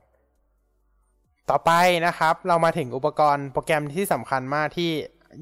[1.50, 1.72] ต่อไป
[2.06, 4.92] นะครับ เรามาถึงอุปกรณ์โปรแกรมที่สำคัญมากที่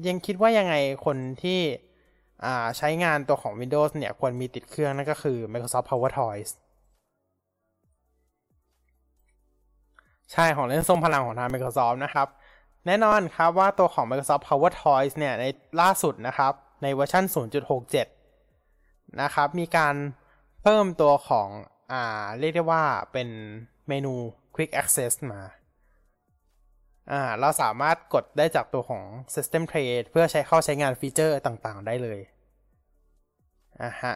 [0.08, 0.74] ยังคิดว่ายังไง
[1.06, 1.60] คนที่
[2.78, 6.50] ใช้งานตัวของ Windows เนี่ย ควรมีติดเครื่องนั่นก็คือ Microsoft Power Toys
[10.32, 12.28] ใช่ของเล่นทรงพลังของทาง Microsoft นะครับ
[12.86, 15.44] แน่นอนครับว่าตัวของ Microsoft Power Toys เนี่ย ใน
[15.80, 16.52] ล่าสุดนะครับ
[16.82, 17.24] ในเวอร์ชัน
[18.42, 19.94] 0.67 นะครับ มีการ
[20.62, 21.48] เพิ่มตัวของ
[21.92, 22.82] อ่า เรียกได้ว่า
[23.12, 23.28] เป็น
[23.88, 24.12] เมนู
[24.54, 25.42] Quick Access มา
[27.12, 29.02] อ่าเราสามารถกดได้จากตัวของ
[29.34, 32.20] System Tray เพื่อใช้เข้าใช้งานฟีเจอร์ต่างๆ ได้เลย
[33.82, 34.14] อ่าฮะ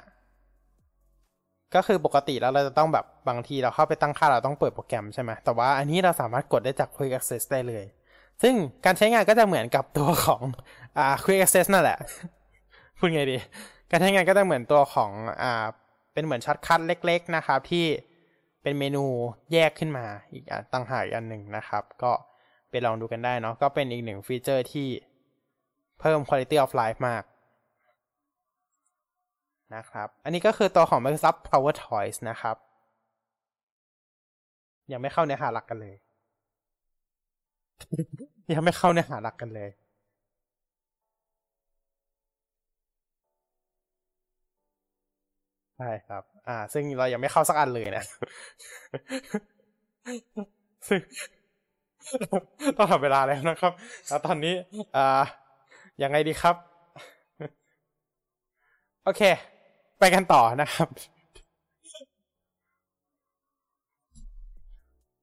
[1.75, 7.85] ก็คือปกติแล้วเราจะต้องแบบบางทีเราเข้าไปตั้งค่าเราต้องเปิดโปรแกรมใช่ไหมแต่ว่าอันนี้เราสามารถกดได้จาก Quick Access ได้เลย
[8.43, 8.55] ซึ่ง
[8.85, 10.41] การใช้งานก็จะเหมือนกับตัวของ
[10.99, 11.99] อ่า Quick Access นั่นแหละ
[12.99, 13.39] พูดไงดี
[13.91, 15.11] การใช้งานก็จะเหมือนตัวของ
[15.43, 15.65] อ่า
[16.13, 17.87] เป็นเหมือน shortcut เล็ก ๆนะครับที่
[18.63, 19.05] เป็นเมนู
[19.53, 22.13] แยกขึ้นมาอีกตั้งหากอันหนึ่งนะครับ ก็
[22.71, 24.89] ไปลองดูกันได้เนาะก็เป็นอีกหนึ่งฟีเจอร์ที่
[26.01, 27.23] เพิ่ม quality of life มาก
[29.75, 32.57] นะครับ อันนี้ก็คือตัวของ Microsoft Power Toys นะครับ
[34.93, 35.97] ยังไม่เข้าเนื้อหาหลักกันเลย
[38.53, 39.71] ยังไม่เข้าเนื้อหาหลักกันเลย
[45.77, 48.05] ใช่ครับ อ่า ซึ่งเรายังไม่เข้าสักอันเลยนะ
[50.89, 51.01] ซึ่ง
[52.77, 53.73] ต้องทำเวลาแล้วนะครับ
[54.09, 54.55] แล้วตอนนี้
[54.97, 55.23] อ่า
[56.03, 56.57] ยังไงดีครับ
[59.05, 59.23] โอเค
[59.99, 60.89] ไปกันต่อนะครับ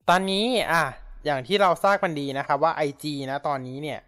[0.10, 0.84] ตอนนี้อะ
[1.26, 4.00] อย่างที่เราทราบกันดีนะครับว่า IG นะตอนนี้เนี่ย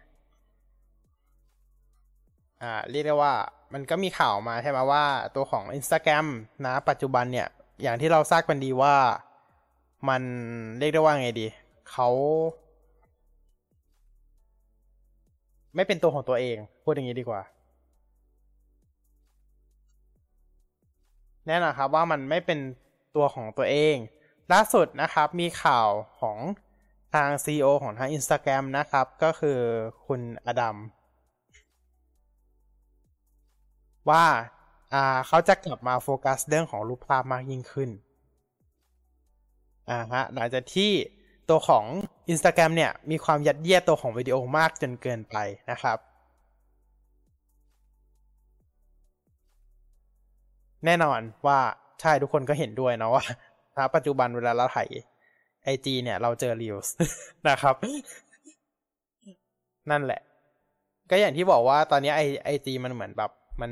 [2.62, 3.34] อ่า เรียกได้ว่า
[3.72, 5.04] มันก็มีข่าวมาใช่ไหมว่า
[5.36, 6.26] ตัวของ Instagram
[6.66, 7.48] นะ ปัจจุบันเนี่ย
[7.82, 8.94] อย่างที่เราทราบกันดีว่า
[10.08, 10.22] มัน
[10.78, 11.46] เรียกได้ว่าไงดี
[11.90, 12.08] เขา
[15.74, 17.42] ไม่เป็นตัวของตัวเอง พูดอย่างนี้ดีกว่า
[21.46, 22.58] แน่นอนครับว่ามันไม่เป็น
[23.16, 23.96] ตัวของตัวเอง
[24.52, 25.88] ล่าสุดนะครับมีข่าว
[26.20, 26.38] ของ
[27.14, 29.58] ทาง CEO ของทาง Instagram นะครับ ก็คือ
[30.06, 30.76] คุณอดัม
[34.10, 34.24] ว่า
[34.94, 37.90] อ่าเขาจะกลับมาโฟกัสเรื่องของรูปภาพมากยิ่งขึ้น
[39.90, 40.92] อ่าฮะหลังจากที่
[41.50, 41.84] ตัวของ
[42.32, 45.36] Instagram เนี่ย มีความยัดเยียดตัวของวิดีโอมากจนเกินไป
[45.70, 45.98] นะครับ
[50.84, 51.58] แน่นอนว่า
[52.00, 53.24] ใช่ทุกคนก็เห็นด้วยนะว่า
[53.76, 54.88] ณปัจจุบันเวลาเราถ่าย
[55.64, 56.94] ไอจีเนี่ย เราเจอรีวส์
[57.48, 57.76] นะครับ
[59.90, 60.20] นั่นแหละ
[61.10, 63.70] ก็อย่างที่บอกว่าตอนนี้ไอไอจีมันเหมือนแบบ มัน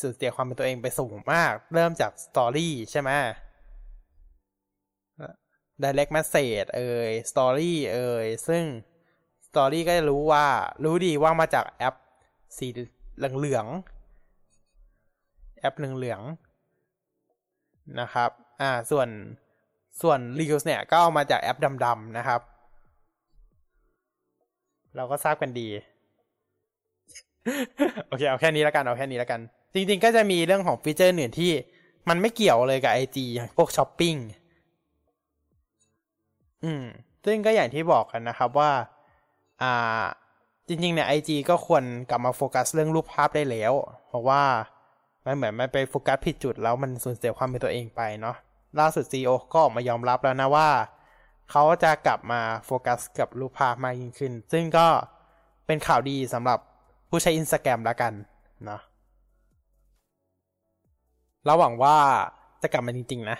[0.00, 3.10] สูญเสียความเป็นตัวเองไปสูงมาก เริ่มจากสตอรี่ใช่ไหม
[5.82, 8.64] direct message เอ่ย story เอ่ย ซึ่ง
[9.48, 10.46] story ก็จะรู้ว่า
[10.84, 11.94] รู้ดีว่ามาจากแอป
[12.58, 12.66] สี
[13.16, 18.30] เหลืองๆแอปเหลืองๆนะครับ
[18.60, 19.08] อ่า ส่วน
[20.02, 22.40] ส่วน Reels เนี่ย ก็เอามาจากแอปดำๆนะครับ
[24.96, 25.68] เราก็ทราบกันดี
[28.08, 29.40] โอเค เอาแค่นี้แล้วกัน เอาแค่นี้แล้วกัน
[29.74, 31.52] จริงๆ ก็จะมีเรื่องของฟีเจอร์อื่นที่
[32.08, 33.18] มันไม่เกี่ยวเลยกับ IG
[33.56, 34.14] พวกช้อปปิ้ง
[36.64, 36.84] อืม
[37.24, 38.70] ซึ่งก็อย่างที่บอกกันนะครับว่า
[39.62, 40.02] อ่า
[40.68, 43.72] จริงๆเนี่ย IG ก็ควรกลับมาโฟกัสเรื่องรูปภาพได้แล้ว
[44.08, 44.42] เพราะว่า
[45.26, 48.36] มันเหมือนมันไปโฟกัสผิดจุดแล้วมันสูญเสียความเป็นตัวเองไปเนาะ
[48.80, 50.68] ล่าสุด CEO ก็ออกมายอมรับแล้วนะว่า
[51.50, 54.86] เขาจะกลับมาโฟกัสกับรูปภาพมากยิ่งขึ้น ซึ่งก็
[55.66, 56.58] เป็นข่าวดีสำหรับ
[57.08, 58.12] ผู้ใช้อินสตาแกรมแล้วกัน
[58.64, 58.80] เนาะ
[61.44, 61.96] เราหวังว่า
[62.62, 63.38] จะกลับมาจริง ๆ นะ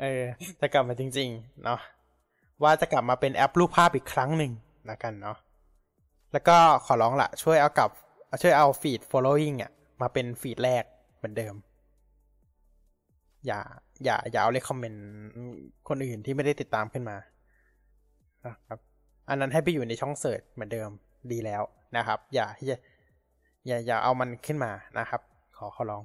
[0.00, 0.22] เออ
[0.60, 1.80] จะกลับมาจริง ๆ เนาะ
[2.62, 4.52] ว่าจะกลับมาเป็นแอปรูปภาพอีกครั้งหนึ่ง
[4.88, 5.36] นะกันเนาะ
[6.32, 7.90] แล้วก็ขอร้องละช่วยเอากลับ
[8.42, 9.70] ช่วยเอาฟีด following อะ
[10.00, 10.84] มาเป็นฟีดแรก
[11.16, 11.54] เหมือนเดิม
[13.46, 13.60] อย่า
[14.04, 15.04] อย่า อย่าเอาเลยคอมเมนต์
[15.88, 17.16] คนอื่นที่ไม่ได้ติดตามขึ้นมา
[18.46, 18.78] นะครับ
[19.28, 20.90] อันนั้นให้ไปอยู่ในช่องเสิร์ชเหมือนเดิม
[21.32, 21.62] ดีแล้ว
[21.96, 22.78] นะครับ อย่าอย่า
[23.66, 25.20] อย่าอย่าเอามันขึ้นมานะครับ
[25.56, 26.02] ขอขอร้อง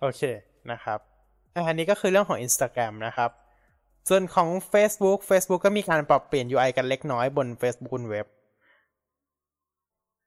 [0.00, 0.22] โอเค
[0.70, 0.98] นะครับ
[1.54, 3.30] อันนี้ก็คือเรื่องของ Instagram นะครับ
[4.08, 8.26] ส่วนของ Facebook Facebook ก็มีการปรับเปลี่ยน UI กันเล็กน้อยบน Facebook เว็บ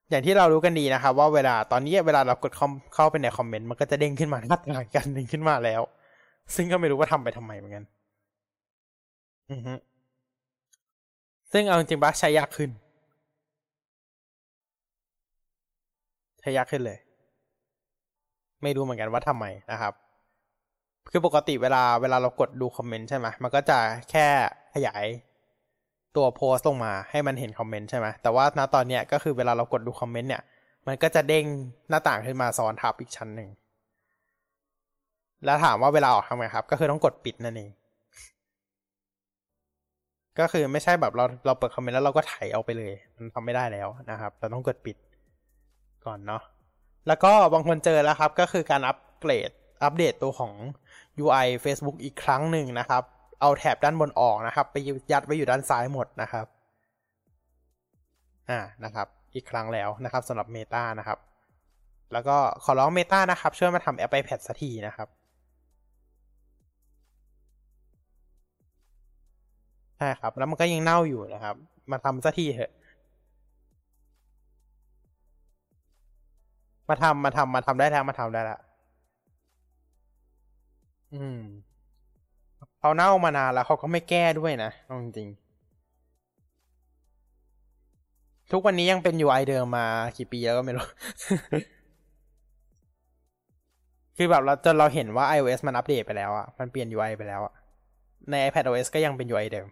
[0.10, 2.53] อย่างที่เรารู้กันดีนะครับว่าเวลาตอนนี้เวลาเรากด
[2.93, 5.81] เข้าไปในคอมเมนต์มันก็จะเด้งขึ้นมาหน้าต่างกันเด้งขึ้นมาแล้ว
[6.55, 7.84] ซึ่งก็ไม่รู้ว่าทำไปทำไมเหมือนกัน
[9.51, 9.73] อือฮึ
[11.51, 12.69] ซึ่งเอาจริงๆบ้าใช้ยากขึ้น
[16.39, 16.97] ใช้ยากขึ้นเลย
[18.64, 19.94] ไม่รู้เหมือนกันว่าทำไมนะครับ
[21.11, 23.80] คือปกติเวลาเวลาเรากดดูคอมเมนต์ใช่ไหมมันก็จะ
[24.11, 24.27] แค่
[24.73, 25.06] ขยาย
[26.15, 30.41] ตัวโพสต์ลงมาให้มันเห็นคอมเมนต์ใช่ไหมแต่ว่าณตอนเนี้ยก็คือเวลาเรากดดูคอมเมนต์เนี่ย
[30.88, 31.45] มันก็จะเด้ง
[31.90, 33.49] หน้าต่างขึ้นมาซ้อนทับอีกชั้นหนึ่ง
[35.45, 37.72] แล้วถามว่าเวลาออกทำไงครับ ก็คือต้องกดปิดนั่นเอง
[40.40, 44.98] ก็คือไม่ใช่แบบเราเราเปิดคอมเมนต์แล้วเราก็ถ่ายเอาไปเลย มันทำไม่ได้แล้วนะครับ เราต้องกดปิด
[46.06, 46.41] ก่อนเนาะ
[47.08, 49.50] แล้วก็บางคนเจอแล้วครับ ก็คือการอัปเกรด
[49.84, 50.54] อัปเดตตัวของ
[51.24, 53.04] UI Facebook อีกครั้งหนึ่งนะครับ
[53.42, 54.76] เอาแถบด้านบนออกนะครับ ไป
[55.12, 56.46] ยัดไว้อยู่ด้านซ้ายหมดนะครับ
[58.50, 61.20] อ่านะครับ อีกครั้งแล้วนะครับสำหรับ Meta นะครับ
[62.14, 65.08] แล้วก็ขอร้อง Meta นะครับ ช่วยมาทำแอป iPad สักทีนะครับ
[69.98, 71.56] ใช่ครับ แล้วมันก็ยังเน่าอยู่นะครับ
[71.92, 72.72] มาทำสักทีเถอะ
[76.89, 78.60] มาทำมาทำมาทำได้แล้วมาทำได้ละ
[81.14, 81.41] อืม
[82.80, 84.72] เขาเน่ามานานแล้วเขาก็ไม่แก้ด้วยนะ
[85.18, 85.30] จริง
[88.51, 89.88] ทุกวันนี้ยังเป็น UI เดิมมา
[90.18, 90.85] กี่ปีแล้วก็ไม่รู้
[94.18, 97.53] คือแบบเราจนเราเห็นว่า iOS มันอัปเดตไปแล้วอะมันเปลี่ยน UI ไปแล้วอะ
[98.30, 99.68] ใน iPadOS ก็ยังเป็น UI เดิม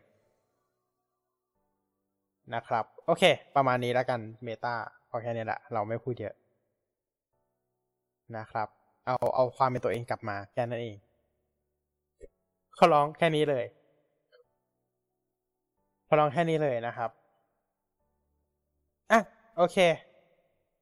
[2.53, 3.23] นะครับ โอเค
[3.55, 4.73] ประมาณนี้แล้วกัน Meta
[5.09, 6.35] พอแค่นี้แหละ เราไม่พูดเยอะ
[8.37, 8.67] นะครับ
[9.05, 10.95] เอาเอาความเป็นตัวเองกลับมาแค่นั้นเอง
[12.75, 13.65] เขาร้องแค่นี้เลย
[16.05, 17.09] เขาร้องแค่นี้เลยนะครับ
[19.11, 19.19] อะ
[19.57, 19.77] โอเค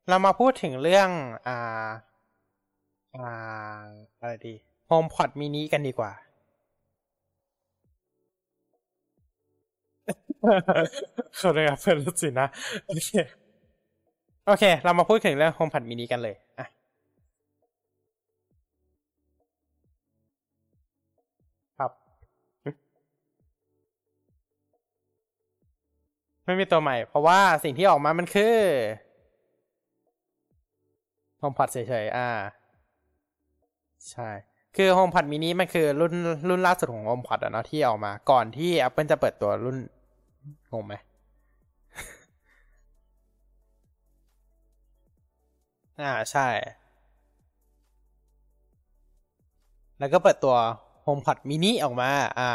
[0.07, 1.09] เรามาพูดถึงเรื่อง
[1.47, 1.89] อ่า
[3.15, 3.29] อ่า
[4.19, 4.53] อะไรดี
[4.89, 6.11] HomePod mini กันดีกว่า
[11.37, 12.47] เขาเรียกเพื่อนสินะ
[12.87, 13.09] โอเค
[14.45, 16.67] โอเค เรามาพูดถึงเรื่อง HomePod mini กันเลยอะ
[26.49, 28.57] ไม่มีตัวใหม่ เพราะว่าสิ่งที่ออกมามันคือ
[31.41, 32.29] HomePod เฉยๆ อ่า
[34.09, 34.29] ใช่
[34.75, 36.13] คือ HomePod mini มันคือรุ่น
[36.49, 39.77] รุ่นล่าสุดของ HomePod อะเนาะที่ออกมา ก่อนที่ Apple จะเปิดตัวรุ่น
[40.71, 40.93] งงไหม
[46.01, 46.47] อ่าใช่
[49.99, 50.55] แล้วก็เปิดตัว
[51.05, 52.09] HomePod mini ออกมา
[52.39, 52.51] อ่า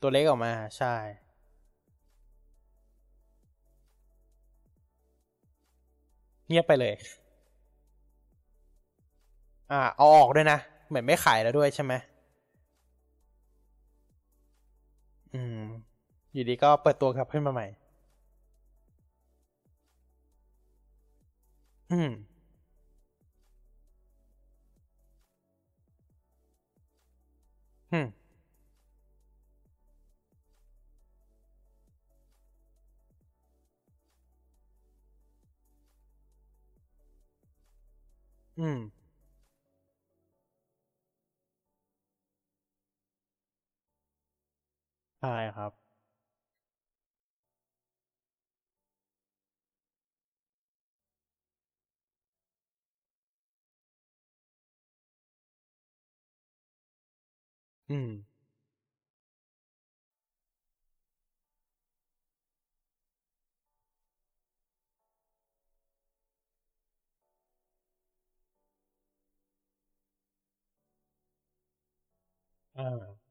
[0.00, 0.94] ตัวเล็กออกมา ใช่
[6.48, 6.94] เงียบไปเลย
[9.72, 10.58] อ่าเอาออกด้วยนะ
[10.88, 11.92] เหมือนไม่ขายแล้วด้วยใช่ไหม
[15.32, 15.60] อืม
[16.32, 17.66] อยู่ดีก็เปิดตัวกลับขึ้นมาใหม่
[21.90, 22.10] อืม
[27.92, 28.06] อืม
[38.58, 38.78] อืม
[45.20, 45.72] ใช่ครับ
[57.88, 58.08] อืม
[72.76, 73.26] อ่า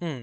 [0.00, 0.18] อืม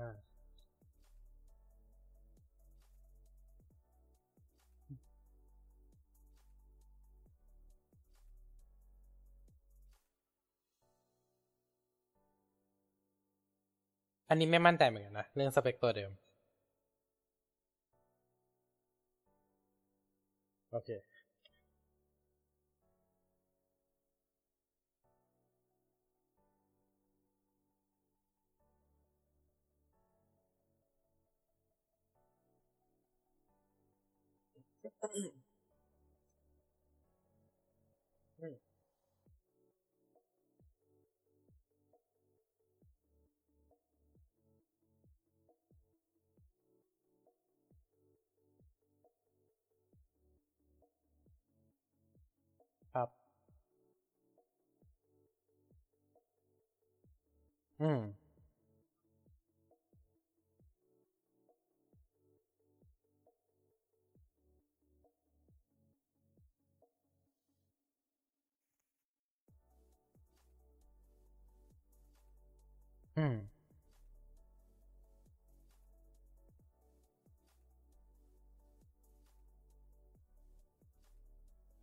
[0.00, 0.16] ง่าย
[14.28, 16.10] อันนี้ไม่มั่นใจเหมือนกันนะ เรื่องสเปคตัวเดิม
[20.70, 21.13] โอเค
[34.84, 38.54] อืม
[52.94, 53.08] ครับ
[57.80, 57.98] อืม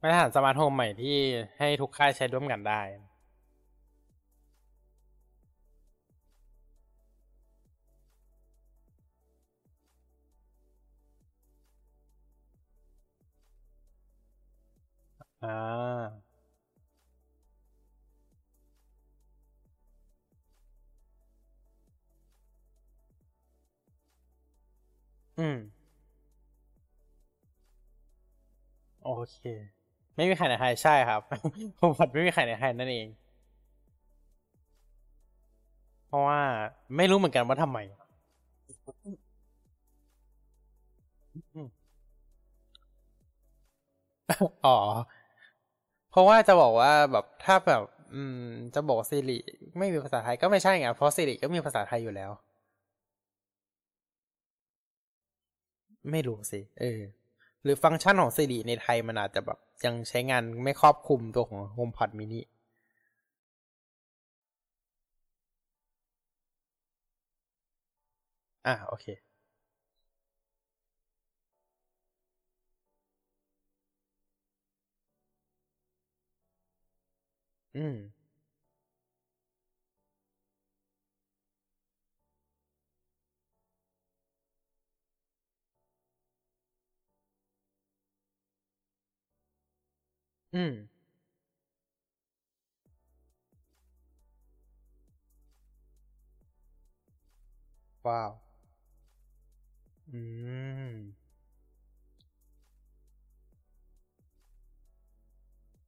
[0.01, 1.17] มาตรฐานสมาร์ทโฮมใหม่ที่
[1.57, 2.81] ให้ทุกค่ายใช้ร่วมกันได้
[15.41, 16.21] อ่า
[25.37, 25.55] อืม
[29.03, 29.39] โอเค
[30.15, 31.21] ไม่มีใครในไทยใช่ครับ
[31.79, 33.07] ผมผัดไม่มีใครในไทยนั่นเอง
[36.07, 36.41] เพราะว่า
[36.95, 37.77] ไม่รู้เหมือนกันว่าทำไม
[44.63, 44.71] อ๋อ
[46.11, 47.83] เพราะว่าจะบอกว่าแบบถ้าแบบ
[48.13, 48.37] อืม
[48.75, 49.37] จะบอกสิริ
[49.77, 52.31] ไม่มีภาษาไทยก็ไม่ใช่ไงเพราะสิริก็มีภาษาไทยอยู่แล้ว
[56.09, 57.01] ไม่รู้สิ เออ
[57.63, 62.41] หรือฟังก์ชันของสิริในไทยมันอาจจะแบบยังใช้งานไม่ครอบคลุมตัวของ HomePod mini
[68.65, 69.05] อะโอเค
[77.75, 77.95] อืม
[90.53, 90.73] อืม
[98.05, 98.31] ว้าว
[100.11, 100.19] อื
[100.93, 100.97] ม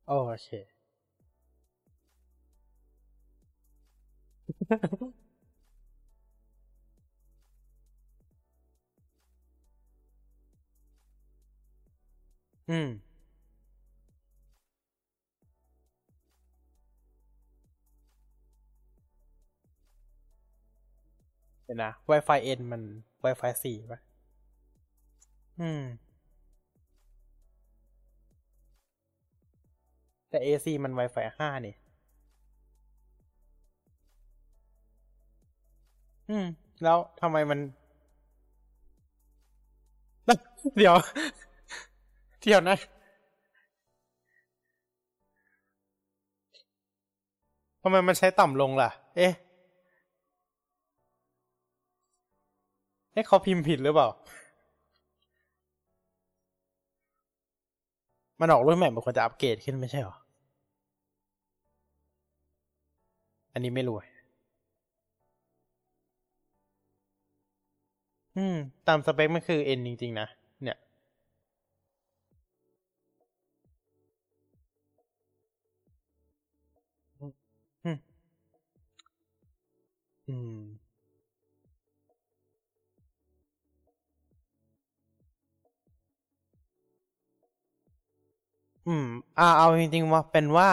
[0.07, 0.11] โอ
[0.41, 0.48] เค
[21.64, 22.81] เดี๋ยวนะ Wi-Fi N มัน
[23.23, 23.99] Wi-Fi สี่ปะ
[25.60, 25.81] อืม
[30.30, 31.76] แต่ AC มัน Wi-Fi ห้านี่
[36.30, 36.45] อืม
[36.84, 37.60] แล้วทำไมมัน
[40.77, 40.95] เดี๋ยว
[42.41, 42.77] เดี๋ยวนะ
[47.81, 49.34] ทำไมมันใช้ต่ำลงล่ะ เอ๊ะ
[53.14, 54.10] เอ๊ะเขาพิมพ์ผิดหรือเปล่า
[58.40, 60.15] มันออกรุ่นใหม่มันควรจะอัปเกรดขึ้นไม่ใช่หรอ
[63.53, 63.98] อันนี้ไม่รู้
[68.38, 68.56] อืม
[68.88, 70.27] ตามสเปคมันคือ N จริง ๆ นะ
[70.64, 70.77] เนี่ย
[80.27, 80.73] อืม
[88.88, 89.07] อืม
[89.39, 90.69] อ่าเอาจริงๆว่าเป็นว่า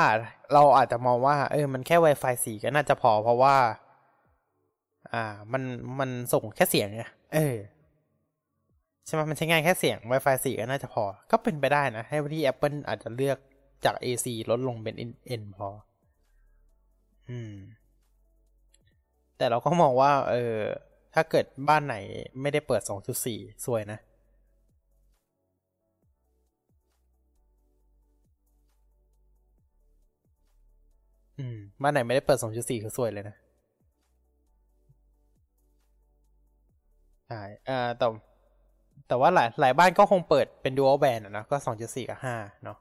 [0.53, 3.57] เราอาจจะมองว่า เออ มันแค่ Wi-Fi สี่ก็น่าจะพอเพราะว่า
[5.13, 5.63] อ่า มัน
[5.99, 7.03] มันส่งแค่เสียงไง
[7.35, 7.57] เออ
[9.07, 13.39] ใช่ไหมมันใช้งานแค่เสียง Wi-Fi สี่ก็น่าจะพอ ก็เป็นไปได้นะให้ที่ Apple อาจจะเลือก
[13.85, 14.95] จาก AC ลดลงเป็น
[15.41, 15.69] N พอ
[17.31, 17.55] อืม
[19.37, 20.57] แต่เราก็มองว่า เออ
[21.15, 21.97] ถ้าเกิดบ้านไหน
[22.41, 22.83] ไม่ได้เปิด
[23.25, 23.99] 2.4 สวยนะ
[31.41, 33.37] อืมบ้านไหนไม่ได้เปิด2.4คือสวยเลยนะ
[37.29, 38.07] ใช่อ่อแต่
[39.09, 42.79] แต่ว่าหลายหลายบ้านก็คงเปิดเป็น dual band อะนะก็2.4กับ5เนาะ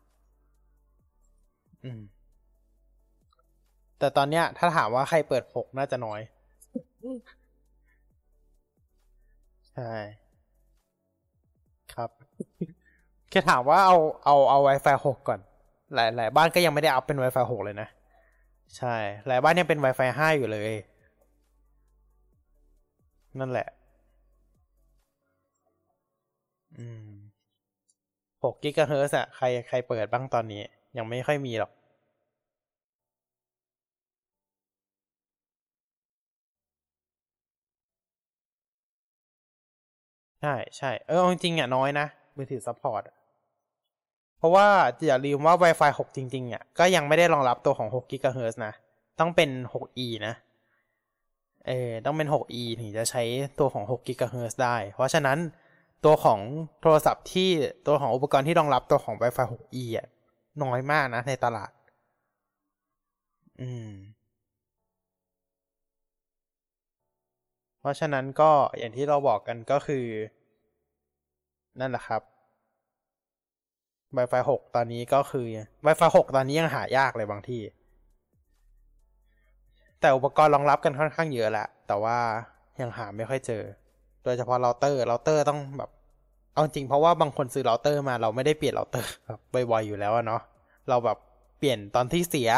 [1.83, 1.99] อืม
[3.99, 6.19] แต่ตอนเนี้ย ถ้าถามว่าใครเปิด6น่าจะน้อย
[9.69, 9.91] ใช่
[11.93, 12.09] ครับ
[13.29, 15.39] แค่ถามว่าเอาเอาเอา Wi-Fi 6 ก่อน
[15.95, 17.87] หลายหลายบ้านก็ยังไม่ได้อัพเป็น Wi-Fi 6 เลยนะ
[18.77, 18.95] ใช่
[19.27, 20.71] หลายบ้านยังเป็น Wi-Fi 5 อยู่เลย
[23.39, 23.67] นั่นแหละ
[26.77, 27.09] อืม
[28.43, 30.61] 6กิกะเฮิรตซ์อะใครใครเปิดบ้างตอนนี้
[30.97, 31.71] ยังไม่ค่อยมีหรอก
[40.41, 42.05] ใช่ใช่เออจริงๆอะน้อยนะ
[42.35, 43.01] มือถือ support
[44.39, 44.67] เพราะว่า
[45.07, 48.73] อย่าลืมว่า Wi-Fi 6 จริงๆอะก็ยังไม่ได้รองรับตัวของ6 GHz นะ
[49.19, 50.33] ต้องเป็น 6E นะ
[51.67, 53.23] เออต้องเป็น 6E ถึงจะใช้
[53.59, 55.37] ตัวของ6 GHz ได้ เพราะฉะนั้น
[56.05, 56.39] ตัวของ
[56.81, 57.49] โทรศัพท์ที่
[57.87, 60.07] ตัวของอุปกรณ์ที่รองรับตัวของ Wi-Fi 6E อะ
[60.63, 61.71] น้อยมากนะในตลาด
[63.61, 63.91] อืม
[67.79, 70.05] เพราะฉะนั้นก็อย่างที่เราบอกกันก็คือ
[71.79, 72.21] นั่นแหละครับ
[74.17, 75.45] Wi-Fi 6 ตอนนี้ก็คือ
[75.85, 77.61] Wi-Fi 6 ตอนนี้ยังหายากเลยบางที่
[79.99, 82.17] แต่อุปกรณ์รองรับกันค่อนข้างเยอะแหละ แต่ว่า
[82.81, 83.63] ยังหาไม่ค่อยเจอ
[84.23, 85.89] โดยเฉพาะเราเตอร์เราเตอร์ต้องแบบ
[86.53, 90.41] เอาจริงเพราะว่าบางคนซื้อเราเตอร์มาเราไม่ได้เปลี่ยนเราเตอร์แบบบ่อยๆอยู่แล้วเนาะ
[90.89, 91.17] เราแบบ
[91.59, 92.51] เปลี่ยนตอนที่เสีย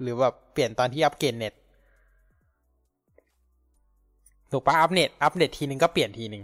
[0.00, 1.54] หรือแบบเปลี่ยนตอนที่อัปเกรดเน็ต
[4.52, 6.42] ถูกปะอัปเน็ตอัปเน็ตทีนึงก็เปลี่ยนทีนึง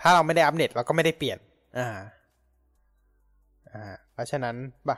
[0.00, 1.38] ถ้าเราไม่ได้อัปเน็ตเราก็ไม่ได้เปลี่ยน
[1.78, 1.88] อ่า
[3.82, 4.56] อ่าเพราะฉะนั้น
[4.88, 4.96] บะ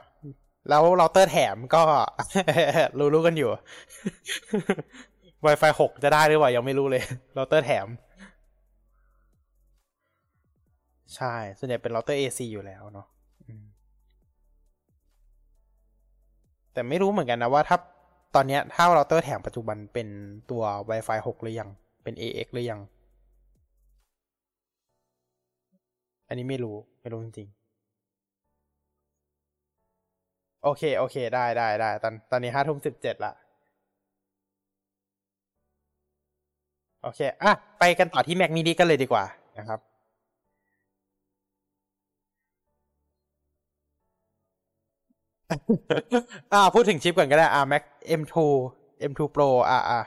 [0.68, 1.82] แล้วเราเตอร์แถมก็
[2.98, 3.50] รู้รู้กันอยู่
[5.46, 7.02] Wi-Fi หกจะได้หรือเปล่ายังไม่รู้เลย
[7.34, 7.86] เราเตอร์แถม
[11.16, 13.06] ใช่ ส่วนใหญ่เป็นเราเตอร์ AC อยู่แล้วเนาะ
[16.72, 17.76] แต่ไม่รู้เหมือนกันนะว่าถ้า
[18.34, 20.08] ตอนนี้ถ้าเราเตอร์แถมปัจจุบันเป็น
[20.50, 21.70] ตัว Wi-Fi 6 หรือยัง
[22.04, 22.80] เป็น AX หรือยัง
[26.28, 27.48] อันนี้ไม่รู้ ไม่รู้จริง
[30.62, 33.32] โอเค โอเค ได้ได้ได้ตอนตอนนี้ห้าทุ่มสิบเจ็ดละ
[37.02, 39.24] โอเค อะ ไปกันต่อที่ Mac mini กันเลยดีกว่า
[39.58, 39.80] นะครับ
[46.52, 47.82] อ่า พูดถึงชิปก่อนก็ได้ อ่า Mac
[48.20, 48.34] M2
[49.10, 50.00] M2 Pro อ่าอ่า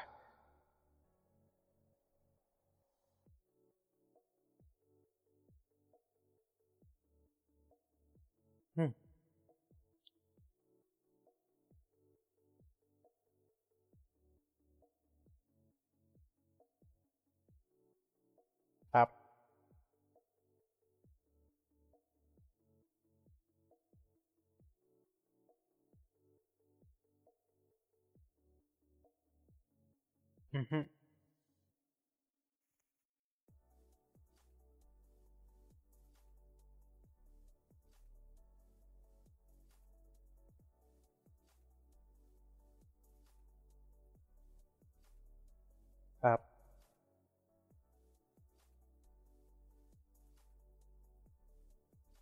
[46.22, 46.40] ครับ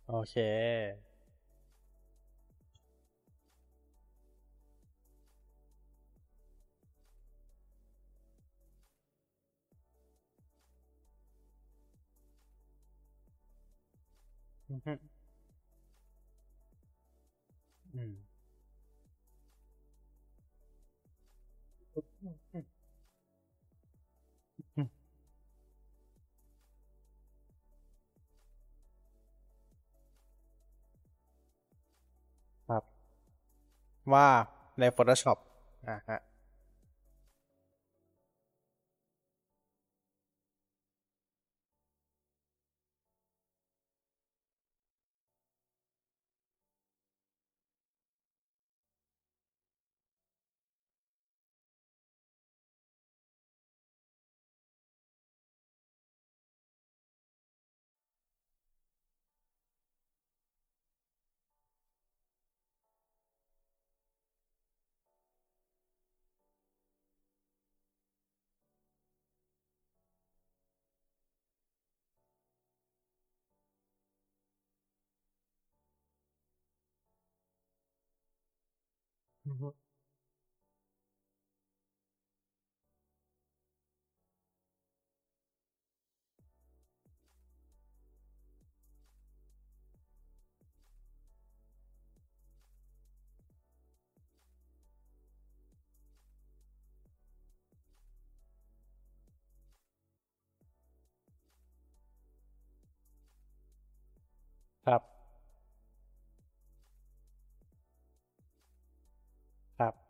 [0.06, 0.34] โอเค
[14.70, 14.74] อื
[18.10, 18.12] ม
[32.68, 33.00] ครับ
[34.12, 34.26] ว่า
[34.80, 35.38] ใน Photoshop
[35.88, 36.20] อ่าฮะ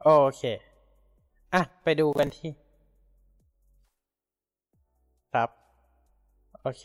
[0.04, 0.42] โอเค
[1.54, 2.50] อะ ไปดูกันที่
[5.32, 5.48] ครับ
[6.60, 6.84] โอเค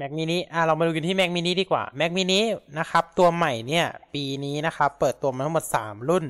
[0.00, 2.40] Mac mini อะ เรามาดูกันที่ Mac mini ดีกว่า Mac mini
[2.78, 6.24] นะครับ ตัวใหม่เนี่ย ปีนี้นะครับ เปิดตัวมาทั้งหมดสามรุ่น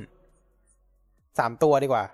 [1.38, 2.04] สามตัวดีกว่า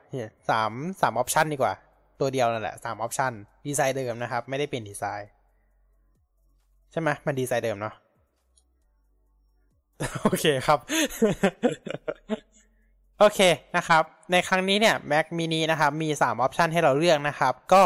[0.50, 1.72] สามสามออปชันดีกว่า
[2.20, 3.32] ตัวเดียวนั่นแหละสามออปชัน
[3.66, 5.30] ดีไซน์เดิมนะครับ ไม่ได้เปลี่ยนดีไซน์
[6.92, 7.94] ใช่ไหมมันดีไซน์เดิมเนาะ
[10.22, 10.78] โอเคครับ
[13.18, 13.40] โอเค
[13.76, 14.02] นะครับ
[14.32, 17.84] ในครั้งนี้เนี่ย Mac mini นะครับ มีสามออปชันให้เราเลือกนะครับ ก็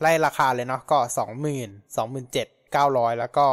[0.00, 3.46] ไล่ราคาเลยเนาะก็สองหมื่นสองหมื่นเจ็ดเก้าร้อยแล้วก็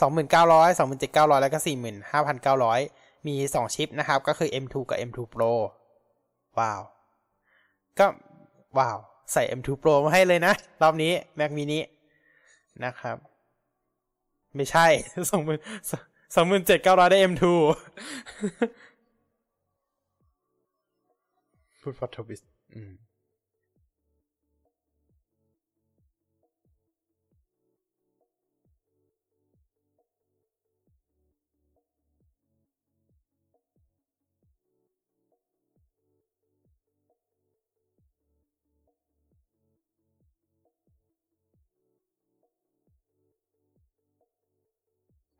[0.00, 2.80] สองหมื่นเก้าร้อยสองหมื่นเจ็ดเก้าร้อยแล้วก็สี่หมื่นห้าพันเก้าร้อย
[3.26, 5.52] มีสองชิปนะครับ ก็คือ M2 กับ M2 Pro
[6.58, 6.80] ว้าว
[7.98, 8.06] ก็
[8.78, 8.98] ว้าว
[9.32, 11.78] ใส่ M2 Pro มาให้เลยนะ รอบนี้ Mac mini
[12.84, 13.16] นะครับ
[14.56, 14.86] ไม่ใช่
[15.30, 15.60] สองหมื่น
[16.34, 17.44] สองหมื่นเจ็ดเก้าร้อยได้ M2
[21.80, 22.40] พูดฟอร์ทบิส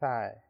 [0.00, 0.47] ใช่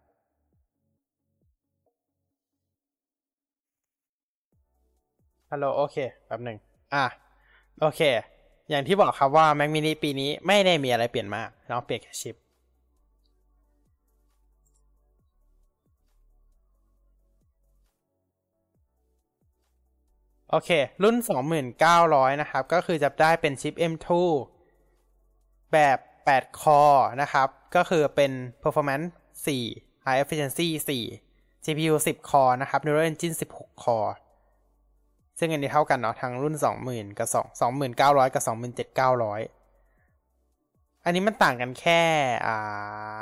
[5.53, 5.97] ฮัลโหลโอเค
[6.27, 6.59] แป๊บหนึ่ง
[6.95, 7.05] อะ
[7.81, 8.01] โอเค
[8.71, 12.37] อย่างที่บอกครับว่า Mac mini ปีนี้ไม่ได้มีอะไรเปลี่ยนมากเนาะเปลี่ยนแค่ชิป
[20.51, 20.71] โอเค
[21.03, 21.17] รุ่น
[21.79, 24.09] 2900 นะครับ ก็คือจะได้เป็นชิป M2
[25.73, 26.83] แบบ 8 คอ
[27.23, 29.09] นะครับ ก็คือเป็น performance
[29.57, 30.69] 4 high efficiency
[31.19, 33.99] 4 GPU 10 คอนะครับ Neural Engine 16 คอ
[35.39, 36.55] ซึ่งอันนี้เท่ากันเนาะทั้งรุ่น
[36.87, 37.61] 20,000 กับ 2
[37.91, 38.43] 2900กับ
[39.09, 42.01] 27,900 อันนี้มันต่างกันแค่
[42.47, 43.21] อ่า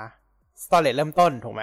[0.62, 1.62] storage เริ่มต้นถูกไหม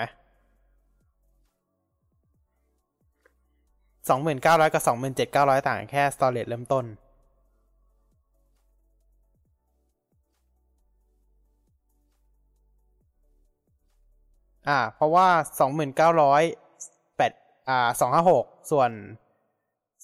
[4.09, 6.85] สองหมื่นเก้าร้อยกับสองหมื่นเจ็ดเก้าร้อยต่างแค่ storage เริ่มต้น
[14.67, 15.27] อ่าเพราะว่า
[15.59, 16.43] สองหมื่นเก้าร้อย
[17.17, 17.31] แปด
[17.69, 18.91] อ่าสองห้าหกส่วน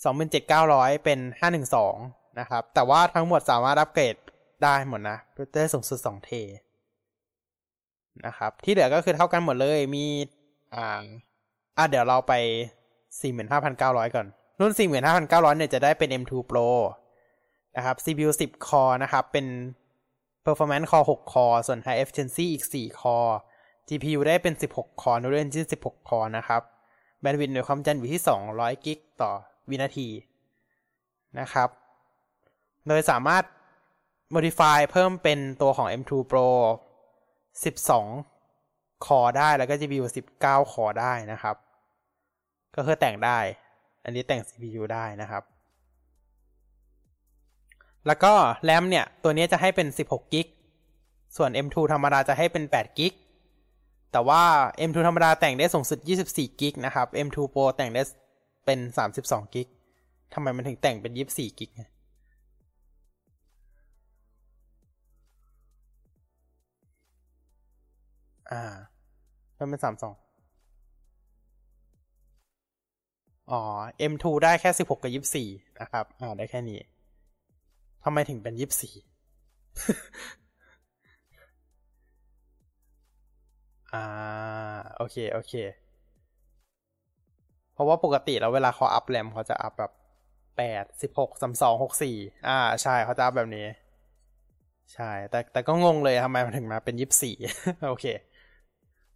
[0.04, 1.96] สองหมื่นเจ็ดเก้าร้อยเป็นห้าหนึ่งสอง
[2.40, 4.16] นะครับ แต่ว่าทั้งหมดสามารถอัปเกรด
[4.64, 5.18] ได้หมดนะ
[5.56, 6.32] ได้สูงสุดสองเท
[8.26, 10.06] นะครับ ที่เหลือก็คือเท่ากันหมดเลยมี
[10.76, 11.06] อ่า
[11.78, 12.34] อะเดี๋ยวเราไป
[13.26, 14.28] 45,900 ก่อน
[14.60, 16.68] รุ่น 45,900 เนี่ยจะได้เป็น M2 Pro
[17.76, 19.46] นะครับ CPU 10 core นะครับ เป็น
[20.46, 23.34] performance core 6 core ส่วน high efficiency อีก 4 core
[23.88, 26.62] GPU ได้เป็น 16 core Neural Engine 16 core นะครับ
[27.24, 28.22] bandwidth หน่วยความจำอยู่ที่
[28.54, 29.32] 200 กิกต่อ
[29.70, 30.10] วินาที
[31.40, 31.70] นะครับ
[32.88, 33.44] โดยสามารถ
[34.36, 36.48] modify เพิ่มเป็นตัวของ M2 Pro
[37.94, 40.06] 12 core ได้แล้วก็ GPU
[40.40, 41.56] 19 core ได้นะครับ
[42.76, 43.40] ก็คือแต่งได้
[44.04, 45.44] อันนี้แต่ง CPU ได้นะครับ
[48.08, 48.34] แล้วก็
[48.64, 50.48] แรมเนี่ย ตัวนี้จะให้เป็น 16กิก
[51.38, 53.14] ส่วน M2 ธรรมดาจะให้เป็น8กิก
[54.12, 54.44] แต่ว่า
[54.90, 58.02] M2 ธรรมดาแต่งได้สูงสุด 24กิกนะครับ M2 Pro แต่งได้
[58.72, 59.68] เป็น32กิก
[60.34, 61.72] ทำไมมันถึงแต่งเป็น24กิก
[68.52, 68.64] อ่า
[69.58, 70.16] มันเป็น32
[73.52, 73.62] อ๋อ
[74.12, 75.48] M2 ได้แค่สิบหกกับยี่สี่
[75.80, 76.80] นะครับ อ่า ได้แค่นี้
[78.04, 78.94] ทำไมถึงเป็นยี่สี่
[83.94, 84.04] อ่า
[84.96, 85.54] โอเค โอเค
[87.80, 89.92] ราะว่าปกติแล้วเวลาเขาอัพแรมเขาจะอัพแบบ
[90.58, 92.16] แปดสิบหกสามสองหกสี่
[92.48, 93.66] อ่าใช่เขาจะอัพแบบนี้
[94.94, 97.36] ใช่ แต่แต่ก็งงเลยทำไมมันถึงมาเป็นยี่สี่
[97.88, 98.06] โอเค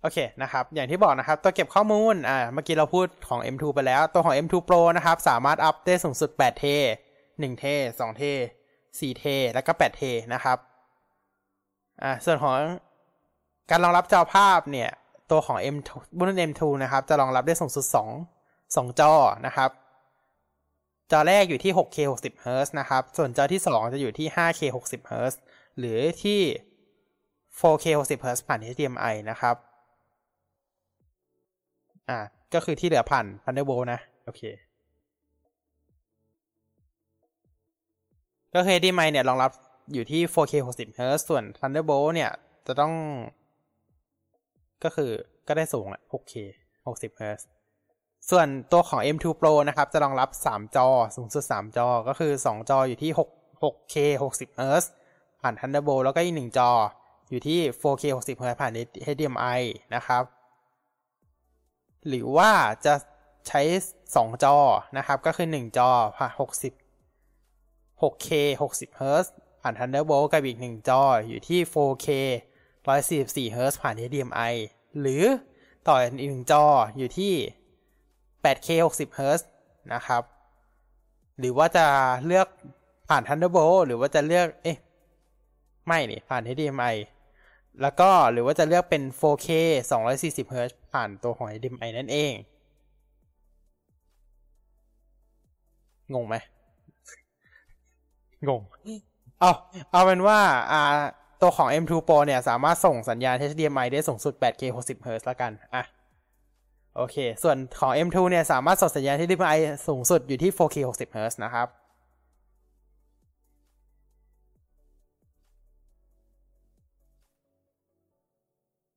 [0.02, 6.66] โอเคนะครับ อย่างที่บอกนะครับ ตัวเก็บข้อมูลอ่าเมื่อกี้เราพูดของ M2 ไปแล้ว ตัวของ M2 Pro นะครับ สามารถอัพได้สูงสุด8เท
[7.14, 7.66] 1เท
[7.98, 8.24] 2เท
[8.72, 10.04] 4เทแล้วก็8เท
[10.34, 10.58] นะครับ
[12.04, 12.54] อ่าส่วนของ
[13.70, 14.90] การรองรับจอภาพเนี่ย
[15.32, 15.90] ตัวของ M2
[16.28, 18.43] รุ่น M2 นะครับ จะรองรับได้สูงสุด 2
[18.76, 19.14] 2 จอ
[19.46, 19.70] นะครับ
[21.12, 25.36] จอแรกอยู่ที่ 6K 60 Hz นะครับ ส่วนจอที่ 2 จะอยู่ที่ 5K 60 Hz
[25.80, 26.40] หรือที่
[27.60, 29.56] 4K 60 Hz ผ่าน HDMI นะครับ
[32.10, 32.20] อ่า
[32.54, 34.42] ก็คือที่เหลือผ่านพันเดอร์โบนะ โอเค
[38.56, 39.52] ก็คือดีไมเนี่ยรองรับ
[39.94, 42.32] อยู่ที่ 4K 60 Hz ส่วน Thunderbolt เนี่ย
[42.68, 42.94] จะต้อง
[44.84, 45.12] ก็คือ
[45.48, 46.34] ก็ได้สูงอะ 6K
[46.86, 47.44] 60 Hz
[48.30, 53.22] ส่วนตัวของ M2 Pro นะครับ จะรองรับ 3 จอ สูงสุด 3 จอ ก็คือ 2 จออยู่ที่ 6
[53.64, 54.86] 6K 60 Hz
[55.42, 56.72] ผ่าน Thunderbolt แล้วก็อีก 1 จอ
[57.30, 58.72] อยู่ที่ 4K 60 Hz ผ่าน
[59.06, 59.62] HDMI
[59.96, 60.24] นะครับ
[62.08, 62.52] หรือว่า
[62.86, 62.94] จะ
[63.48, 63.62] ใช้
[64.16, 64.58] สองจอ
[64.98, 66.74] นะครับ ก็คือหนึ่งจอผ่านหกสิบ
[68.02, 68.30] 6K
[68.62, 69.28] 60 Hz
[69.62, 72.08] ผ่าน Thunderbolt กับอีกหนึ่งจออยู่ที่ 4K
[72.86, 74.54] 144 Hz ผ่าน HDMI
[75.00, 75.24] หรือ
[75.88, 76.64] ต่ออีกหนึ่งจอ
[76.98, 77.34] อยู่ที่
[78.44, 79.42] 8K 60 Hz
[79.94, 80.24] นะครับ
[81.40, 81.86] หรือว่าจะ
[82.26, 82.48] เลือก
[83.10, 84.78] ผ่าน Thunderbolt หรือว่าจะเลือก เอ๊ะ
[85.88, 86.96] ไม่นี่ผ่าน HDMI
[87.82, 89.48] แล้วก็หรือว่าจะเลือกเป็น 4K
[90.02, 92.34] 240 Hz ผ่านตัวของ HDMI นั่นเอง
[96.14, 96.36] งงไหม
[98.48, 98.62] งง
[99.40, 99.52] เอา
[99.92, 100.40] เอาเป็นว่า
[100.72, 100.82] อ่า
[101.42, 105.84] ตัวของ M2 Pro เนี่ย สามารถส่งสัญญาณ HDMI ได้สูงสุด 8K 60 Hz แล้วกัน อะ
[106.96, 109.58] โอเค ส่วนของ M2 เนี่ยสามารถส่งสัญญาณ HDMI
[109.88, 111.68] สูงสุดอยู่ที่ 4K 60 Hz นะครับ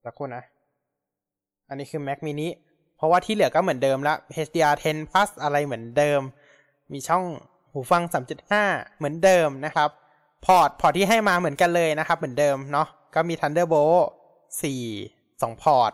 [0.04, 0.44] สักครู่นะ
[1.68, 2.48] อันนี้คือ Mac mini
[2.96, 4.14] เพราะว่าที่เหลือก็เหมือนเดิมละ
[4.46, 6.20] HDR10 plus อะไรเหมือนเดิม
[6.92, 7.24] มีช่อง
[7.72, 8.02] หูฟัง
[8.50, 9.90] 3.5 เหมือนเดิมนะครับ
[10.44, 14.02] พอร์ต พอร์ตที่ให้มาเหมือนกันเลยนะครับ เหมือนเดิมเนาะ ก็มี Thunderbolt
[14.62, 15.92] 4 2 พอร์ต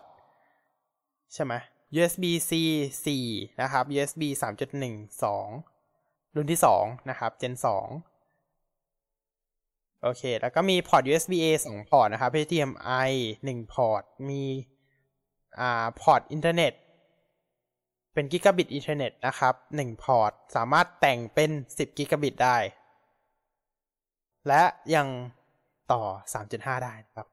[1.35, 1.55] ใช่ไหม
[1.97, 2.53] USB C
[3.15, 7.63] 4นะครับ USB 3.1 2 รุ่นที่ 2 นะครับ Gen 2
[10.03, 13.11] โอเค แล้วก็มีพอร์ต USB A 2 พอร์ตนะครับ HDMI
[13.43, 14.43] 1 พอร์ต มี
[15.61, 16.73] อ่าพอร์ตอินเทอร์เน็ต
[18.15, 22.57] เป็นกิกะบิตอินเทอร์เน็ตนะครับ 1 พอร์ต สามารถแต่งเป็น 10กิกะบิตได้
[24.49, 24.63] และ
[24.95, 25.09] ยัง
[25.93, 26.03] ต่อ
[26.45, 27.27] 3.5 ได้นะครับ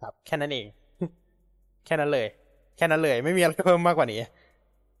[0.00, 0.66] ครับ แค่นั้นเอง
[1.86, 2.26] แค่นั้นเลย
[2.76, 4.20] แค่นั้นเลย ไม่มีอะไรเพิ่มมากกว่านี้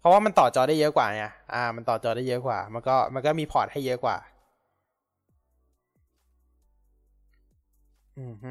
[0.00, 4.16] เพราะว่ามันต่อจอได้เยอะกว่าเนี่ยอ่า มันต่อจอได้เยอะกว่า มันก็มันก็มีพอร์ตให้เยอะกว่า
[8.16, 8.50] อืมฮึ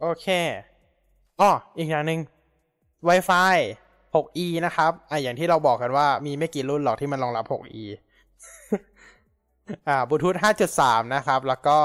[0.00, 0.26] โอเค
[1.40, 2.20] อ๋ออีกอย่างหนึ่ง
[3.08, 3.56] Wi-Fi
[4.14, 7.84] 6E นะครับอะอย่างที่เราบอกกันว่ามีไม่กี่รุ่นหรอกที่มันรองรับ 6E
[9.88, 10.36] อ่าบลูทูธ
[10.74, 11.78] 5.3 นะครับ แล้วก็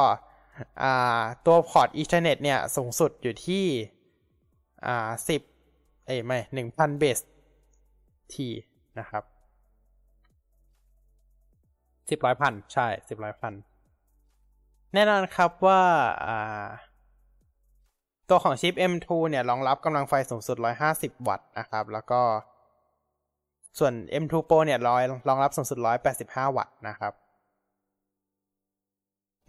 [0.83, 3.65] อ่าตัวพอร์ต Ethernet เน็ตเนี่ยสูงสุดอยู่ที่
[4.85, 5.09] อ่า
[5.57, 6.37] 10 เอ้ยไม่
[6.69, 7.19] 1,000เบส
[8.33, 8.47] ที
[8.99, 9.23] นะครับ
[12.09, 13.53] สิบร้อยพันใช่สิบร้อยพัน
[14.93, 15.81] แน่นอนครับว่า
[16.25, 16.67] อ่า
[18.29, 20.57] ตัวของชิป M2 เนี่ยรองรับกำลังไฟสูงสุด
[20.91, 22.21] 150 วัตต์นะครับ แล้วก็
[23.79, 23.93] ส่วน
[24.23, 24.97] M2 Pro เนี่ยรอง
[25.27, 25.77] รองรับสูงสุด
[26.17, 27.13] 185 วัตต์นะครับ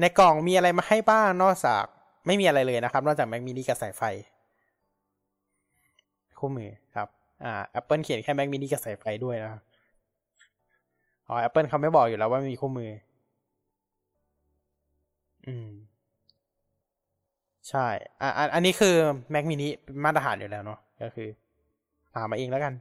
[0.01, 1.85] ในกล่องมีอะไรมาให้บ้างนอกจาก
[2.27, 4.03] ไม่มีอะไรเลยนะครับ นอกจาก Mac mini กับสายไฟ
[6.39, 7.09] คู่มือครับ
[7.44, 9.62] อ่า Apple เขียนแค่ Mac mini กับสายไฟด้วยนะครับ
[11.28, 12.90] อ๋อ Apple เขาไม่บอกอยู่แล้วว่ามีคู่มือ
[15.47, 15.69] อืม
[17.71, 17.87] ใช่
[18.21, 18.95] อะอันนี้คือ
[19.33, 19.69] Mac mini
[20.05, 21.29] มาตรฐานอยู่แล้วเนาะก็คือ
[22.15, 22.75] หามาเองแล้วกัน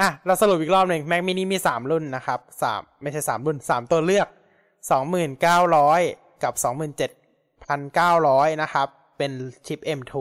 [0.00, 4.28] อะ เราสรุปอีกรอบหนึ่ง Mac mini มีสามรุ่นนะครับสามไม่ใช่สามรุ่นสามตัวเลือก
[4.90, 6.00] สองหมื่นเก้าร้อย
[6.42, 7.10] กับสองหมื่นเจ็ด
[7.66, 8.88] พันเก้าร้อยนะครับ
[9.18, 9.32] เป็น
[9.66, 10.14] ชิป M2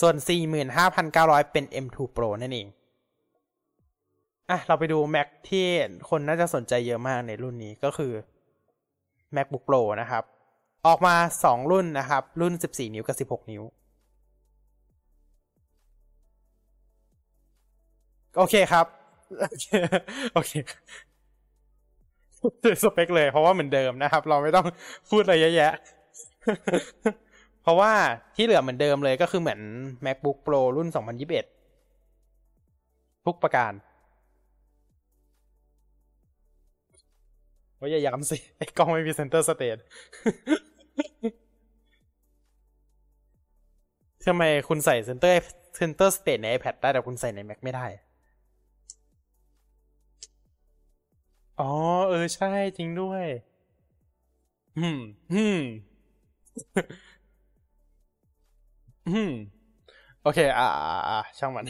[0.00, 2.68] ส่วนสี่หมื่นห้าพันเก้าร้อยเป็น M2 Pro นั่นเอง
[4.50, 5.66] อะ เราไปดู Mac ที่
[6.10, 8.12] คนน่าจะสนใจเยอะมากในรุ่นนี้ก็คือ
[9.34, 10.24] MacBook Pro นะครับ
[10.86, 11.14] ออกมา
[11.44, 13.62] สองรุ่นนะครับ รุ่น 14 นิ้วกับ 16 นิ้ว
[18.36, 18.86] โอเคครับ
[20.34, 20.52] โอเค
[22.60, 24.66] เจอสเปคเลยเพราะว่าเหมือนเดิมนะครับ เราไม่ต้อง
[25.10, 25.72] พูดอะไรเยอะแยะ
[27.62, 27.92] เพราะว่า
[28.36, 29.60] ที่เหลือเหมือนเดิมเลยก็คือเหมือน
[30.04, 30.88] MacBook Pro รุ่น
[31.66, 33.72] 2021 ทุกประการ
[37.80, 39.78] ว่าอย่าย้ำสิ ไอ้กล้องไม่มี Center Stage
[44.26, 47.86] ทำไมคุณใส่ Center Center Stage ใน iPad ได้แต่คุณใส่ใน Mac ไม่ได้
[51.60, 51.70] อ๋อ
[52.08, 52.46] เออ ใช่
[52.76, 53.24] จริงด้วย
[54.76, 54.98] อืม
[55.32, 55.58] อืม
[59.06, 59.30] อืม
[60.20, 60.64] โอเค อ่า
[61.08, 61.66] อ่าช่างมัน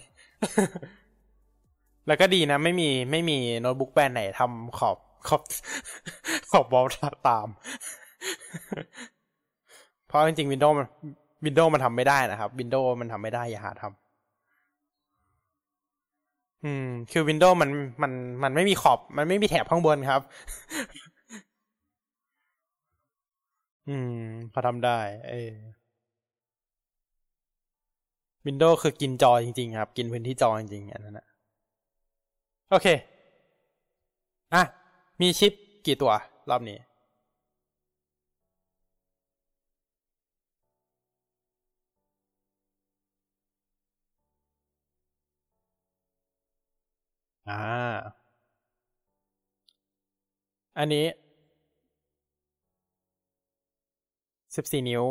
[2.06, 5.42] แล้วก็ดีนะ ไม่มีไม่มีโน้ตบุ๊กแบรนด์ไหนทำขอบ ขอบ
[6.50, 6.86] ขอบบอล
[7.28, 7.48] ตาม
[10.06, 10.86] เพราะจริงๆ Windows มัน
[11.46, 13.92] Windows มันทำไม่ได้นะครับ Windows มันทำไม่ได้ อย่าหาทำ
[16.64, 17.70] อืม คือ Windows มัน
[18.02, 18.12] มัน
[18.42, 20.20] มันไม่มีขอบ มันไม่มีแถบข้างบนครับ
[23.86, 24.10] อืม
[24.52, 25.52] พอทำได้ เออ
[28.46, 31.26] Windows คือกินจอจริงๆ ครับ กินพื้นที่จอจริงๆอันนั้นนะ
[32.70, 32.86] โอเค
[34.52, 34.62] อะ
[35.20, 35.52] มีชิป
[35.86, 36.12] กี่ตัว
[36.50, 36.78] รอบนี้
[47.48, 47.58] อ่า
[50.78, 51.06] อันนี้
[54.56, 55.04] สิบสี่นิ้ว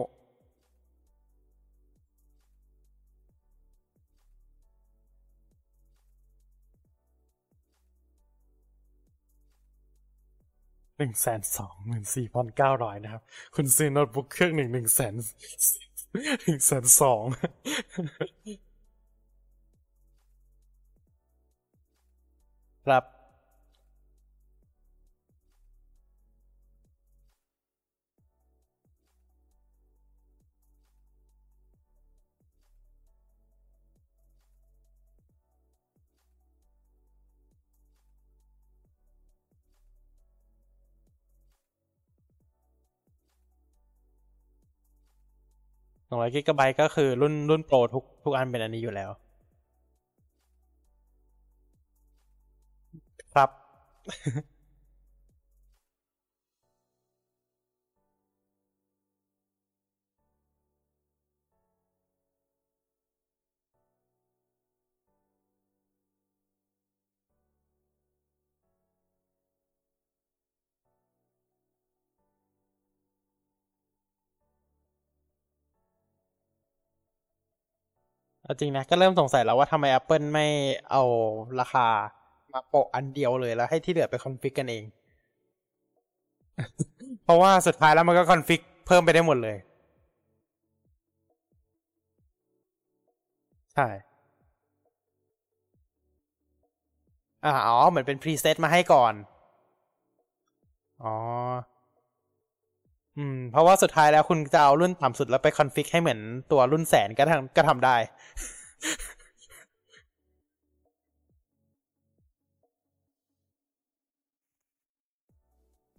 [10.97, 13.21] หนึ่งแสนสองหมื่นสี่พันเก้าร้อยนะครับ
[13.55, 15.13] คุณซื้อโน้ตบุ๊กเครื่องหนึ่งหนึ่งแสน
[16.43, 17.23] หนึ่งแสนสอง
[22.85, 23.16] ครับ
[46.07, 49.09] สองร้อยกิกะไบต์ก็คือรุ่นรุ่นโปรทุกทุกอันเป็นอันนี้อยู่แล้ว
[53.33, 53.49] ครับ
[78.59, 80.45] จริงนะ ก็เริ่มสงสัยแล้วว่าทำไม Apple ไม่
[80.91, 81.01] เอา
[81.59, 81.87] ราคา
[82.53, 84.83] มาโปะอันเดียวเลยแล้วให้ที่เหลือไป config กันเอง
[87.23, 89.57] เพราะว่าสุดท้ายแล้วมันก็ config เพิ่มไปได้หมดเลย
[93.73, 93.87] ใช่
[97.45, 99.13] อ๋อ เหมือนเป็น preset มาให้ก่อน
[101.03, 101.07] อ๋อ
[103.17, 106.19] อืม เพราะว่าสุดท้ายแล้วคุณจะเอารุ่นต่ำสุดแล้วไป config ให้เหมือน
[106.51, 107.95] ตัวรุ่นแสนก็ทำก็ทำได้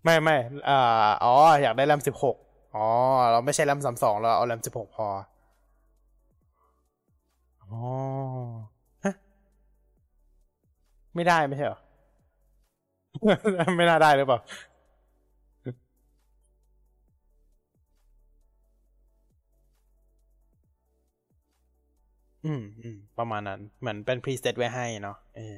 [0.05, 0.37] ไม่ไม่
[0.69, 2.37] อ่าอ๋อ อยากได้แรมสิบหก
[2.75, 2.87] อ๋อ
[3.31, 5.07] เราไม่ใช่แรมสามสองเราเอาแรมสิบหกพอ
[7.71, 8.49] อ๋อ
[9.05, 9.13] ฮะ
[11.15, 11.79] ไม่ได้ไม่ใช่เหรอ
[13.77, 14.39] ไม่น่าได้หรือเปล่า
[22.49, 25.57] อืมอืมประมาณนั้น เหมือนเป็นพรีเซตไว้ให้เนาะเออ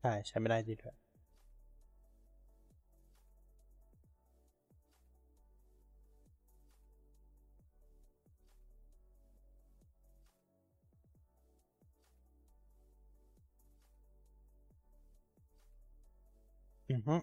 [0.00, 0.96] ใช่ใช้ไม่ได้จริงด้วย
[16.90, 17.14] อือฮึ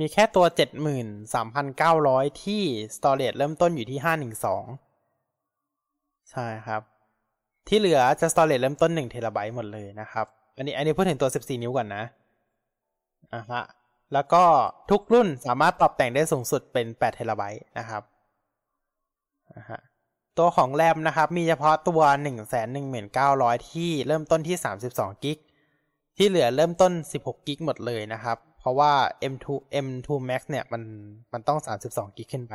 [0.00, 2.62] มีแค่ตัวเจ็ดหมื่นสามพันเก้าร้อยที่
[2.96, 4.64] storage เริ่มต้นอยู่ที่ห้าหนึ่งสอง
[6.30, 6.82] ใช่ครับ
[7.68, 12.04] ที่เหลือจะ storage เริ่มต้นหนึ่งเทราไบต์หมดเลยนะครับ อันนี้อันนี้พูดถึงตัวสิบสี่นิ้วก่อนนะ
[13.34, 13.62] อ่าฮะ
[14.12, 14.44] แล้วก็
[14.90, 18.02] ทุกรุ่นสามารถปรับแต่งได้สูงสุดเป็นแปดเทราไบต์นะครับ
[19.54, 19.80] อ่าฮะ
[20.38, 25.38] ตัวของแรมนะครับ มีเฉพาะตัวหนึ่งแสนหนึ่งหมื่นเก้าร้อยที่เริ่มต้นที่สามสิบสองกิก
[26.16, 28.92] ที่เหลือเริ่มต้นสิบหกกิกหมดเลยนะครับ เพราะว่า
[29.32, 29.46] M2
[29.84, 30.82] M2 Max เนี่ยมัน
[31.32, 32.54] มันต้องสามสิบสองกิกขึ้นไป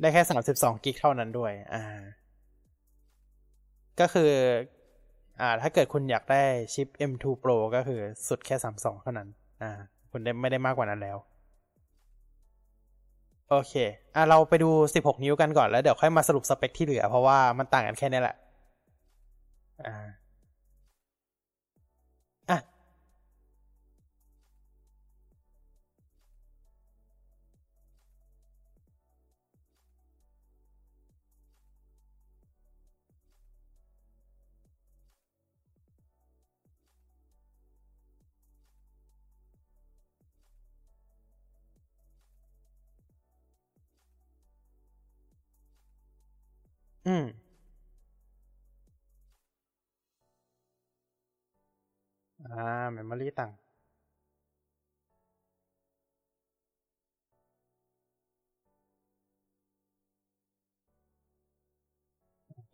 [0.00, 1.82] ได้แค่สามสิบสองกิกเท่านั้นด้วย อ่า
[4.00, 4.30] ก็คือ
[5.40, 6.42] อ่า ถ้าเกิดคุณอยากได้
[6.74, 9.28] ชิป M2 Pro ก็คือสุดแค่สามสองเท่านั้น
[9.62, 9.70] อ่า
[10.10, 11.16] คุณได้ไม่ได้มากกว่านั้นแล้ว
[13.50, 13.74] โอเค
[14.14, 18.36] อะเราไปดู 16 นิ้วกันก่อนแล้วเดี๋ยวค่อยมาสรุปสเปคที่เหลือ เพราะว่ามันต่างกันแค่นี้แหละ
[19.84, 20.17] อ่า
[52.58, 53.52] อ่าเมมโมรี่ต่าง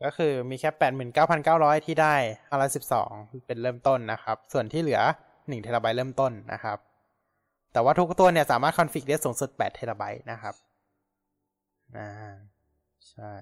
[0.05, 2.15] ก็คือมีแค่แปดหมื่นเก้าพันเก้าร้อยที่ได้
[2.48, 3.11] ห้าร้อยสิบสอง
[3.47, 5.01] เป็นเริ่มต้นนะครับ ส่วนที่เหลือ
[5.48, 6.78] หนึ่งเทราไบต์เริ่มต้นนะครับ
[7.73, 10.55] แต่ว่าทุกตัวเนี่ยสามารถคอนฟิกได้สูงสุดแปดเทราไบต์นะครับ
[11.97, 12.09] อ่า
[13.11, 13.32] ใช่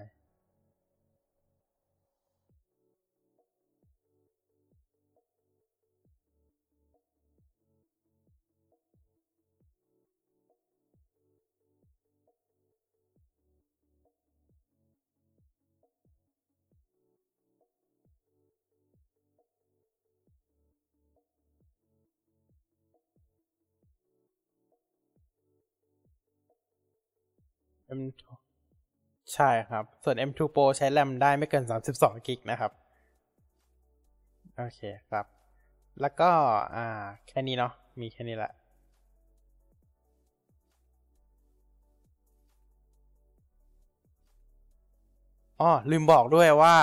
[28.00, 28.22] M2
[29.34, 32.72] ใช่ครับ ส่วน M2 Pro ใช้แรมได้ไม่เกินสามสิบสองกิกนะครับ
[34.56, 35.26] โอเคครับ
[36.00, 36.30] แล้วก็
[36.74, 36.86] อ่า
[37.28, 38.52] แค่นี้เนาะ มีแค่นี้แหละ
[45.60, 46.76] อ๋อลืมบอกด้วยว่า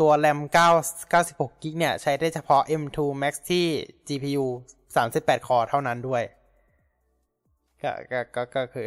[0.00, 0.68] ตัว RAM 9
[1.12, 3.66] 96กิกเนี่ย ใช้ได้เฉพาะ M2 Max ที่
[4.08, 4.44] GPU
[4.96, 6.22] 38 คอร์เท่านั้นด้วย
[7.82, 8.86] ก็ก็ก็ก็คือ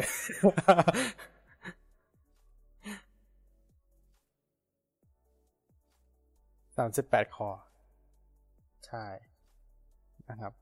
[6.79, 7.49] 38คอ
[8.87, 9.05] ใช่
[10.29, 10.53] นะครับ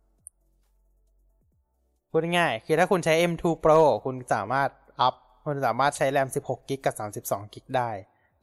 [2.09, 4.69] พูดง่ายคือถ้าคุณใช้ M2 Pro คุณสามารถ
[5.01, 5.15] อัพ
[5.45, 7.89] คุณสามารถใช้ RAM 16กิกกับ32กิกได้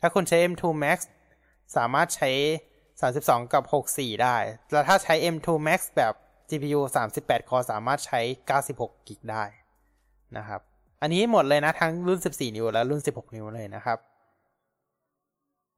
[0.00, 0.98] ถ้าคุณใช้ M2 Max
[1.76, 2.30] สามารถใช้
[2.90, 4.36] 32 กับ 64 ได้
[4.72, 6.12] แล้วถ้าใช้ M2 Max แบบ
[6.50, 6.80] GPU
[7.16, 8.20] 38 คอ สามารถใช้
[8.60, 9.44] 96กิกได้
[10.36, 10.60] นะครับ
[11.02, 13.98] อันนี้หมดเลยนะ ทั้งรุ่น 14 นิ้วและรุ่น 16 นิ้วเลยนะครับ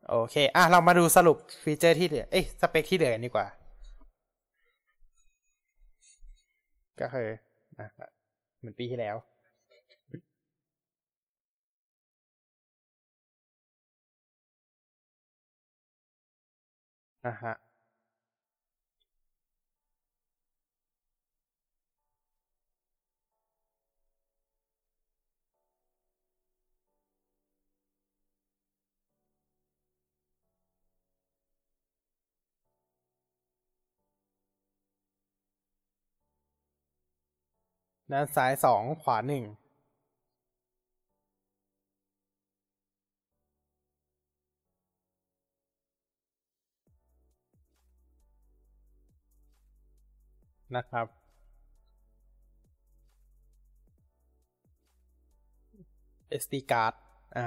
[0.09, 3.47] โอเค อะ เรามาดูสรุปฟีเจอร์ที่เหลือ เอ้ยสเปคที่เหลือกันดีกว่า
[7.01, 7.29] ก็คือ
[7.79, 7.89] นะ
[8.59, 9.17] เหมือนปีที่แล้ว
[17.25, 17.53] อะฮะ
[38.13, 39.45] ด้านซ้ายสองขวาหนึ่ง
[50.77, 51.07] นะครับ
[56.43, 56.95] SD card
[57.37, 57.47] อ่า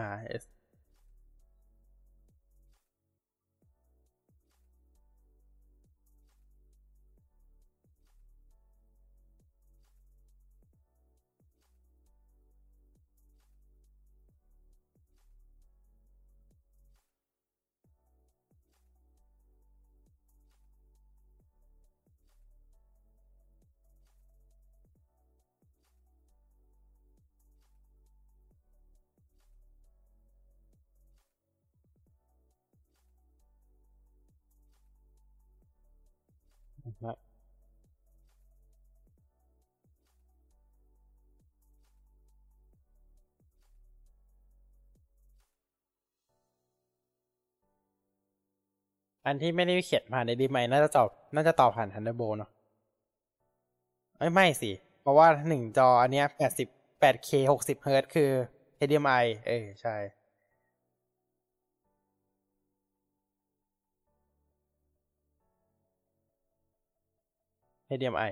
[49.29, 52.49] อันที่ไม่ได้เขียนผ่านในดีไมน่าจะตอบน่าจะตอบผ่าน Thunderbolt เนาะ
[54.17, 56.67] เอ้ยไม่สิ เพราะว่าหนึ่งจออันเนี้ยแปดสิบ
[56.99, 58.29] แปดเคหกสิบเฮิร์ตคือ
[58.87, 59.95] HDMI เออใช่
[67.95, 68.31] HDMI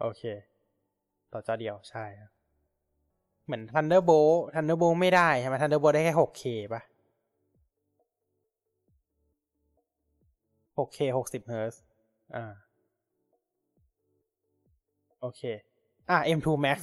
[0.00, 0.22] โอเค
[1.32, 2.04] ต่อจอเดียวใช่
[3.44, 6.82] เหมือน Thunderbolt Thunderbolt ไม่ได้ใช่ไหม Thunderbolt ได้แค่ 6K ป่ะ
[10.78, 11.82] 6K 60เฮิร์ตซ์
[12.34, 12.52] อ่า
[15.20, 15.42] โอเค
[16.10, 16.78] อ่า M2 Max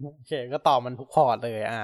[0.00, 1.82] โอเค ก็ตอบมันทุกพอร์ตเลย อ่า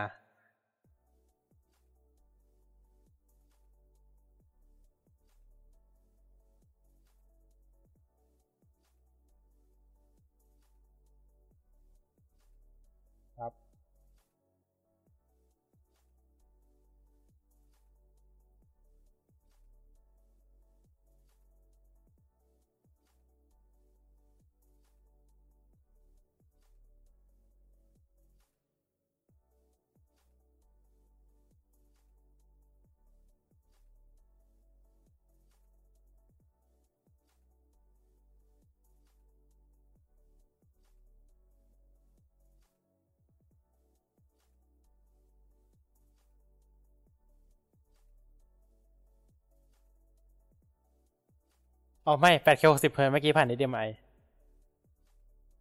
[52.09, 53.89] อ๋อไม่ 8K 60 เฮิร์ตเมื่อกี้ผ่าน HDMI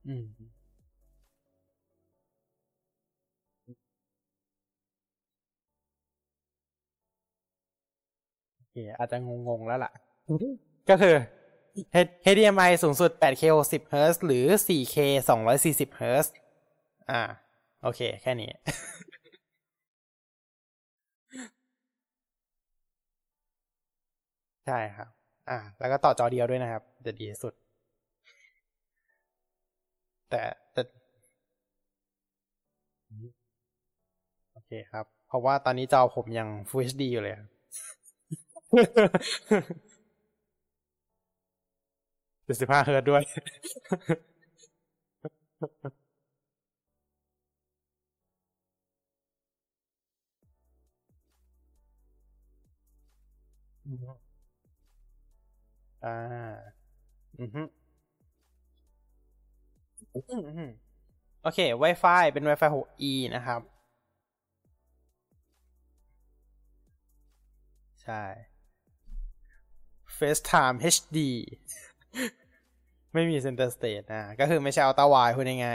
[0.08, 0.26] อืม
[8.56, 9.18] โอเคอาจจะ
[9.48, 9.92] งงๆแล้วล่ะ
[10.90, 11.16] ก็คือ
[12.26, 14.98] HDMI สูงสุด 8K 60 เฮิร์ตหรือ 4K
[15.30, 16.28] 240 เฮิร์ต
[17.12, 17.22] อ่า
[17.84, 18.52] โอเค แค่นี้
[24.66, 25.17] ใช่ครับ
[25.50, 27.54] อ่า แล้วก็ต่อจอเดียวด้วยนะครับ จะดีที่สุด
[30.30, 30.42] แต่
[30.74, 30.82] แต่
[34.54, 37.36] โอเคเคครับ เพราะว่าตอนนี้จอผมยัง Full HD อยู่เลย
[42.46, 43.24] เจ็ดสิบห้าเฮิร์ตด้วย
[56.04, 56.78] อ่า
[57.40, 57.62] อือฮึ
[61.42, 63.62] โอเค Wi-Fi เป็น Wi-Fi 6E นะครับ
[68.02, 68.22] ใช่
[70.18, 71.46] FaceTime HD
[73.14, 75.70] ไม่มี Center Stage นะ ก็คือไม่ใช่ Ultra Wide พูดยังไง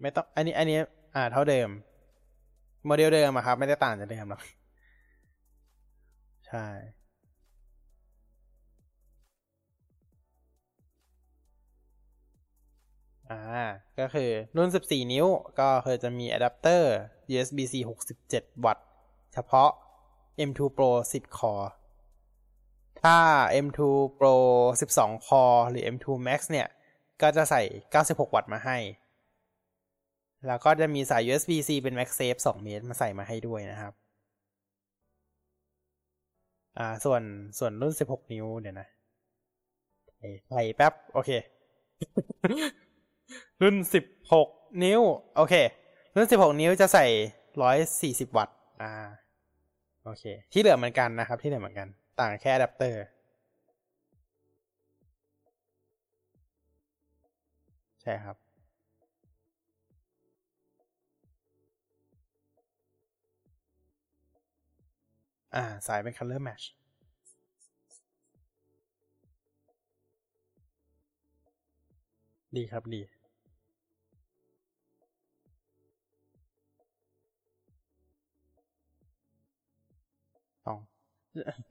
[0.00, 0.78] ไม่ต้อง อันนี้ อันนี้
[1.14, 1.68] อ่า เท่าเดิม
[2.86, 4.42] โมเดลเดิมอะครับ ไม่ได้ต่างจากเดิมหรอก
[6.46, 6.66] ใช่
[13.30, 13.40] อ่า
[13.98, 15.26] ก็คือรุ่น 14 นิ้ว
[15.58, 16.94] ก็คือจะมีอะแดปเตอร์
[17.32, 17.74] USB-C
[18.22, 18.86] 67 วัตต์
[19.34, 19.70] เฉพาะ
[20.48, 21.70] M2 Pro 10 คอร์
[23.02, 23.16] ถ้า
[23.66, 23.80] M2
[24.18, 24.34] Pro
[24.80, 26.68] 12 คอร์หรือ M2 Max เนี่ย
[27.22, 27.62] ก็จะใส่
[27.94, 28.76] 96 วัตต์มาให้
[30.46, 33.92] แล้วก็จะมีสาย USB-C เป็น MagSafe 2 เมตรมาใส่มาให้ด้วยนะครับ
[36.78, 37.22] อ่า ส่วน
[37.58, 38.88] ส่วนรุ่น 16 นิ้วเดี๋ยวนะ
[40.50, 41.30] ใส่แป๊บ โอเค
[43.62, 43.74] รุ่น
[44.28, 45.00] 16 นิ้ว
[45.36, 45.54] โอเค
[46.16, 47.06] รุ่น 16 นิ้วจะใส่
[48.26, 48.92] 140 วัตต์ อ่า
[50.04, 51.88] โอเค ที่เหลือเหมือนกันนะครับ ที่เหลือเหมือนกัน
[52.20, 53.02] ต่างแค่อะแดปเตอร์
[58.02, 58.36] ใช่ครับ
[65.54, 66.64] อ่า สายเป็น color match
[72.56, 73.00] ดีครับดี
[80.66, 80.78] ต้อง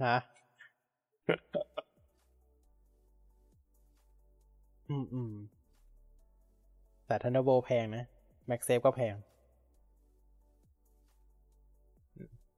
[0.04, 0.16] ฮะ
[4.90, 5.34] อืมอืม
[7.08, 8.04] แต่ Thunderbolt แพงนะ
[8.50, 9.16] MagSafe ก็แพง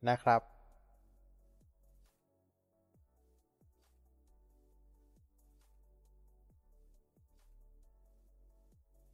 [0.10, 0.42] นะครับ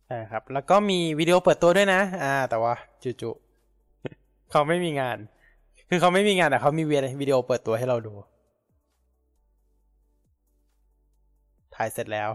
[0.07, 2.73] ใช่ครับ แล้วก็มีวิดีโอเปิดตัวด้วยนะ อ่า แต่ว่า
[3.03, 5.17] จุๆเขาไม่มีงาน
[5.89, 6.84] คือเขาไม่มีงานแต่เขามี
[7.21, 8.13] วิดีโอเปิดตัวให้เราดู
[11.75, 12.29] ถ่ายเสร็จแล้ว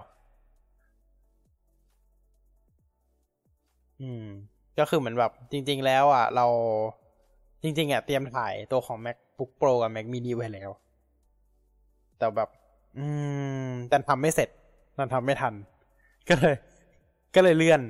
[4.01, 4.25] อืม
[4.79, 6.47] ก็คือเหมือนแบบจริง ๆ แล้วอะ เรา
[7.63, 10.71] จริงๆอะเตรียมถ่ายตัวของ MacBook Pro กับ Mac mini ไว้แล้ว
[12.19, 12.49] แต่แบบ
[12.99, 13.07] อื
[13.69, 14.49] มแต่ทำไม่เสร็จ
[14.99, 15.55] มันทำไม่ทัน
[16.29, 16.57] ก็เลย
[17.35, 17.81] ก็เลยเลื่อน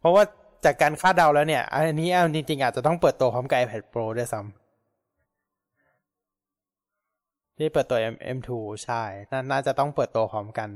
[0.00, 0.24] เพราะว่า
[0.64, 4.52] จากการคาดเดาแล้วเนี่ย อันนี้เอาจริงๆอาจจะต้องเปิดตัวพร้อมกับ iPad Pro ด้วยซ้ำ
[7.56, 8.50] ที่เปิดตัว M M2
[8.84, 9.02] ใช่
[9.50, 10.68] น่าจะต้องเปิดตัวพร้อมกัน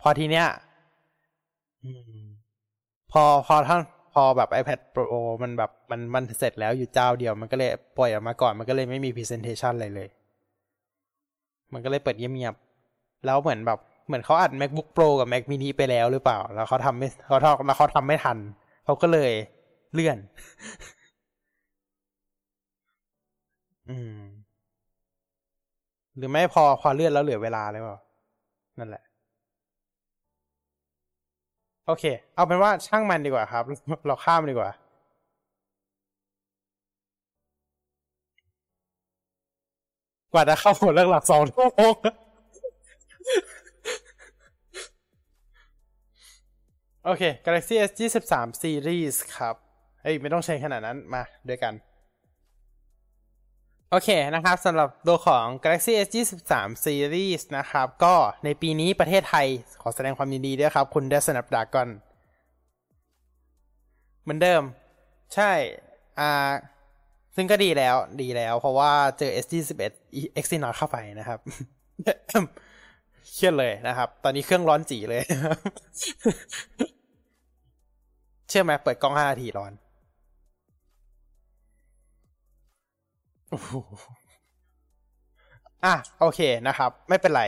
[0.00, 0.46] พอทีเนี้ย
[3.12, 3.80] พอพอท่าน
[4.14, 5.12] พอแบบ iPad Pro
[5.42, 10.08] มันแบบมันมันเสร็จแล้วอยู่เจ้าเดียว มันก็เลยปล่อยออกมาก่อน มันก็เลยไม่มี Presentation อะไรเลย
[11.72, 13.78] มันก็เลยเปิดเงียบๆแล้วเหมือนแบบ
[14.08, 18.38] เหมือนเขาอัด MacBook Pro กับ Mac mini ไปแล้วหรือเปล่า แล้วเขาทำไม่เขาทำแล้วเขาทำไม่ทัน
[18.84, 19.32] เขาก็เลย
[19.92, 20.18] เลื่อน
[23.88, 24.20] อืม
[26.16, 27.98] หรือไม่พอพอเลื่อนแล้วเหลือเวลาเลยเปล่า
[28.78, 29.02] นั่นแหละ
[31.86, 32.04] โอเค
[32.34, 33.64] เอาเป็นว่าช่างมันดีกว่าครับ
[34.06, 34.70] เราข้ามดีกว่า
[40.32, 41.94] กว่าจะเข้าหัวเรื่องหลักสองชั่วโมง
[47.10, 49.54] โอเค Galaxy S 23 Series ครับ
[50.02, 51.74] เฮ้ย ไม่ต้องใช้ขนาดนั้นมาด้วยกัน
[53.90, 56.08] โอเคนะครับสำหรับตัวของ Galaxy S
[56.48, 58.14] 23 Series นะครับ ก็
[58.44, 59.46] ในปีนี้ประเทศไทย
[59.82, 61.88] ขอแสดงความยินดีด้วยครับ คุณได้ Snapdragon
[64.22, 64.62] เหมือนเดิม
[65.34, 65.50] ใช่
[66.20, 66.50] อ่า
[67.36, 69.46] ซึ่งก็ดีแล้วดีแล้ว เพราะว่าเจอ S
[69.92, 71.38] 21 Exynos เข้าไปนะครับ
[73.34, 75.22] เครียดเลยนะครับ ตอนนี้เครื่องร้อนจีเลย
[78.48, 79.72] เชื่อไหมเปิดกล้องห้านาทีร้อน
[85.84, 87.44] อะโอเคนะครับ ไม่เป็นไร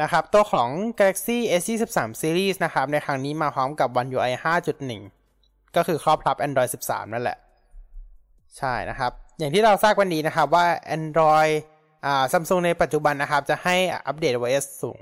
[0.00, 0.68] นะครับ ตัวของ
[0.98, 4.32] Galaxy S23 Series นะครับ ในครั้งนี้มาพร้อมกับ One UI
[5.04, 7.38] 5.1 ก็คือครอบทับ Android 13 นั่นแหละ
[8.58, 11.52] ใช่นะครับ อย่างที่เราทราบวันนี้นะครับว่า Android
[12.06, 13.76] อ่า Samsung ในปัจจุบันนะครับ จะให้
[14.06, 14.98] อัปเดต OS สูง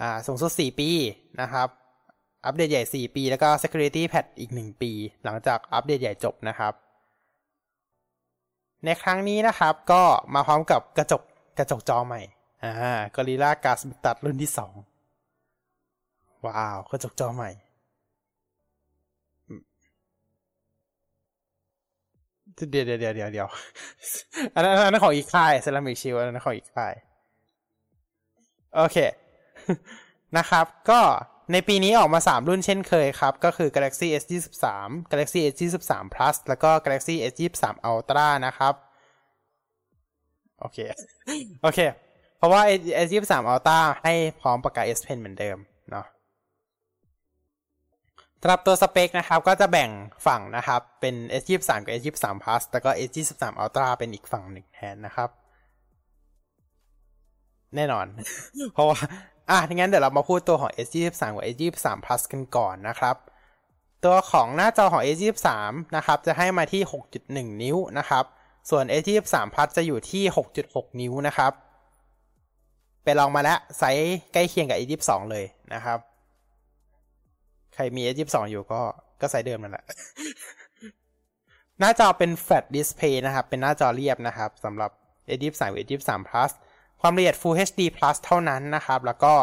[0.00, 0.90] อ่าสูงสุด 4 ปี
[1.40, 1.68] นะครับ
[2.48, 4.92] อัปเดตใหญ่ 4 ปี แล้วก็ security patch อีก 1 ปี
[5.24, 6.72] หลังจากอัปเดตใหญ่จบนะครับ
[8.84, 10.02] ในครั้งนี้นะครับก็
[10.34, 11.22] มาพร้อมกับกระจก
[11.58, 12.20] กระจกจอใหม่
[12.64, 12.72] อ่า
[13.14, 14.72] Gorilla Glass Victus รุ่นที่สอง
[16.46, 17.50] ว้าว กระจกจอใหม่
[22.70, 23.48] เดี๋ยวเดี๋ยวเดี๋ยวเดี๋ยว
[24.54, 26.92] อันนั้นอันนั้นของอีกค่าย Ceramic Shield อันนั้นของอีกค่าย
[28.76, 28.96] โอเค
[30.36, 31.00] นะครับ ก็
[31.52, 34.32] ในปีนี้ออกมา 3 รุ่นเช่นเคยครับ ก็คือ Galaxy S 2
[34.64, 38.74] 3 Galaxy S 2 3 Plus แล้วก็ Galaxy S 2 3 Ultra นะครับ
[40.60, 40.78] โอเค
[41.62, 41.80] โอเค
[42.38, 42.62] เพราะว่า
[43.06, 45.58] S 2 3 Ultra ให้พร้อมปากกา S Pen เหมือนเดิม
[45.90, 46.06] เนาะ
[48.40, 49.90] สำหรับตัวสเปคนะครับ ก็จะแบ่ง
[50.26, 55.30] ฝั่งนะครับ เป็น S 2 3กับ S 2 3 Plus แล้วก็ S 2 3 Ultra เป็นอีกฝั่งหนึ่งแทนนะครับ
[57.76, 58.06] แน่นอน
[58.74, 58.98] เพราะว่า
[59.50, 63.16] อะงั้นเดี๋ยวเรามาพูดตัวของ S 2 3กับ S 2 3 Plus กันก่อนนะครับ
[64.04, 66.82] ตัวของหน้าจอของ S 2 3นะครับจะให้มาที่
[67.22, 68.24] 6.1 นิ้วนะครับ
[68.70, 70.24] ส่วน S 2 3 Plus จะอยู่ที่
[70.62, 71.52] 6.6 นิ้วนะครับ
[73.04, 75.44] ไปลองมาแล้วไซส์ใกล้เคียงกับ S 2 2เลย
[75.74, 75.98] นะครับ
[77.74, 78.80] ใครมี S 2 2อยู่ก็
[79.20, 79.84] ก็ไซส์เดิมนั่นแหละ
[81.80, 84.90] หน้าจอเป็น Flat Display นะครับ เป็นหน้าจอเรียบนะครับสำหรับ
[85.36, 86.50] S 2 3กับ S 2 3 Plus
[87.00, 89.34] ความละเอียด Full HD Plus เท่านั้นนะครับ แล้วก็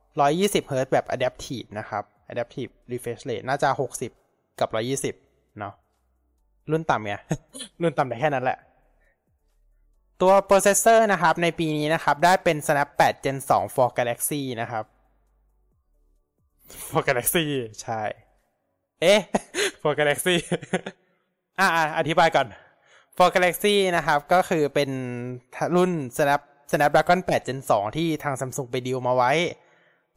[0.00, 3.68] 120 Hz แบบ Adaptive นะครับ Adaptive Refresh Rate น่าจะ
[4.14, 4.68] 60 กับ
[5.14, 5.74] 120 เนาะ
[6.70, 7.20] รุ่นต่ำเนี่ย
[7.82, 8.58] รุ่นต่ำได้แค่นั้นแหละ
[10.20, 14.84] ตัวโปรเซสเซอร์นะครับ ในปีนี้นะครับ ได้เป็น Snap 8 Gen 2 for Galaxy นะครับ
[16.88, 17.44] for Galaxy
[17.82, 18.00] ใช่
[19.00, 19.20] เอ๊ะ
[19.80, 20.34] for Galaxy
[21.58, 21.66] อะ
[21.98, 22.46] อธิบายก่อน
[23.16, 24.90] for Galaxy นะครับ ก็คือเป็น
[25.76, 26.40] รุ่น Snap
[26.70, 29.32] Snapdragon 8 Gen 2 ที่ทาง Samsung ไปดีลมาไว้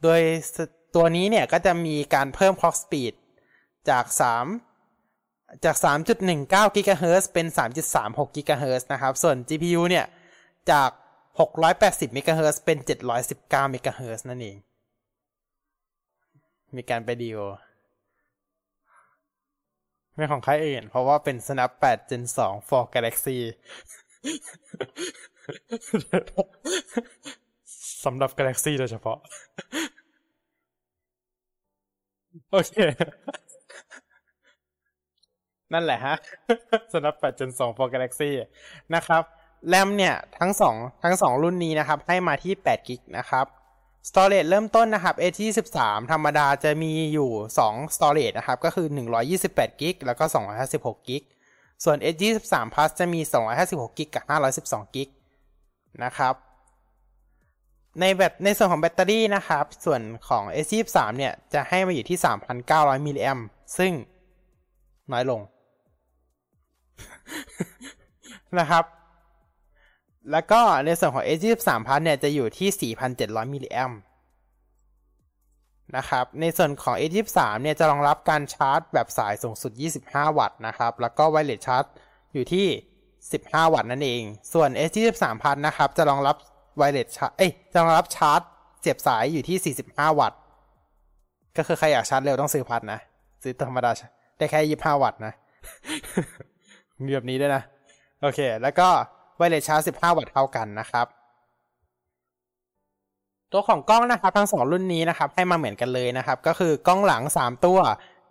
[0.03, 0.21] โดย
[0.95, 3.13] ตัวนี้เนี่ยก็จะมีการเพิ่ม clock speed
[3.89, 4.05] จาก
[4.81, 5.75] 3 จาก
[6.25, 10.05] 3.19 GHz เป็น 3.36 GHz นะครับ ส่วน GPU เนี่ย
[10.71, 10.89] จาก
[11.39, 12.77] 680 MHz เป็น
[13.25, 14.57] 719 MHz นั่นเอง
[16.75, 17.39] มีการไปดีล
[20.15, 23.37] ไม่ของใครอื่น เพราะว่าเป็น Snap 8 Gen 2 for Galaxy
[28.05, 29.17] สำหรับ Galaxy โดยเฉพาะ
[32.51, 32.73] โอเค
[35.73, 36.15] นั่นแหละฮะ
[36.93, 38.29] สำหรับ8 Gen 2 for Galaxy
[38.95, 39.23] นะครับ
[39.69, 43.45] แรมเนี่ยทั้งสองทั้งสองรุ่นนี้นะครับ ให้มาที่8กิกนะครับ
[44.09, 45.77] storage เริ่มต้นนะครับ A23
[46.11, 47.31] ธรรมดาจะมีอยู่
[47.63, 48.87] 2 storage นะครับ ก็คือ
[49.33, 50.23] 128กิกแล้วก็
[50.65, 51.23] 256กิก
[51.83, 53.19] ส่วน S23 Plus จะมี
[53.59, 54.23] 256กิกกับ
[54.59, 55.09] 512กิก
[56.03, 56.35] นะครับ
[57.99, 62.17] ในแบตในส่วนของแบตเตอรี่นะครับ ส่วนของ S23 เนี่ยจะให้มาอยู่ที่
[62.61, 63.39] 3,900มิลลิแอม
[63.77, 63.91] ซึ่ง
[65.11, 65.41] น้อยลง
[68.59, 68.85] นะครับ
[70.31, 73.93] แล้วก็ในส่วนของ S23 Plus เนี่ยจะอยู่ที่ 4,700มิลลิแอม
[75.97, 79.71] นะครับ ในส่วนของ S23 เนี่ยจะรองรับการชาร์จแบบสายสูงสุด
[80.05, 81.85] 25 วัตต์นะครับ แล้วก็ไวเลสชาร์จ
[82.33, 82.67] อยู่ที่
[83.31, 84.23] 15 วัตต์นั่นเอง
[84.53, 86.35] ส่วน S23 พันนะครับ จะรองรับ
[86.77, 88.41] ไวเลสชาร์จเอ้ยจะรองรับชาร์จ
[88.81, 90.39] เสียบสายอยู่ที่ 45 วัตต์
[91.57, 92.99] ก็คือใครอยากชาร์จเร็วต้องซื้อพัดนะ
[93.43, 93.91] ซื้อธรรมดา
[94.37, 95.33] ได้แค่ 25 วัตต์นะ
[97.03, 97.63] มีแบบนี้ด้วยนะ
[98.21, 98.87] โอเค แล้วก็
[99.37, 101.07] wireless charge 15 วัตต์เท่ากันนะครับ
[103.51, 107.79] ตัวของกล้องนะครับ ทั้งสองรุ่นนี้นะครับ ให้มาเหมือนกันเลยนะครับ ก็คือกล้องหลัง 3 ตัว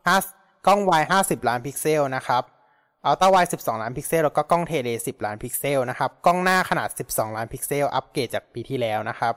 [0.06, 2.42] 5กล้อง wide 50 ล้านพิกเซลนะครับ
[3.04, 9.34] ultra wide 12 ล้านพิกเซลแล้วก็กล้อง tele 10 ล้านพิกเซลนะครับ กล้องหน้าขนาด 12 ล้านพิกเซล อัปเกรดจากปีที่แล้วนะครับ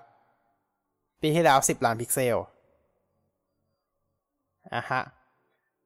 [1.22, 2.38] ปีที่แล้ว 10 ล้านพิกเซล
[4.74, 5.02] อะฮะ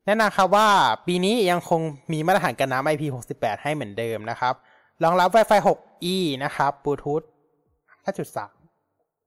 [0.05, 0.67] แนะนำครับว่า
[1.07, 1.81] ปีนี้ยังคง
[2.11, 4.53] มีมาตรฐานกันน้ำ IP68 ให้เหมือนเดิมนะครับ
[5.03, 7.21] รองรับ Wi-Fi 6E นะครับบลูทูธ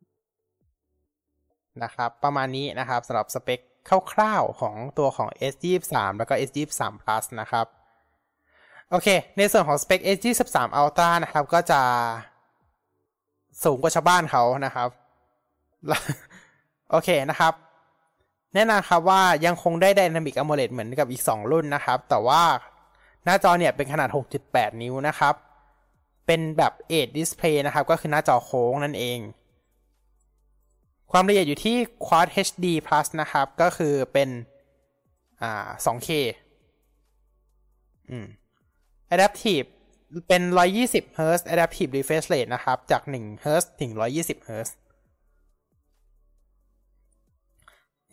[0.08, 3.60] 5.3 นะครับ ประมาณนี้นะครับสำหรับสเปค
[4.12, 7.66] คร่าวๆของตัวของ S23 แล้วก็ S23 Plus นะครับ
[8.92, 11.80] โอเค ในส่วนของสเปค S23 Ultra นะครับ ก็จะ
[13.64, 14.88] สูงกว่าชาวบ้านเขานะครับ
[16.90, 17.52] โอเคนะครับ
[18.54, 22.42] แนะนำครับว่ายังคงได้ Dynamic AMOLED เหมือนกับอีก 2 รุ่นนะครับ แต่ว่า
[23.24, 24.08] หน้าจอเนี่ยเป็นขนาด
[24.44, 25.34] 6.8 นิ้วนะครับ
[26.26, 29.18] เป็นแบบ Edge Display นะครับ ก็คือหน้าจอโค้งนั่นเอง
[31.12, 34.28] ความละเอียดอยู่ที่ Quad HD Plus นะครับ ก็คือเป็น
[35.42, 36.08] อ่า 2K
[38.10, 38.26] อืม
[39.14, 39.68] Adaptive
[40.28, 40.42] เป็น
[40.80, 44.70] 120 Hz Adaptive Refresh Rate นะครับ จาก 1 Hz ถึง 120 Hz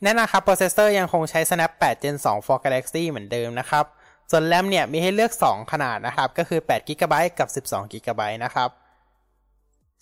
[0.01, 3.85] แน่นะครับ โปรเซสเซอร์ยังคงใช้ Snap 8 Gen 2 for Galaxy เหมือนเดิมนะครับ
[4.31, 8.69] ส่วนแรมเนี่ยมีให้เลือก 2 ขนาดนะครับ ก็คือ 8 GB กับ 12 GB นะครับ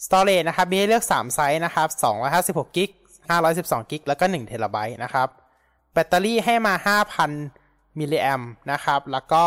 [0.06, 1.88] Storage นะครับ มีให้เลือก 3 ไซส์นะครับ
[2.34, 2.90] 256 GB
[3.30, 5.28] 512 GB แล้วก็1 TB นะครับ
[5.94, 6.74] แบตเตอรี่ให้มา
[7.38, 8.42] 5,000 มิลลิแอม
[8.72, 9.44] นะครับ แล้วก็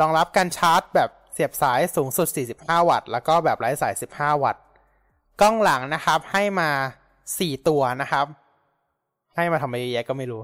[0.00, 2.28] รองรับการชาร์จแบบเสียบสายสูงสุด
[2.58, 4.62] 45 วัตต์ แล้วก็แบบไร้สาย 15 วัตต์
[5.40, 6.70] กล้องหลังนะครับ ให้มา
[7.18, 8.26] 4 ตัวนะครับ
[9.36, 10.42] ให้มาทำไมเยอะแยะก็ไม่รู้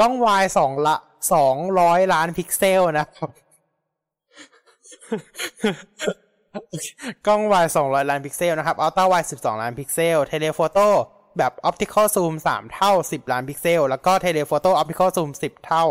[0.00, 0.96] กล้องวายสองละ
[1.34, 3.30] สองร้อยล้านพิกเซลนะครับ
[7.26, 10.88] กล้อง wide สองร้อยล้านพิกเซลนะครับ ultra wide สิบสองล้านพิกเซล telephoto
[11.38, 15.84] แบบ optical zoom สามเท่าสิบล้านพิกเซล แล้วก็ telephoto optical zoom สิบเท่า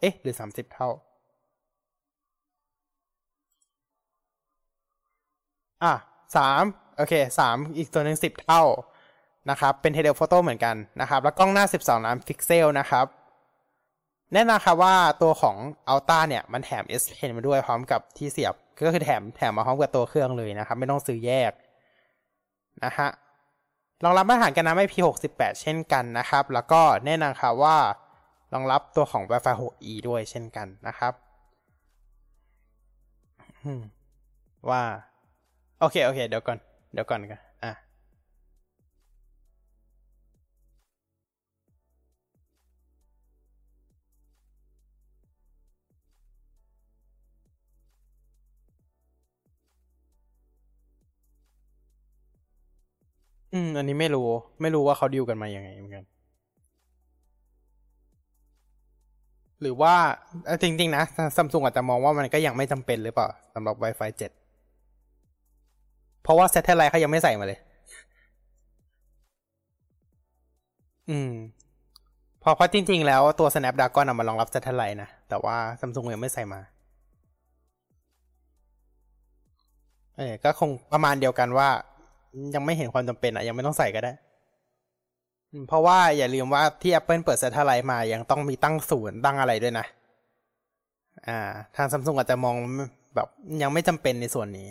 [0.00, 0.88] เอ๊ะ หรือสามสิบเท่า
[5.82, 5.94] อะ
[6.36, 6.62] สาม
[6.96, 8.62] โอเคสามอีกตัวหนึ่งสิบเท่า
[9.50, 13.06] นะครับ เป็น telephoto เหมือนกันนะครับ แล้วกล้องหน้า 12 ล้านพิกเซลนะครับ
[14.32, 15.56] แน่นอนครับว่าตัวของ
[15.92, 18.54] Ultra เนี่ย มันแถม S Pen มาด้วยพร้อมกับที่เสียบ
[18.86, 21.52] ก็คือแถมแถมมาพร้อมกับตัวเครื่องเลยนะครับ ไม่ต้องซื้อแยก
[22.84, 23.08] นะฮะ
[24.04, 27.76] รองรับมาตรฐานกันน้ำ IP68 เช่นกันนะครับ แล้วก็แน่นอนครับว่า
[28.52, 31.12] รองรับตัวของ Wi-Fi 6E ด้วยเช่นกันนะครับ
[34.70, 34.82] ว่า
[35.80, 36.58] โอเค โอเค เดี๋ยวก่อน
[36.92, 37.72] เดี๋ยวก่อนกันอะ
[53.52, 54.28] อืม อันนี้ไม่รู้
[54.60, 56.04] ไม่รู้ว่าเขาดิวกันมาอยังไงเหมือนกัน
[59.60, 59.94] หรือว่า
[60.62, 61.04] จริง ๆ นะ
[61.36, 67.58] ซัมซุงอาจจะมองว่ามันก็ยังไม่จำเป็นหรือเปล่าสำหรับ Wi-Fi 7 เพราะว่า satellite เขายังไม่ใส่มาเลย
[71.10, 71.32] อืม
[72.42, 76.60] พอเพราะจริง ๆ แล้วตัว Snapdragon นำมารองรับ satellite นะ แต่ว่าซัมซุงยังไม่ใส่มา
[80.16, 81.68] เออก็คงประมาณเดียวกันว่า
[82.54, 84.12] ยังไม่เห็นความจำเป็นอะ ยังไม่ต้องใส่ก็ได้
[85.68, 89.86] เพราะว่าอย่าลืมว่าที่ Apple เปิดเซตทไลท์มายังต้องมีตั้งศูนย์ตั้งอะไรด้วยนะ
[91.28, 91.38] อ่า
[91.76, 92.56] ทางซัมซุงอาจจะมอง
[93.14, 93.28] แบบ
[93.62, 94.68] ยังไม่จำเป็นในส่วนนี้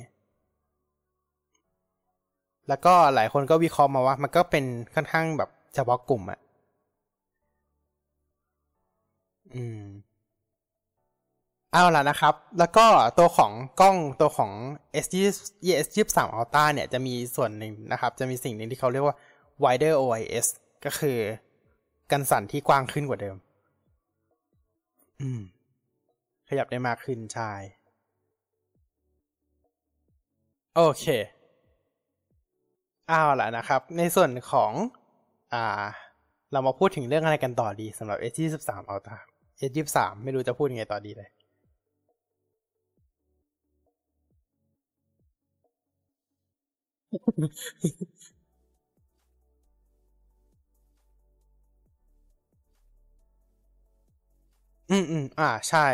[2.67, 4.65] แล้วก็หลายคนก็วิเคราะห์มาว่า มันก็เป็น
[4.95, 6.39] ค่อนข้างแบบเฉพาะกลุ่มอะ
[9.55, 9.81] อืม
[11.73, 12.85] เอาล่ะนะครับ แล้วก็
[13.19, 13.51] ตัวของ
[13.81, 14.51] กล้องตัวของ
[15.03, 19.15] S 2 S 23 Ultra เนี่ยจะมีส่วนหนึ่งนะครับ จะมีสิ่งหนึ่งที่เขาเรียกว่า
[19.63, 20.47] wider OIS
[20.85, 21.17] ก็คือ
[22.11, 23.37] กันสั่นที่กว้างขึ้นกว่าเดิม
[25.21, 25.41] อืม
[26.49, 27.51] ขยับได้มากขึ้นใช่
[30.75, 31.05] โอเค
[33.07, 34.71] เอาล่ะนะครับ ในส่วนของ
[35.53, 35.83] อ่า
[36.51, 39.17] เรามาพูดถึงเรื่องอะไรกันต่อดีสำหรับ S 23 Ultra
[39.69, 41.29] S 23 ไม่รู้จะพูดยังไงต่อดีเลย
[54.91, 55.87] อืมอืมอ่าใช่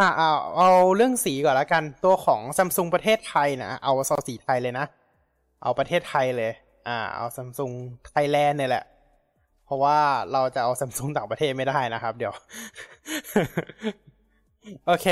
[0.00, 4.86] อ่าเอาเอาเรื่องสีก่อนละกัน ตัวของซัมซุงประเทศไทยนะเอาซอสีไทยเลยนะ
[5.62, 6.52] เอาประเทศไทยเลย
[6.88, 7.72] อ่า เอาซัมซุง
[8.06, 8.84] ไทยแลนด์เนี่ยแหละ
[9.64, 9.98] เพราะว่า
[10.32, 12.34] เราจะเอาซัมซุงต่างประเทศไม่ได้นะครับ เดี๋ยว
[14.86, 15.06] โอเค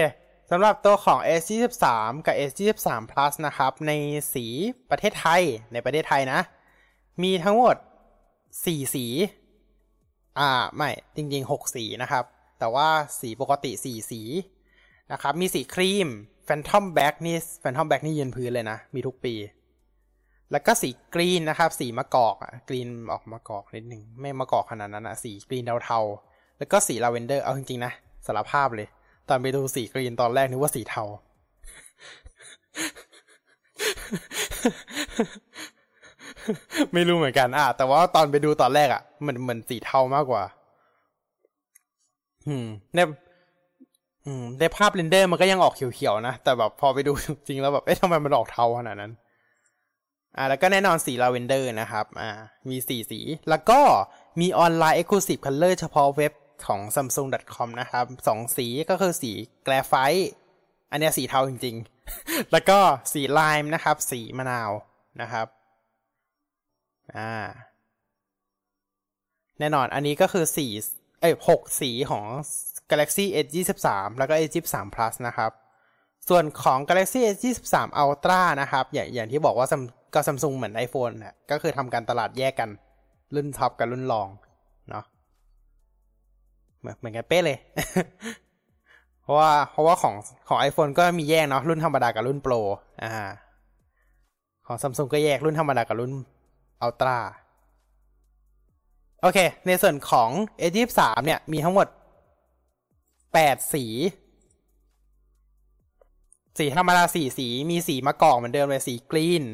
[0.51, 1.85] สำหรับตัวของ S23
[2.27, 3.93] กับ S23 Plus นะครับ ใน
[4.35, 4.47] สี
[4.90, 5.43] ประเทศไทย
[5.73, 6.40] ในประเทศไทยนะ
[7.23, 7.77] มีทั้งหมด
[8.35, 9.06] 4 สี
[10.39, 12.24] อ่าไม่จริงๆ 6 สีนะครับ
[12.59, 12.89] แต่ว่า
[13.20, 14.20] สีปกติ 4 สี
[15.12, 16.09] นะครับ มีสีครีม
[16.48, 19.35] Phantom Black นี่ Phantom Black นี่ยืนพื้นเลยนะ มีทุกปี
[20.52, 27.93] แล้วก็สี green นะครับ สีมะกอกอะ green ออกมะกอกนิดนึงไม่มะกอกขนาดนั้นอะสี green เทาๆแล้วก็สีลาเวนเดอร์เอาจริงๆนะ
[28.27, 28.89] สารภาพเลย
[29.28, 31.05] ตอนไปดูสี green ตอนแรกนึกว่าสีเทา
[36.93, 40.45] ไม่รู้เหมือนกันอะแต่ว่าตอนไปดูตอนแรกอะมันเหมือนสีเทามากกว่า
[42.47, 42.99] อืมใน
[44.27, 47.12] อืมในภาพ render มันก็ยังออกเขียวๆนะ แต่แบบพอไปดู
[47.47, 49.12] จริงแล้วแบบเอ๊ะทำไมมันออกเทาขนาดนั้น
[50.37, 52.31] อ่า แล้วก็แน่นอนสีลาเวนเดอร์นะครับ อ่า
[52.69, 53.81] มีสีสี แล้วก็
[54.41, 56.33] มี online Exclusive Color เฉพาะเว็บ
[56.66, 59.33] ของ samsung.com นะครับสองสีก็คือสี
[59.65, 59.95] แกลไฟ
[60.91, 61.77] อันนี้สีเทาจริง
[62.15, 62.79] ๆ แล้วก็
[63.12, 64.70] สีไลม์นะครับ สีมะนาว
[65.23, 65.47] นะครับ
[67.17, 67.33] อ่า
[69.61, 70.67] แน่นอนอันนี้ก็คือสี
[71.21, 72.25] เอ้ยหกสีของ
[72.91, 73.47] Galaxy S
[73.83, 75.51] 23 แล้วก็ S 23 Plus นะครับ
[76.29, 77.37] ส่วนของ Galaxy S
[77.71, 79.67] 23 Ultra นะครับ อย่างอย่างที่บอกว่า
[80.15, 82.71] ก็ซัมซุงเหมือน iPhone นะก็คือทำการตลาดแยกกัน
[83.35, 84.29] รุ่นท็อปกับรุ่นรอง
[84.91, 85.05] เนาะ
[86.79, 87.59] เหมือนกันเป๊ะเลย
[89.23, 90.15] เพราะว่าเพราะว่าของ
[90.49, 92.55] ของ iPhone ก็มีแยกเนาะรุ่นธรรมดากับรุ่นโปร
[93.03, 93.13] อ่า
[94.67, 96.13] ของซัมซุงก็แยกรุ่นธรรมดากับรุ่น
[96.83, 97.19] อัลตร้า
[99.23, 100.31] โอเค ในส่วนของ
[100.61, 101.89] S 23 เนี่ย มีทั้งหมด
[102.81, 103.85] 8 สี
[106.59, 109.45] สีธรรมดาสีสี มีสีมะกอกเหมือนเดิมเลย สี green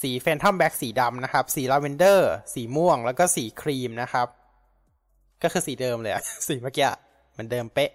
[0.00, 4.28] สี Phantom Black สีดำนะครับ สีลาเวนเดอร์ สีม่วง แล้วก็สีครีมนะครับ
[5.42, 6.14] ก็คือสีเดิมเลย
[6.48, 6.88] สีเมื่อกี้
[7.32, 7.90] เหมือนเดิมเป๊ะ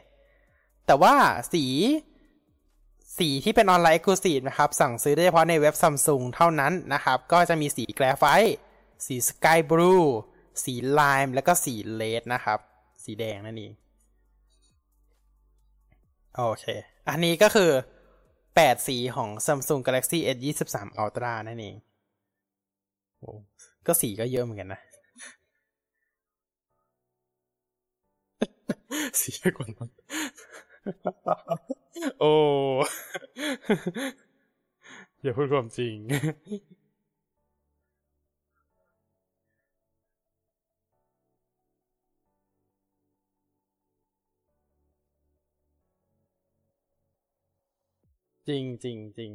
[0.85, 1.13] แต่ว่า
[1.53, 1.63] สี
[3.19, 8.55] สีที่เป็น online exclusive นะครับ สั่งซื้อได้เฉพาะในเว็บซัมซุงเท่านั้นนะครับ ก็จะมีสีแกรไฟต์
[9.05, 9.95] สี sky blue
[10.63, 12.59] สี lime แล้วก็สี red นะครับ
[13.03, 13.73] สีแดงนั่นเอง
[16.35, 16.65] โอเค
[17.09, 17.71] อันนี้ก็คือ
[18.55, 20.37] แปดสีของ Samsung Galaxy S
[20.69, 21.75] 23 Ultra นั่นเอง
[23.19, 23.31] โอ้
[23.87, 24.81] ก็สีก็เยอะเหมือนกันนะ
[29.19, 29.89] สีเยอะกว่านั้น
[32.19, 32.33] โอ้
[35.23, 35.95] อย่าพูดความจริง
[48.47, 49.31] จริงจริงจริง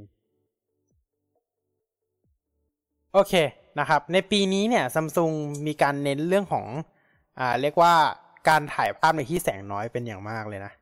[3.13, 3.35] โอเค
[3.79, 5.33] นะครับ ในปีนี้เนี่ยซัมซุง
[5.67, 6.67] มีการเน้นเรื่องของ
[7.39, 7.95] อ่า เรียกว่า
[8.49, 10.73] การถ่ายภาพในที่แสงน้อยเป็นอย่างมากเลยนะ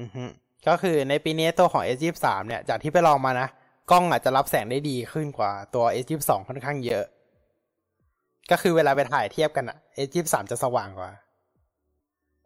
[0.00, 0.24] อือฮึ
[0.68, 3.48] ก็คือในปีนี้ตัวของ S23 เนี่ยจากที่ไปลองมานะ
[3.90, 7.04] กล้องอาจจะรับแสงได้ดีขึ้นกว่าตัว S22 ค่อนข้างเยอะ
[8.50, 11.10] ก็คือเวลาไปถ่ายเทียบกันอะ S23 จะสว่างกว่า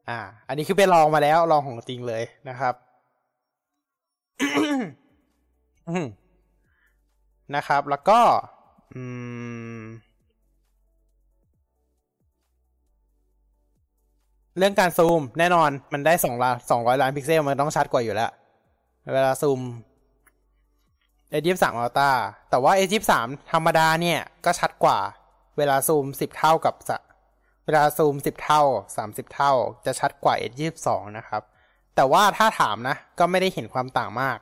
[0.08, 2.74] อ่า อันนี้คือไปลองมาแล้วลองของจริงเลยนะครับ
[7.56, 8.20] นะครับ แล้วก็
[14.58, 18.30] เรื่องการซูมแน่นอนมันได้สองล้านสองร้อยล้านพิกเซลมันต้องชัดกว่าอยู่แล้ว
[19.14, 19.60] เวลาซูม
[21.30, 22.10] เอจิบสามอัลตา
[22.50, 24.98] แต่ว่าเอจิบสามธรรมดาเนี่ยก็ชัดกว่า
[25.58, 26.74] เวลาซูมสิบเท่ากับ
[27.64, 28.62] เวลาซูมสิบเท่า
[28.96, 29.52] สามสิบเท่า
[29.86, 31.42] จะชัดกว่า S 22 นะครับ
[31.96, 34.38] แต่ว่าถ้าถามนะ ก็ไม่ได้เห็นความต่างมาก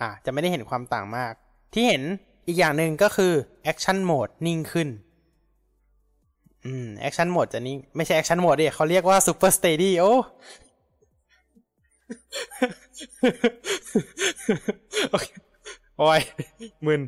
[0.00, 1.32] อ่าจะไม่ได้เห็นความต่างมาก
[1.72, 2.02] ที่เห็น
[2.46, 3.32] อีกอย่างหนึ่งก็คือ
[3.64, 4.88] action mode นิ่งขึ้น
[6.66, 10.12] อืม action mode จะนิ่งไม่ใช่ action mode ดิเขาเรียกว่า super steady โอ้
[15.98, 16.20] โอ้ย
[16.86, 17.02] มึน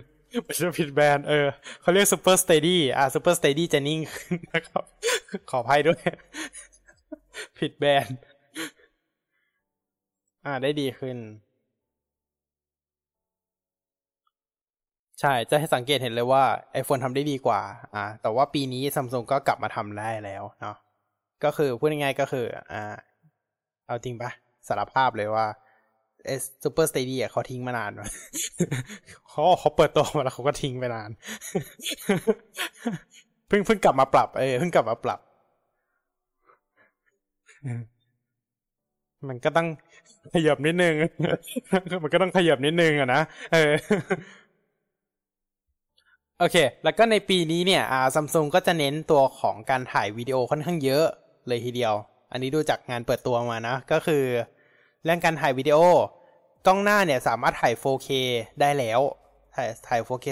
[0.44, 1.46] ไม่ใช่ผิดแบรนด์เออ
[1.80, 4.84] เขาเรียก super steady อ่า super steady จะนิ่งขึ้นนะครับ
[5.50, 6.00] ขออภัยด้วย
[7.58, 8.18] ผิดแบรนด์
[10.44, 11.16] อ่าได้ดีขึ้น
[15.20, 16.42] ใช่ จะให้สังเกตเห็นเลยว่า
[16.80, 17.60] iPhone ทำได้ดีกว่า
[17.94, 20.76] อ่า แต่ว่าปีนี้ซัมซุงก็กลับมาทำได้แล้วเนาะ
[21.44, 22.94] ก็คือพูดง่ายๆก็คือ อ่า
[23.86, 24.30] เอาจริงปะ
[24.68, 25.46] สารภาพเลยว่า
[26.26, 27.90] เอส super steady เขาทิ้งมานาน
[29.28, 31.10] เขาเขาเปิดตัวมาแล้วเขาก็ทิ้งไปนาน
[33.48, 35.20] เพิ่งเพิ่งกลับมาปรับ เออเพิ่งกลับมาปรับ
[39.28, 39.68] มันก็ต้อง
[40.34, 40.94] ขยับนิดนึง
[42.02, 43.22] มันก็ต้องขยับนิดนึงอะนะ
[43.52, 43.72] เออ
[46.38, 51.04] โอเค แล้วก็ในปีนี้เนี่ยอ่าซัมซุงก็จะเน้นตัวของการถ่ายวิดีโอค่อนข้างเยอะ
[51.48, 51.94] เลยทีเดียว
[52.32, 54.24] อันนี้ดูจากงานเปิดตัวมานะ ก็คือ
[55.04, 55.78] เรื่องการถ่ายวิดีโอ
[56.66, 58.08] กล้องหน้าเนี่ยสามารถถ่าย 4K
[58.60, 59.00] ได้แล้ว
[59.54, 60.26] ถ่ายถ่าย 4K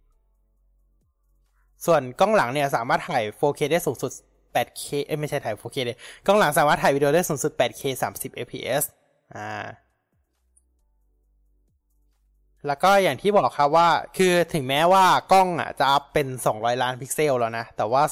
[0.00, 4.12] 30 ส่วนกล้องหลังเนี่ยสามารถถ่าย 4K ได้สูงสุด
[4.54, 5.96] 8K เอ้ไม่ใช่ถ่าย 4K เลย
[6.26, 7.82] กล้องหลังสามารถถ่ายวิดีโอได้สูงสุด 8K
[8.16, 8.82] 30 fps
[9.34, 9.66] อ่า
[12.66, 18.02] แล้วก็อย่างที่บอกครับว่าคือถึงแม้ว่ากล้องอะจะอัพเป็น 200 ล้านพิกเซลแล้วนะ แต่ว่า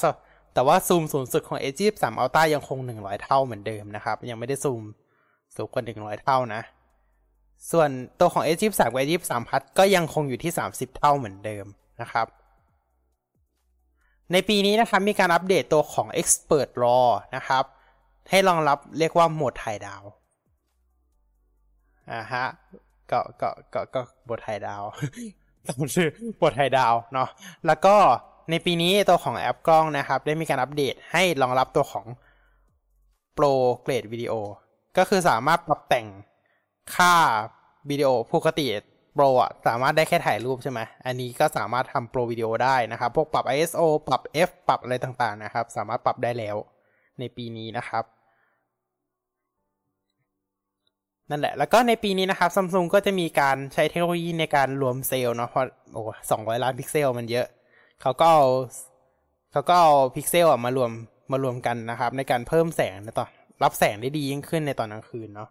[0.53, 1.65] แต่ว่าซูมสูงสุดของ a
[2.01, 4.83] 3 Ultra ยังคง 100 เท่าเหมือนเดิมนะครับ ยังไม่ได้ซูม
[5.55, 6.61] สูงกว่า 100 เท่านะ
[7.71, 11.65] ส่วนตัวของ a 3กับ a 3 Plus ก็ยังคงอยู่ที่ 30 เท่าเหมือนเดิม
[12.01, 12.27] นะครับ
[14.31, 17.63] ในปีนี้นะครับมีการอัปเดตตัวของ Expert RAW นะครับ
[18.29, 20.03] ให้รองรับเรียกว่าโหมดถ่ายดาว
[22.11, 22.45] อ่าฮะ
[23.11, 24.83] ก็ก็ก็ก็บทถ่ายดาว
[25.67, 26.09] ต้องชื่อ
[26.41, 27.29] บทถ่ายดาวเนาะ
[27.67, 27.95] แล้วก็
[28.49, 32.05] ในปีนี้ตัวของแอปกล้องนะครับ ได้มีการอัปเดตให้รองรับตัวของ
[33.37, 33.53] Pro
[33.85, 34.33] Grade Video
[34.97, 36.07] ก็คือสามารถปรับแต่ง
[36.95, 37.13] ค่า
[37.89, 38.67] วิดีโอปกติ
[39.13, 46.55] โปรอะสามารถได้แค่ถ่ายรูปใช่ไหมอันนี้ก็สามารถทำโปรวิดีโอได้นะครับ พวกปรับ ISO ปรับ F ปรับอะไรต่างๆนะครับ สามารถปรับได้แล้ว
[47.19, 48.03] ในปีนี้นะครับ
[51.29, 57.47] นั่นแหละ แล้วก็ในปีนี้นะครับซัมซุงก็จะมีการใช้เทคโนโลยีในการรวมเซลล์เนาะเพราะโอ้สองร้อยล้านพิกเซลมันเยอะ
[58.01, 58.45] เขาก็เอา
[59.51, 60.91] เขาก็เอาพิกเซลมารวม
[61.31, 63.29] มารวมกันนะครับ ในการเพิ่มแสงในตอน
[63.63, 65.49] รับแสงได้ดียิ่งขึ้นในตอนกลางคืนเนาะ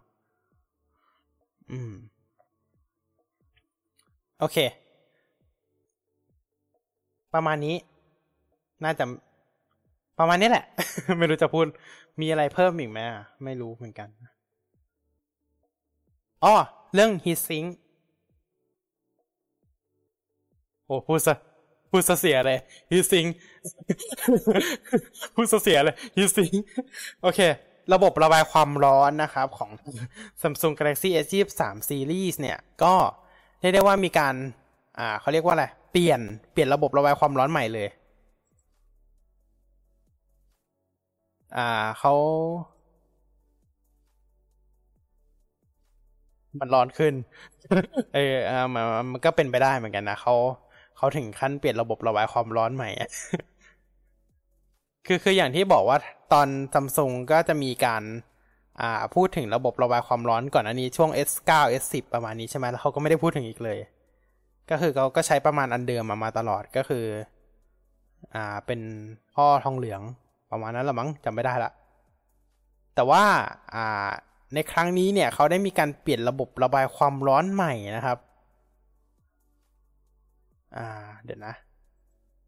[1.71, 1.93] อืม
[4.39, 4.57] โอเค
[7.33, 7.75] ประมาณนี้
[8.83, 9.05] น่าจะ
[10.19, 10.65] ประมาณนี้แหละ
[11.19, 11.65] ไม่รู้จะพูด
[12.21, 12.99] มีอะไรเพิ่มอีกไหม
[13.43, 14.09] ไม่รู้เหมือนกัน
[16.45, 16.55] อ๋อ
[16.93, 17.67] เรื่อง heat sink
[20.85, 21.35] โอ้พูดซะ
[21.91, 22.59] พูดซะเสียเลย
[22.91, 23.29] heat sink
[25.35, 26.55] พูดซะเสียเลย heat sink
[27.21, 27.39] โอเค
[27.93, 29.71] ระบบระบายความร้อนนะครับของ
[30.41, 32.95] Samsung Galaxy S23 Series เนี่ย ก็
[33.59, 34.35] เรียกได้ว่ามีการ
[34.99, 36.19] อ่าเขาเรียกว่าอะไร เปลี่ยน
[36.51, 37.87] เปลี่ยนระบบระบายความร้อนใหม่เลย
[41.55, 41.61] อ่า
[41.99, 42.13] เขา
[46.61, 47.13] มันร้อนขึ้น
[48.13, 50.35] เอออ่ามันมันก็เป็นไปได้เหมือนกันนะเขา
[50.97, 52.89] เขาถึงขั้นเปลี่ยนระบบระบายความร้อนใหม่
[55.07, 55.97] คือคืออย่างที่บอกว่า
[56.33, 58.03] ตอนซัมซุงก็จะมีการ
[58.81, 61.51] อ่าพูดถึงระบบระบายความร้อนก่อนอันนี้ช่วง S9
[61.81, 63.79] S10 ประมาณนี้ใช่ไหมแล้วเขาก็ไม่ได้พูดถึงอีกเลย
[64.69, 67.05] ก็คือเขาก็ใช้ประมาณอันเดิมมามาตลอดก็คือ
[68.35, 68.81] อ่าเป็น
[69.35, 70.01] พ่อทองเหลือง
[70.51, 71.71] ประมาณนั้นละมั้งจำไม่ได้ละ
[72.95, 73.23] แต่ว่า
[73.75, 74.09] อ่า
[74.55, 78.17] ในครั้งนี้เนี่ยเขาได้มีการเปลี่ยนระบบระบายความร้อนใหม่นะครับ
[80.75, 80.87] อ่า
[81.25, 81.53] เดี๋ยวนะ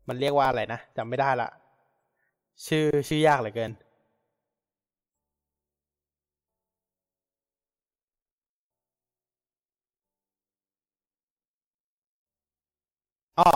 [0.08, 1.50] มันเรียกว่าอะไรนะจำไม่ได้ละ
[2.66, 3.72] ชื่อชื่อยากเหลือเกิน
[13.38, 13.50] อ๋อ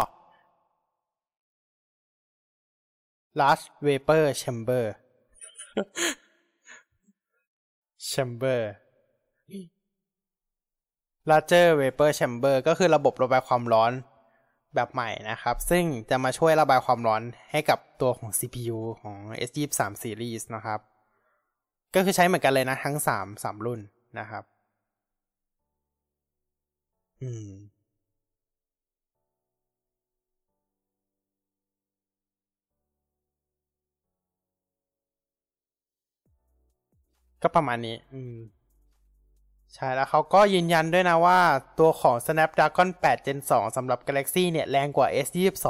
[3.39, 4.85] large vapor chamber
[8.09, 8.61] chamber
[11.29, 13.91] larger vapor chamber ก็คือระบบระบายความร้อน
[14.75, 17.21] แบบใหม่นะครับ ซึ่งจะมาช่วยระบายความร้อน
[17.51, 19.17] ให้กับตัวของ CPU ของ
[19.49, 20.79] S23 Series นะครับ
[21.95, 23.79] ก็คือใช้เหมือนกันเลยนะ ทั้งสามสามรุ่น
[24.19, 24.43] นะครับ
[27.21, 27.51] อืม
[37.41, 38.35] ก็ประมาณนี้ อืม
[39.75, 41.39] ใช่แล้วเขาก็ยืนยันด้วยนะว่า
[41.79, 45.67] ตัวของ Snapdragon 8 Gen 2สำหรับ Galaxy เนี่ย แรงกว่า S22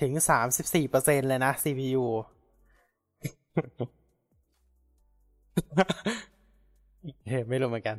[0.00, 0.12] ถึง
[0.70, 2.04] 34%เลยนะ CPU
[7.28, 7.96] เฮ้ไม่รู้เหมือนกัน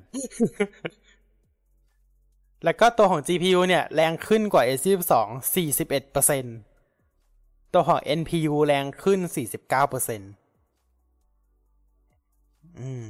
[2.63, 5.13] แล้วก็ตัวของ GPU เนี่ย แรงขึ้นกว่า S22
[6.33, 9.19] 41%ตัวของ NPU แรงขึ้น
[9.89, 10.48] 49%
[12.77, 13.09] อืม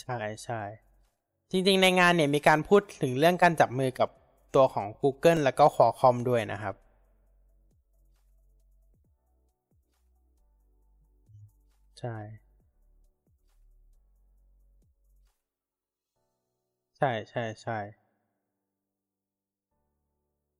[0.00, 0.62] ใช่ใช่
[1.50, 4.10] จริงๆ ในงานเนี่ยมีการพูดถึงเรื่องการจับมือกับ
[4.54, 6.74] ตัวของ Google แล้วก็ Qualcomm ด้วยนะครับ
[11.96, 12.16] ใช่
[16.96, 17.78] ใช่ใช่ใช่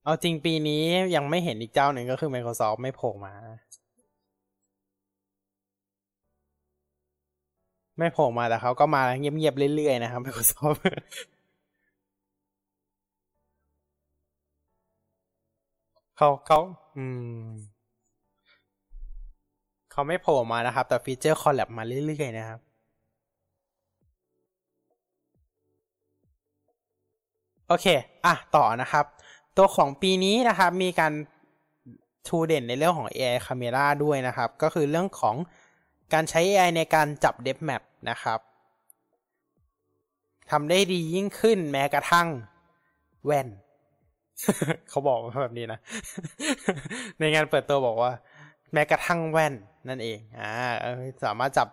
[0.03, 0.83] เอาจริงปีนี้
[1.15, 3.33] ยังไม่เห็นอีกเจ้าหนึ่งก็คือ Microsoft ไม่โผล่มา
[7.97, 10.79] ไม่โผล่มาแต่เขาก็มาเงียบๆเรื่อยๆนะครับ Microsoft
[16.17, 16.59] เขาเขา
[16.97, 17.05] อื
[17.45, 17.49] ม
[19.91, 22.59] เขาไม่โผล่มานะครับ แต่ฟีเจอร์ collab มาเรื่อยๆนะครับ
[27.67, 27.85] โอเค
[28.25, 29.05] อะ ต่อนะครับ
[29.57, 31.13] ตัวของปีนี้นะครับมีการ
[32.27, 35.35] ชูเด่นในเรื่องของ AI Camera ด้วยนะครับ ก็คือเรื่องของ
[36.13, 38.39] การใช้ AI ในการจับ Depth Map นะครับ
[40.51, 42.27] ทำได้ดียิ่งขึ้นแม้กระทั่ง
[43.25, 43.47] แว่น
[44.89, 45.79] เขาบอกแบบนี้นะ
[47.19, 48.11] ในงานเปิดตัวบอกว่า
[48.73, 49.53] แม้กระทั่งแว่น
[49.89, 50.51] นั่นเอง อ่า
[51.23, 51.67] สามารถจับ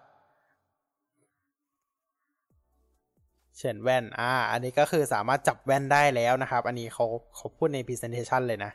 [3.61, 7.07] เช่นแว่น อ่า อันนี้ก็คือสามารถจับแว่นได้แล้วนะครับ อันนี้เขา
[7.37, 8.73] เขาพูดใน presentation เลยนะ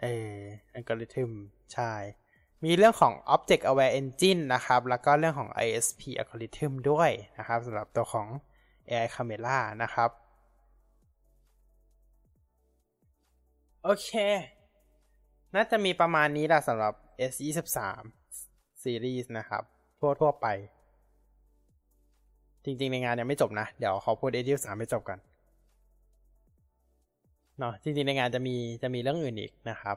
[0.00, 0.38] เออ
[0.72, 1.30] อัลกอริทึม
[1.74, 1.92] ใช่
[2.64, 8.28] มีเรื่องของ Object Aware Engine นะครับ แล้วก็เรื่องของ ISP algorithm ด้วยนะครับสำหรับตัวของ
[8.88, 10.10] AI Camera นะครับ
[13.82, 14.10] โอเค
[15.54, 16.94] น่าจะมีประมาณนี้แหละสำหรับ
[17.30, 17.78] S23
[18.82, 19.62] Series นะครับ
[19.98, 20.46] ทั่วทั่วไป
[22.64, 25.18] จริงๆ ในงานยังไม่จบนะ เดี๋ยวขอพูด S23 ไม่จบกัน
[27.58, 29.96] เนาะจริงๆ ในงานจะมีจะมีเรื่องอื่นอีกนะครับ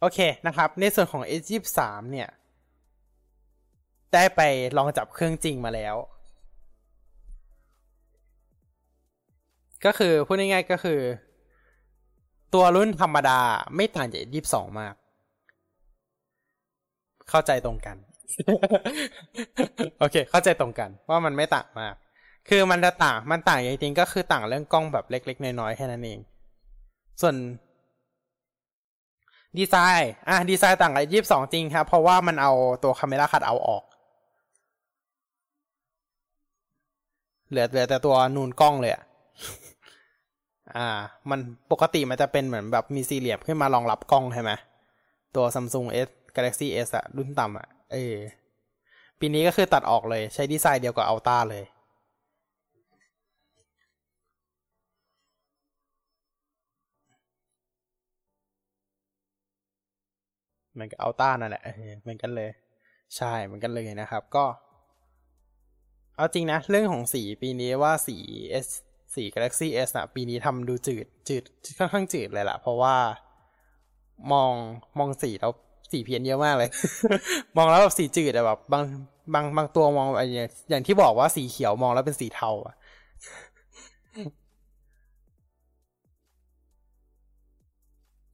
[0.00, 1.80] โอเคนะครับ ในส่วนของ S23
[2.12, 2.28] เนี่ย
[4.12, 4.40] ได้ไป
[4.76, 5.96] ลองจับเครื่องจริงมาแล้ว
[9.84, 11.00] ก็คือพูดง่ายๆก็คือ
[12.54, 13.40] ตัวรุ่นธรรมดา
[13.74, 14.94] ไม่ต่างจากยี่สิบสองมาก
[17.28, 17.96] เข้าใจตรงกัน
[20.00, 21.94] โอเค เข้าใจตรงกันว่ามันไม่ต่างมาก
[22.48, 26.18] คือมันจะต่าง มันต่างจริงๆก็คือต่างเรื่องกล้องแบบเล็ก ๆ น้อยๆแค่นั้นเอง
[27.20, 27.36] ส่วน
[29.58, 32.52] ดีไซน์ อะ ดีไซน์ต่างกับยี่สิบสองจริงครับ เพราะว่ามันเอา
[32.84, 33.84] ตัวคาเมราคัดเอาออก
[37.48, 39.02] เหลือเหลือแต่ตัวนูนกล้องเลยอะ
[40.76, 40.88] อ่า
[41.30, 41.40] มัน
[41.72, 44.50] ปกติมันจะเป็นเหมือนแบบมีสี่เหลี่ยมขึ้นมารองรับกล้องใช่ไหม
[45.36, 48.16] ตัว Samsung S Galaxy S อะรุ่นต่ำอะ เออ
[49.20, 51.64] ปีนี้ก็คือตัดออกเลย ใช้ดีไซน์เดียวกับ Ultra เลย
[60.72, 61.62] เหมือนกับอัลต้านั่นแหละ
[62.02, 62.50] เหมือนกันเลย
[63.16, 64.44] ใช่เหมือนกันเลยนะครับ ก็
[66.16, 68.16] เอาจริงนะ เรื่องของสีปีนี้ว่าสี
[68.66, 68.68] S
[69.14, 71.44] สี Galaxy S อะปีนี้ทำดูจืดจืด
[71.78, 72.96] ค่อนข้างจืดเลยล่ะ เพราะว่า
[74.32, 74.52] มอง
[74.98, 75.52] มองสีแล้ว
[75.94, 76.68] สีเพี้ยนเยอะมากเลย
[77.56, 78.84] มองแล้วแบบสีจืดอะแบบบาง
[79.34, 80.22] บางบางตัวมองอะไร
[80.70, 82.74] อย่างที่บอกว่าสีเขียวมองแล้วเป็นสีเทาอะ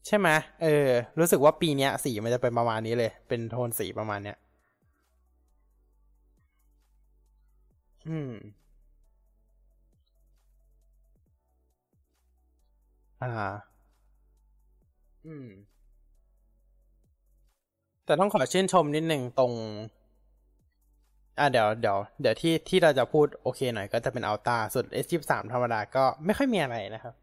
[0.06, 0.28] ใช่ไหม
[0.62, 4.36] เออ รู้สึกว่าปีเนี้ย สีมันจะเป็นประมาณนี้เลย เป็นโทนสีประมาณเนี้ย
[8.06, 8.30] อืม
[13.20, 13.30] อ่า
[15.24, 15.46] อืม
[18.10, 19.52] แต่ต้องขอชื่นชมนิดหนึ่งตรง
[21.38, 27.14] อ่าเดี๋ยวเดี๋ยวเดี๋ยวที่ที่เราจะพูดโอเคหน่อยก็จะเป็นอัลตาส่วน S23 ธรรมดาก็ไม่ค่อยมีอะไรนะครับ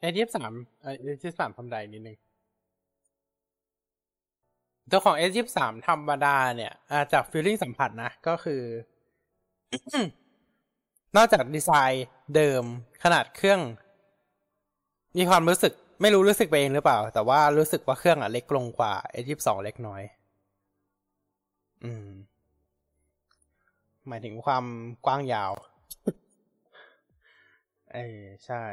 [0.00, 0.52] เอทีสาม
[0.82, 2.16] เอทีสามธรรมดานิดนึง
[4.90, 6.72] ตัวของ S ยี่สามธรรมดาเนี่ย
[7.12, 8.62] จากฟีลลิ่งสัมผัสนะ ก็คือ
[11.16, 12.64] นอกจากดีไซน์เดิม
[13.02, 13.60] ขนาดเครื่อง
[15.18, 20.02] มีความรู้สึกไม่รู้รู้สึกไปเองหรือเปล่า แต่ว่ารู้สึกว่าเครื่องอะเล็กลงกว่า S ยี่สองเล็กน้อย
[21.84, 22.08] อืม
[24.08, 24.64] หมายถึงความ
[25.06, 25.52] กว้างยาว
[27.94, 28.64] เออใช่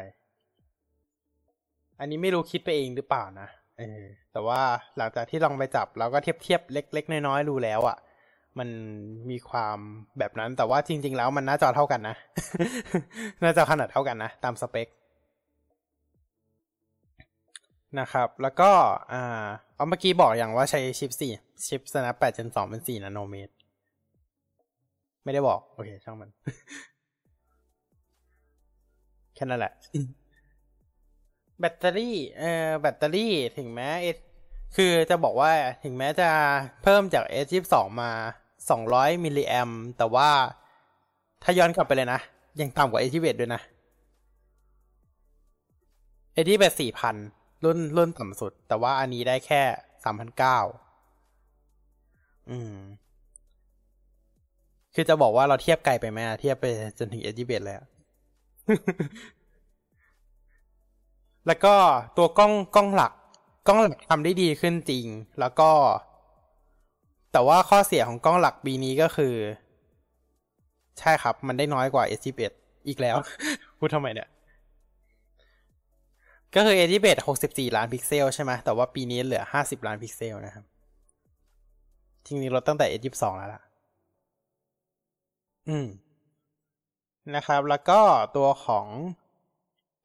[2.00, 4.02] อันนี้ไม่รู้คิดไปเองหรือเปล่านะ เออ
[4.32, 4.62] แต่ว่า
[4.98, 7.98] หลังจากที่ลองไปจับเราก็เทียบเทียบเล็ก ๆ น้อยๆดูแล้วอะ่ะ
[8.58, 8.70] มัน
[9.30, 9.78] มีความ
[10.20, 12.16] แบบนั้น แต่ว่าจริง ๆ แล้วมันหน้าจอเท่ากันนะ
[13.42, 14.88] หน้าจอขนาดเท่ากันนะตามสเปค
[18.00, 18.72] นะครับ แล้วก็
[19.14, 19.46] อ่า
[19.76, 21.32] เอาเมื่อกี้บอกอย่างว่าใช้ชิปสี่
[21.68, 23.54] ชิป Snap 8 Gen 2 เป็น4นาโนเมตร
[25.24, 26.30] ไม่ได้บอก โอเค ช่างมัน
[29.36, 29.74] แค่นั้นแหละ
[31.60, 33.90] แบตเตอรี่ เอ่อ แบตเตอรี่ถึงแม้
[34.76, 35.52] คือจะบอกว่า
[35.84, 36.30] ถึงแม้จะ
[36.84, 38.12] เพิ่มจาก S22 มา
[38.68, 40.30] 200 มิลลิแอมแต่ว่า
[41.44, 42.20] ถ้าย้อนกลับไปเลยนะ
[42.62, 43.62] ยังต่ำกว่า S21 ด้วยนะ
[46.44, 49.62] S21 4,000 รุ่นรุ่นต่ำสุด แต่ว่าอันนี้ได้แค่
[50.06, 52.76] 3,900 อืม
[54.96, 56.66] คือจะบอกว่าเราเทียบไกลไปไหมเทียบไป
[57.00, 57.86] จนถึง S21 เลยอะ
[61.48, 61.76] แล้วก็
[62.18, 63.12] ตัวกล้องกล้องหลัก
[63.68, 65.06] กล้องหลักทำได้ดีขึ้นจริง
[65.40, 65.72] แล้วก็
[67.32, 69.36] แต่ว่าข้อเสียของกล้องหลักปีนี้ก็คือ
[71.00, 72.52] ใช่ครับ มันได้น้อยกว่า S11
[72.88, 73.16] อีกแล้ว
[73.80, 74.30] พูดทำไมเนี่ย
[76.56, 80.66] ก็คือ S11 64 ล้านพิกเซลใช่ไหมแต่ว่าปีนี้เหลือ 50 ล้านพิกเซลนะครับ
[82.26, 83.62] ทีนี้ลดตั้งแต่ S22 แล้วล่ะ
[85.70, 85.88] อืม
[87.36, 88.00] นะครับ แล้วก็
[88.38, 88.88] ตัวของ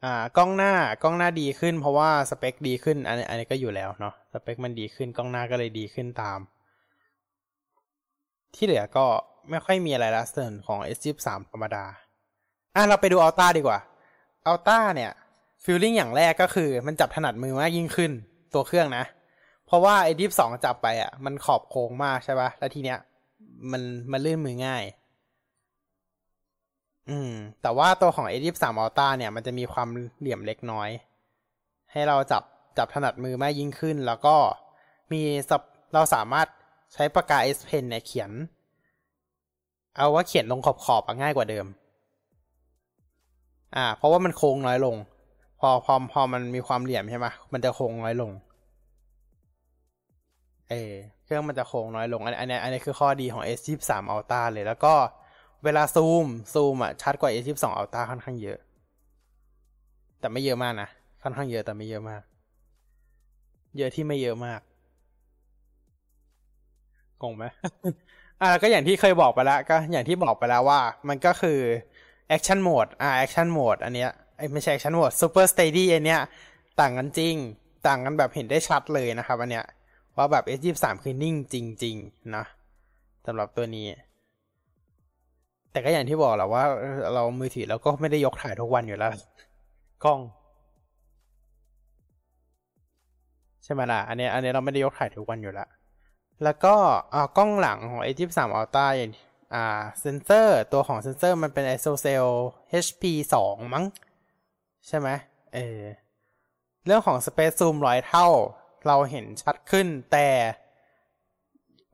[0.04, 6.38] อ่ากล้องหน้ากล้องหน้าดีขึ้น เพราะว่าสเปคดีขึ้นอันนี้อันนี้ก็อยู่แล้วเนาะสเปคมันดีขึ้นกล้องหน้าก็เลยดีขึ้นตาม
[8.54, 9.06] ที่เหลือก็
[9.50, 11.84] ไม่ค่อยมีอะไรละส่วนของ S23 ธรรมดา
[12.74, 13.78] อะเราไปดูอัลต้าดีกว่า
[14.46, 15.10] อัลต้าเนี่ย
[15.64, 18.12] ฟิลลิ่งอย่างแรกก็คือ มันจับถนัดมือมากยิ่งขึ้น
[18.54, 19.04] ตัวเครื่องนะ
[19.66, 22.98] เพราะว่าไอ้ดิฟสองจับไปอะ มันขอบโค้งมากใช่ปะแล้วทีเนี้ย
[23.70, 24.82] มันมันลื่นมือง่าย
[27.10, 30.88] อืม แต่ว่าตัวของ A23 Ultra เนี่ย มันจะมีความเหลี่ยมเล็กน้อย
[31.92, 32.42] ให้เราจับ
[32.78, 34.36] จับถนัดมือมากยิ่งขึ้น แล้วก็
[35.12, 35.20] มี
[35.94, 36.46] เราสามารถ
[36.92, 38.30] ใช้ปากกา S Pen เนี่ยเขียน
[39.96, 41.66] เอาว่าเขียนลงขอบขอบง่ายกว่าเดิม
[43.76, 44.96] อ่า เพราะว่ามันโค้งน้อยลง
[45.60, 48.30] พอพอพอมันมีความเหลี่ยมใช่ไหมมันจะโค้งน้อยลง
[50.70, 50.74] เอ
[51.24, 54.94] เครื่องมันจะโค้งน้อยลง อันนี้อันนี้คือข้อดีของ S23 Ultra เลยแล้วก็
[55.64, 58.58] เวลาซูมซูมอะชัดกว่า A12 Ultra ค่อนข้างเยอะ
[60.20, 60.88] แต่ไม่เยอะมากนะ
[61.22, 62.22] ค่อนข้างเยอะแต่ไม่เยอะมาก
[63.78, 64.60] เยอะที่ไม่เยอะมาก
[67.22, 67.44] งงไหม
[68.42, 71.58] อ่าก็อย่างที่เคยบอกไปแล้ว ก็อย่างที่บอกไปแล้วว่า มันก็คือ
[72.36, 74.10] action mode อ่า action mode อันเนี้ย
[74.52, 76.20] ไม่ใช่ action mode super steady อันเนี้ย
[76.80, 77.34] ต่างกันจริง
[77.86, 79.66] ต่างกันแบบเห็นได้ชัดเลยนะครับ อันเนี้ย
[80.16, 82.44] ว่าแบบ S23 คือนิ่งจริง ๆ นะ
[83.26, 83.86] สำหรับตัวนี้
[85.74, 86.64] แต่ก็อย่างที่บอกแหละว่า
[87.14, 89.12] เรามือถือเราก็ไม่ได้ยกถ่ายทุกวันอยู่แล้ว
[90.04, 90.20] กล้อง
[93.64, 95.68] ใช่ไหมล่ะ อันนี้ อันนี้เราไม่ได้ยกถ่ายทุกวันอยู่แล้ว
[96.44, 96.74] แล้วก็
[97.14, 99.12] อ่ากล้องหลังของ A23 Ultra อย่าง
[99.54, 102.28] อ่าเซนเซอร์ตัวของเซนเซอร์มันเป็น ISOCELL
[102.84, 103.02] HP
[103.42, 103.84] 2 มั้ง
[104.86, 105.08] ใช่ไหม
[105.54, 105.80] เออ
[106.86, 108.26] เรื่องของ Space Zoom ร้อยเท่า
[108.86, 110.28] เราเห็นชัดขึ้นแต่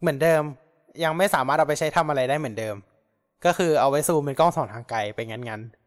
[0.00, 0.42] เหมือนเดิม
[1.04, 2.76] ยังไม่สามารถเอาไปใช้ทำอะไรได้เหมือนเดิม
[3.44, 5.80] ก็คือเอาไว้ซูมเป็นกล้องส่องทางไกลไปงั้นๆ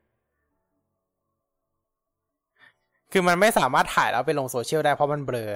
[3.11, 5.49] คือมันไม่สามารถถ่ายแล้วไปลงโซเชียลได้เพราะมันเบลอ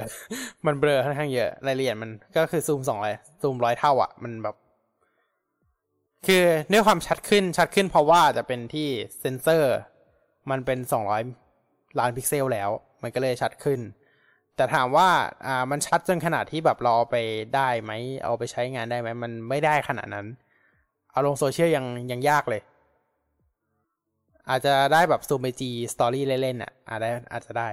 [0.66, 4.56] มันเบลอค่อนข้างเยอะรายละเอียดมันก็คือซูมสองเลยซูมร้อยเท่าอะ มันแบบ
[6.28, 8.88] คือด้วยความชัดขึ้นชัดขึ้นเพราะว่าจะเป็นที่
[9.20, 9.76] เซนเซอร์
[10.50, 11.22] มันเป็นสองร้อย
[12.00, 12.70] ล้านพิกเซลแล้ว
[13.04, 13.80] มันก็เลยชัดขึ้น
[14.56, 15.10] แต่ถามว่า
[15.46, 17.18] อ่ามันชัดจนขนาดที่แบบเราเอาไป
[17.56, 17.92] ได้ไหม
[18.24, 20.28] เอาไปใช้งานได้ไหมมันไม่ได้ขนาดนั้น
[21.18, 22.62] เอาลงโซเชียลยังยังยากเลย
[24.50, 27.70] อาจจะได้แบบซูมไอจีสตอรี่เล่นๆอะอาจจะอาจจะได้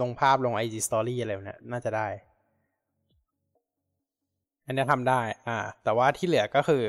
[0.00, 2.08] ลงภาพลงไอจีสตอรี่อะไรเนี่ยน่าจะได้
[4.64, 6.82] อันนี้ทำได้ อ่า แต่ว่าที่เหลือก็คือ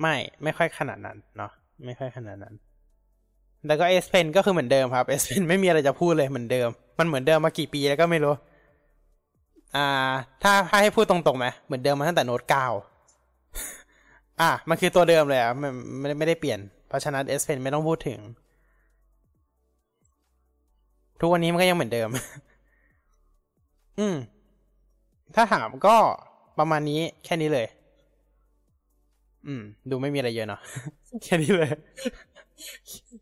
[0.00, 1.52] ไม่ไม่ค่อยขนาดนั้นเนาะ
[1.84, 2.54] ไม่ค่อยขนาดนั้น
[3.66, 8.34] แล้วก็ S Pen ก็คือเหมือนเดิมครับ S Pen ไม่มีอะไรจะพูดเลยเหมือนเดิม มันเหมือนเดิมมากี่ปีแล้วก็ไม่รู้
[9.76, 9.86] อ่า
[10.42, 12.68] ถ้าให้พูดตรงๆไหมเหมือนเดิมมาตั้งแต่โน้ตเก้า
[14.40, 15.68] อะมันคือตัวเดิมเลยอะไม่
[16.00, 18.20] ไม่ไม่ได้เปลี่ยน เพราะฉะนั้น S Pen ไม่ต้องพูดถึง
[21.20, 22.08] ทุกวันนี้มันก็ยังเหมือนเดิม
[23.98, 24.16] อืม
[25.34, 25.96] ถ้าถามก็
[26.58, 27.66] ประมาณนี้แค่นี้เลย
[29.46, 30.60] อืม ดูไม่มีอะไรเยอะเนาะ
[31.24, 31.70] แค่นี้เลย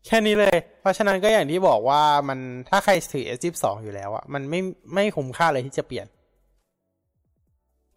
[0.05, 2.39] แค่นี้เลย เพราะฉะนั้นก็อย่างที่บอกว่ามัน
[2.69, 4.59] ถ้าใครถือ S22 อยู่แล้วอะมันไม่
[4.93, 6.07] ไม่คุ้มค่าเลยที่จะเปลี่ยน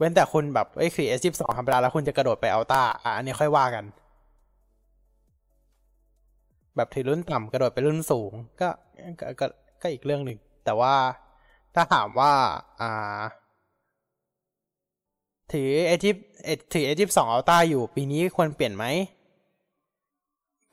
[0.00, 3.84] เว้นแต่คุณแบบเอ้ยคือ S22 ธรรมดาแล้วคุณจะกระโดดไป Ultra อะอันนี้ค่อยว่ากัน
[6.76, 8.68] แบบถือรุ่นต่ำกระโดดไปรุ่นสูง ก็
[9.20, 9.46] ก็ก็
[9.82, 10.94] ก็อีกเรื่องหนึ่ง แต่ว่า
[11.74, 12.32] ถ้าถามว่า
[12.80, 13.20] อ่า
[15.52, 16.16] ถือ S ยี่
[16.72, 18.84] ถือ S ยี่สิบสอง Ultra อยู่ ปีนี้ควรเปลี่ยนไหม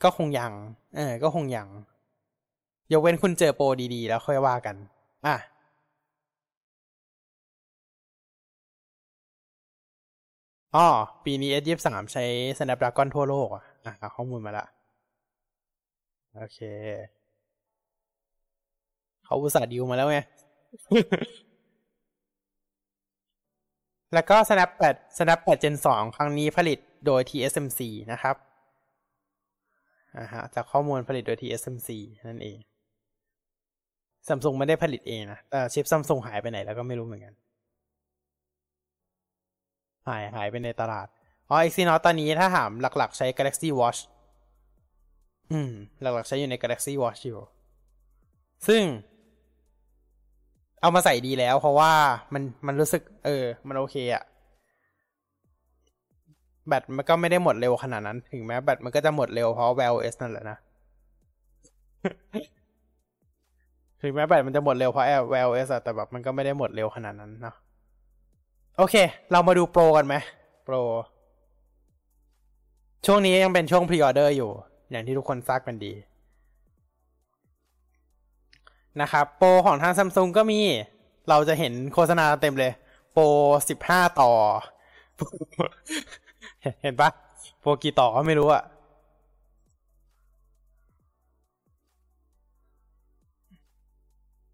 [0.03, 0.51] ก็คงยัง
[0.95, 1.67] เออ ก็คงยัง
[2.91, 4.75] ยกเว้นคุณเจอโปรดีๆ แล้วค่อยว่ากัน
[5.25, 5.35] อะ
[10.77, 10.87] อ๋อ
[11.25, 12.23] ปีนี้ S23 ใช้
[12.57, 14.65] Snapdragon ทั่วโลกอะอะข้อมูลมาละ
[16.35, 16.59] โอเค
[19.25, 20.19] เขาอุตส่าห์ดิวมาแล้วไง
[24.13, 27.81] แล้วก็ Snap 8 Snap 8 Gen 2 ครั้งนี้ผลิตโดย TSMC
[28.11, 28.35] นะครับ
[30.17, 31.89] อ่าฮะจากข้อมูลผลิตโดย TSMC
[32.27, 32.57] นั่นเอง
[34.27, 37.33] ซัมซุงไม่ได้ผลิตเองนะแต่ชิปซัมซุงหายไปไหนแล้วก็ไม่รู้เหมือนกัน
[40.07, 41.07] หายหายไปในตลาด
[41.49, 43.99] อ๋อ Exynos ตอนนี้ถ้าถามหลักๆ ใช้ Galaxy Watch
[45.51, 45.71] อืม
[46.01, 47.39] หลักๆ ใช้อยู่ใน Galaxy Watch อยู่
[48.67, 48.83] ซึ่ง
[50.81, 51.91] เอามาใส่ดีแล้ว เพราะว่า
[52.33, 54.23] มันมันรู้สึก เออ มันโอเคอะ
[56.67, 60.57] แบตมันก็ไม่ได้หมดเร็วขนาดนั้น ถึงแม้แบตมันก็จะหมดเร็วเพราะ Wear OS นั่นแหละนะ
[64.01, 67.55] ถึงแม้แบตมันจะหมดเร็วเพราะ Wear OS อะแต่แบบมันก็ไม่ได้หมดเร็วขนาดนั้นเนาะ
[68.77, 68.95] โอเค
[69.31, 70.15] เรามาดูโปรกันไหม
[70.65, 70.75] โปร
[73.05, 74.51] ช่วงนี้ยังเป็นช่วง pre-order อยู่
[74.91, 75.93] อย่างที่ทุกคนทราบกันดี
[79.01, 80.59] นะครับ โปรของทางซัมซุงก็มี
[81.29, 82.71] เราจะเห็นโฆษณาเต็มเลย
[83.11, 83.23] โปร
[83.69, 84.31] สิบห้าต่อ
[86.81, 87.09] เห็นปะ
[87.61, 88.63] โปรกี่ต่อก็ไม่รู้อะ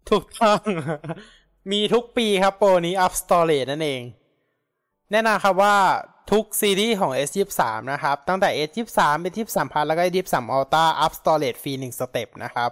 [0.08, 0.60] ถูกต้อง
[1.72, 4.02] มีทุกปีครับโปรนี้ Up Storage นั่นเอง
[5.10, 5.76] แน่นอนครับว่า
[6.30, 7.62] ทุกซีรีส์ของ S23
[7.92, 9.00] นะครับ ตั้งแต่ S23
[9.32, 12.70] S23 Plus แล้วก็ S23 Ultra Up Storage ฟรี1สเต็ปนะครับ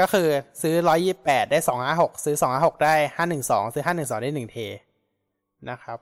[0.00, 0.28] ก็คือ
[0.62, 0.74] ซื้อ
[1.12, 1.58] 128 ได้
[1.90, 2.94] 256 ซื้อ 256 ได้
[3.34, 4.56] 512 ซื้อ 512 ได้1เท
[5.70, 5.98] นะครับ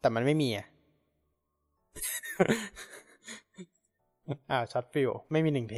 [0.00, 0.66] แต่มันไม่มีอะ
[4.50, 5.76] อ้าวช็อตฟิลไม่มี1เท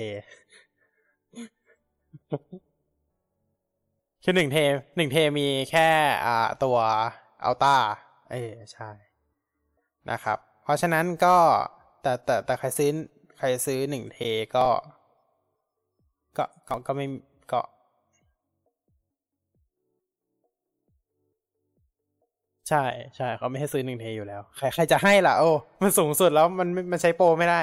[4.26, 4.56] คือหนึ่งเท
[4.96, 5.88] หนึ่งเทมีแค่
[6.64, 6.76] ตัว
[7.44, 7.76] อัลตา
[8.30, 8.90] เออใช่
[10.10, 11.36] นะครับ เพราะฉะนั้นก็
[12.02, 12.90] แต่แต่แต่ใครซื้อ
[13.38, 14.18] ใครซื้อหนึ่งเท
[14.56, 14.66] ก็
[16.36, 17.06] ก็ก็ก็ไม่
[17.52, 17.60] ก็
[22.68, 22.84] ใช่
[23.16, 25.50] ใช่เขาไม่ให้ซื้อหนึ่งเทอยู่แล้ว ใครใครจะให้ล่ะ โอ้
[25.82, 27.62] มันสูงสุดแล้วมันมันใช้โปรไม่ได้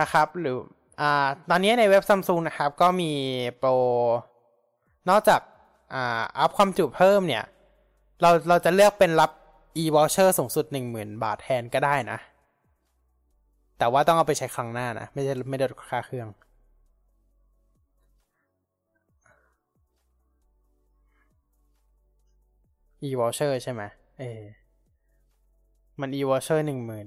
[0.00, 0.56] นะครับ หรือ
[1.00, 3.12] อ่าตอนนี้ในเว็บซัมซุงนะครับ ก็มี
[3.58, 3.70] โปร
[5.08, 5.40] นอกจาก
[5.94, 7.44] อ่าอัพความจุเพิ่มเนี่ย
[8.22, 9.30] เราเราจะเลือกเป็นรับ
[9.82, 12.18] e-voucher สูงสุดหนึ่งหมื่นบาทแทนก็ได้นะ
[13.78, 16.28] แต่ว่าต้องเอาไปใช้ครั้งหน้านะ ไม่ใช่ไม่ได้ค่าเครื่อง
[23.08, 23.82] e voucher ใช่ไหม
[24.18, 24.42] เออ
[26.00, 27.02] มัน e voucher หนึ่งหมื่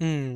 [0.00, 0.26] อืม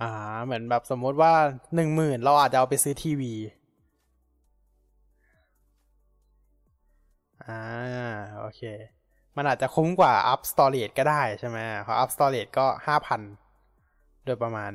[0.00, 0.10] อ่า
[0.44, 1.32] เหมือนแบบสมมติว่า
[1.74, 3.32] หนึ่งหมื่นเราอาจจะเอาไปซื้อทีวี
[7.46, 7.60] อ่า
[8.38, 8.60] โอเค
[9.36, 13.20] มันอาจจะคุ้มกว่า up storage ก็ได้ใช่ไหมเพราะ up storage ก็ห้าพัน
[14.24, 14.72] โดยประมาณ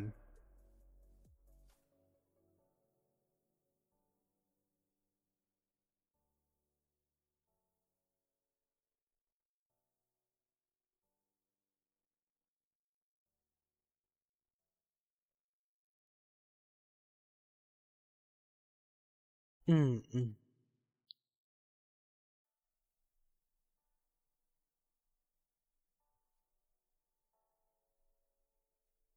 [19.69, 20.29] อืม อืม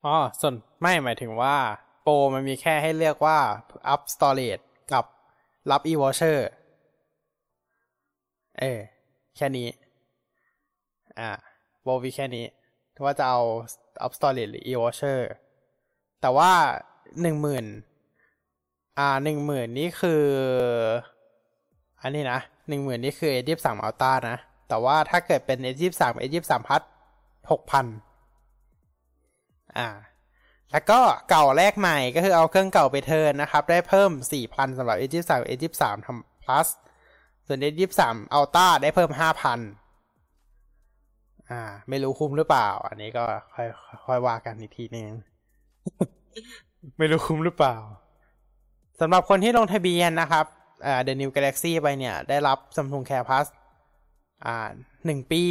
[0.04, 1.56] อ๋อ ส่วนไม่หมายถึงว่า
[2.02, 3.38] โปรมันมีแค่ให้เลือกว่า
[3.94, 5.04] up storage กับ
[5.70, 6.38] รับ e voucher
[8.58, 8.80] เออ
[9.36, 9.68] แค่นี้
[11.18, 11.30] อ่า
[11.82, 12.44] โปรมีแค่นี้
[13.04, 13.40] ว่าจะเอา
[14.06, 15.20] up storage หรือ e voucher
[16.20, 16.52] แต่ว่า
[17.20, 17.64] หนึ่งหมื่น
[18.98, 20.24] อ่าหนึ่งหมื่นนี่คือ
[22.02, 24.36] อันนี้นะหนึ่งหมื่นนี่คือ A ยี่สามอัลต้านะ
[24.68, 26.82] แต่ว่าถ้าเกิดเป็น A ยี่สาม A ยี่สามพัด
[27.50, 27.86] หกพัน
[29.78, 29.88] อ่า
[30.72, 36.68] แล้วก็เก่าแรกใหม่ก็คือเอาเครื่องเก่าไปเทิร์นนะครับ ได้เพิ่มสี่พันสำหรับ A ยี่สาม A ยี่สามทำ plus
[37.46, 39.60] ส่วน A ยี่สามอัลต้าได้เพิ่มห้าพัน
[41.50, 43.68] อ่า ไม่รู้คุ้มหรือเปล่า อันนี้ก็ค่อย
[44.06, 45.10] ค่อยว่ากันอีกทีนึง
[46.98, 47.76] ไม่รู้คุ้มหรือเปล่า
[49.02, 50.46] สำหรับคนที่ลงทะเบียนนะครับ
[50.86, 53.46] อ่า The New Galaxy ไปเนี่ย ได้รับ Samsung Care Plus
[54.44, 54.68] อ่า
[55.06, 55.44] หนึ่งปี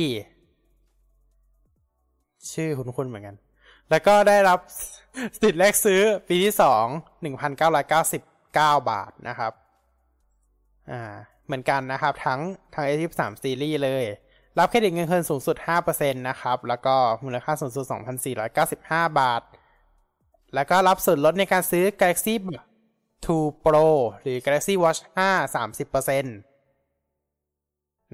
[2.54, 3.36] ชื่อคุณคุณเหมือนกัน
[3.90, 4.60] แล้วก็ได้รับ
[5.42, 6.86] สิทธิ์แรกซื้อปีที่สอง
[7.22, 8.24] หนึ่งพันเก้าร้อยเก้าสิบ
[8.54, 9.54] เก้าบาทนะครับ
[10.92, 11.02] อ่า
[11.46, 12.40] เหมือนกันนะครับ ทั้ง
[12.74, 14.04] ทั้ง A23 ซีรีส์เลย
[14.60, 15.56] รับเครดิตเงินคืนสูงสุด
[15.88, 17.86] 5%นะครับ แล้วก็มูลค่าสูงสุด
[18.52, 19.42] 2,495 บาท
[20.56, 22.34] แล้วก็รับส่วนลดในการซื้อ Galaxy
[23.26, 23.88] 2 Pro
[24.22, 26.24] หรือ Galaxy Watch 5 30%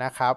[0.04, 0.36] นะครับ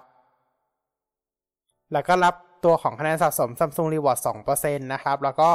[1.93, 4.19] แล้วก็รับตัวของคะแนนสะสม Samsung Reward
[4.51, 5.51] 2%นะครับ แล้วก็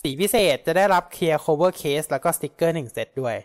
[0.00, 3.36] สีพิเศษจะได้รับ Clear Cover Case แล้วก็สติกเกอร์1เซตด้วย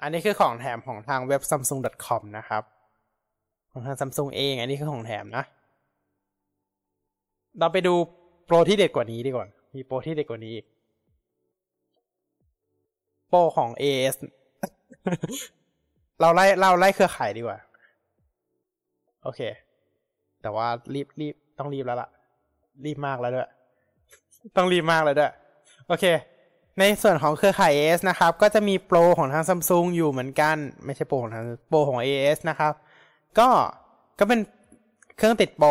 [0.00, 2.62] อันนี้คือของแถมของทางเว็บ samsung.com นะครับ
[3.72, 5.44] ของทาง Samsung เอง อันนี้คือของแถมนะ
[7.58, 7.94] เราไปดู
[8.46, 10.66] โปรที่เด็ดกว่านี้ดีกว่า มีโปรที่เด็ดกว่านี้อีก
[13.34, 14.14] ปรของ AS
[16.20, 17.58] เราไล่เราไล่เครือข่ายดีกว่า
[19.22, 19.40] โอเค
[20.42, 22.10] แต่ว่ารีบรีบต้องรีบแล้วล่ะ
[22.84, 23.50] รีบมากแล้วด้วย
[24.56, 25.32] ต้องรีบมากแล้วด้วย
[25.88, 26.04] โอเค
[26.78, 32.72] ในส่วนของเครือข่าย AS นะครับ ก็จะมีโปรของทาง Samsung อยู่เหมือนกัน ไม่ใช่โปรของทางโปรของ AS นะครับ
[33.38, 33.48] ก็
[34.18, 34.40] ก็เป็น
[35.16, 35.70] เครื่องติดโปร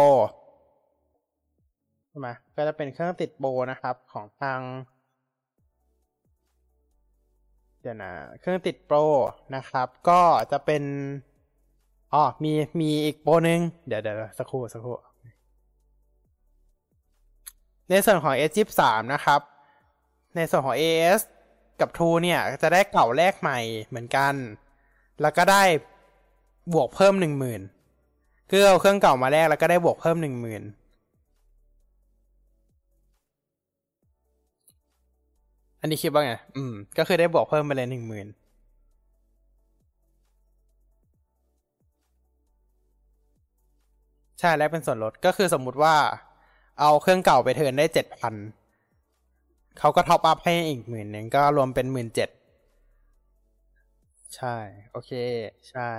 [2.10, 4.60] ใช่ไหมก็จะเป็นเครื่องติดโปรนะครับ ของทาง
[7.84, 8.98] เดี๋ยวนะเครื่องติดโปร
[9.56, 10.22] นะครับ ก็
[10.52, 10.84] จะเป็น
[12.14, 14.96] อ๋อมีมีอีกโปรหนึ่งเดี๋ยวเดี๋ยวสักครู่สักครู่
[17.90, 18.82] ในส่วนของ S23
[19.14, 19.42] นะครับ
[20.36, 21.22] ในส่วนของ AS
[21.80, 24.34] กับ True เนี่ย จะได้เก่าแลกใหม่เหมือนกัน
[25.22, 25.64] แล้วก็ได้
[26.74, 27.62] บวกเพิ่มหนึ่งหมื่น
[28.50, 30.64] คือเอาเครื่องเก่ามาแลกแล้วก็ได้บวกเพิ่มหนึ่งหมื่น
[35.84, 38.28] อันนี้คิดว่าไง อืม ก็คือได้บวกเพิ่มไปเลยหนึ่งหมื่น
[44.40, 45.96] ใช่แล้วเป็นส่วนลดก็คือสมมุติว่า
[46.80, 48.36] เอาเครื่องเก่าไปเทิร์นได้เจ็ดพัน
[49.80, 52.30] เขาก็ top up ให้อีกหมื่นหนึ่งก็รวมเป็นหมื่นเจ็ด
[54.36, 54.56] ใช่
[54.92, 55.12] โอเค
[55.70, 55.92] ใช่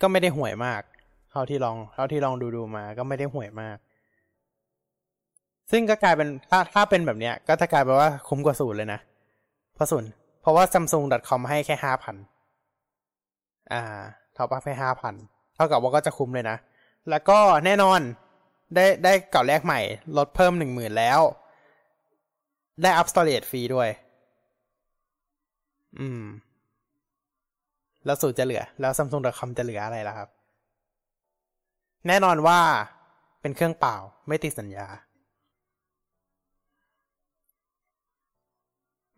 [0.00, 0.82] ก็ไม่ได้ห่วยมาก
[1.30, 3.76] เท่าที่ลอง เท่าที่ลองดูดูมา ก็ไม่ได้ห่วยมาก
[5.70, 9.00] ซึ่งก็กลายเป็นถ้าถ้าเป็นแบบเนี้ย ก็จะกลายเป็นว่าคุ้มกว่าศูนย์เลยนะ
[9.74, 12.16] เพราะศูนย์เพราะว่า samsung.com ให้แค่ห้าพัน
[13.72, 13.82] อ่า
[14.36, 15.14] top up ให้ห้าพัน
[15.54, 16.56] เท่ากับว่าก็จะคุ้มเลยนะ
[17.10, 18.00] แล้วก็แน่นอน
[18.74, 19.80] ได้ได้เก่าแลกใหม่
[20.16, 21.20] ลดเพิ่มหนึ่งหมื่นแล้ว
[22.82, 23.88] ได้อัพ storage ฟรีด้วย
[25.98, 26.22] อืม
[28.04, 30.28] แล้วศูนย์จะเหลือ แล้ว samsung.com จะเหลืออะไรล่ะครับ
[32.06, 32.60] แน่นอนว่า
[33.40, 33.96] เป็นเครื่องเปล่า
[34.28, 34.86] ไม่ติดสัญญา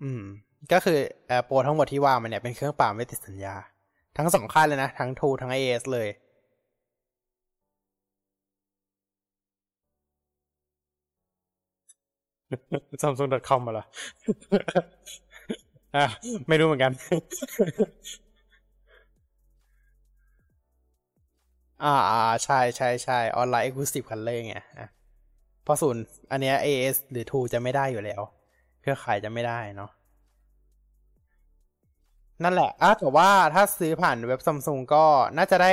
[0.02, 0.22] อืม
[0.72, 3.55] ก็คือแอร์โปรทั้งหมดที่ว่ามันเนี่ยเป็นเครื่องเปล่าไม่ติดสัญญา
[4.16, 6.08] ทั้งสองค่ายเลยนะ ทั้งทูทั้งไอเอสเลย
[13.02, 13.84] ซัมซุง .com มาละ
[15.97, 16.05] อะ
[16.48, 16.92] ไม่รู้เหมือนกัน
[21.82, 24.89] อ่าอ่าใช่ใช่ใช่ออนไลน์เอ็กซ์คลูซีฟคันเลยไงอะ
[25.64, 28.22] เพราะศูนย์อันเนี้ย AS หรือ2จะไม่ได้อยู่แล้ว
[28.82, 29.90] เครือข่ายจะไม่ได้เนาะ
[32.44, 35.04] นั่นแหละอะแต่ว่าถ้าซื้อผ่านเว็บซัมซุงก็
[35.36, 35.70] น่าจะได้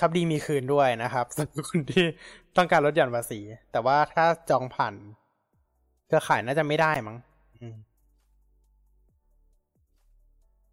[0.00, 2.04] ช็อปดีมีคืนด้วยนะครับสำหรับคนที่
[2.56, 3.40] ต้องการลดหย่อนภาษี
[3.72, 4.94] แต่ว่าถ้าจองผ่าน
[6.06, 7.16] เครือข่ายน่าจะไม่ได้มั้ง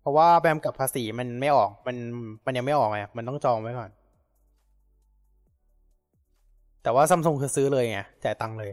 [0.01, 1.97] เพราะว่าแบมกับภาษีมันไม่ออก มัน
[2.45, 3.89] มันยังไม่ออกไงมันต้องจองไว้ก่อน
[6.83, 8.71] แต่ว่าซัมซุงคือซื้อเลยไงจ่ายตังค์เลย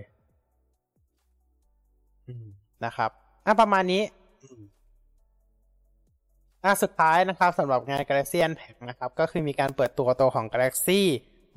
[2.28, 2.46] อืม
[2.84, 3.10] นะครับ
[3.46, 4.02] อะประมาณนี้
[4.42, 4.62] อืม
[6.64, 11.00] อะสุดท้ายนะครับสำหรับงาน Galaxy Unpacked นะครับ ก็คือมีการเปิดตัวตัวของ Galaxy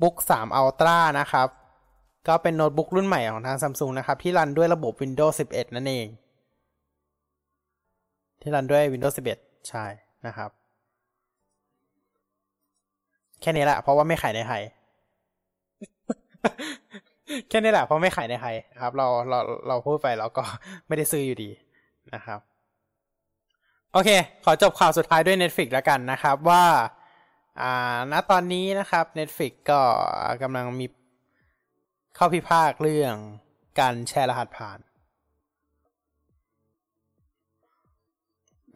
[0.02, 1.48] Book 3 Ultra นะครับ
[2.28, 6.06] ก็เป็นโน้ตบุ๊กรุ่นใหม่ของทาง Samsung นะครับ ที่รันด้วยระบบ Windows 11 นั่นเอง
[8.40, 9.84] ที่รันด้วย Windows 11 ใช่
[10.26, 10.50] นะครับ
[13.40, 14.62] แค่นี้แหละเพราะว่าไม่ขายในไทย
[17.48, 20.44] แค่นี้แหละเพราะไม่ขายในไทยครับ เราเราเราพูดไปแล้วก็
[20.86, 21.50] ไม่ได้ซื้ออยู่ดี
[22.14, 22.40] นะครับ
[23.92, 24.10] โอเค
[24.44, 26.64] ขอจบข่าวสุดท้ายด้วย Netflix แล้วกันนะครับว่า
[27.60, 29.80] อ่าณตอนนี้นะครับ Netflix ก็
[30.42, 30.86] กำลังมี
[32.16, 33.14] เข้าพิพากเรื่อง
[33.80, 34.78] การแชร์รหัสผ่าน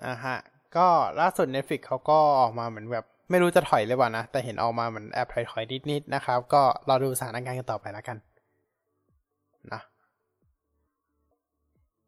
[0.04, 0.36] อ่าฮะ
[0.76, 0.86] ก็
[1.20, 8.18] ล่าสุด Netflix เขาก็ออกมาเหมือนแบบไม่รู้จะถอยเลยว่ะนะ แต่เห็นออกมาเหมือนแอบถอยๆนิดๆนะครับ ก็รอดูสถานการณ์กันต่อไปแล้วกัน
[9.72, 9.80] นะ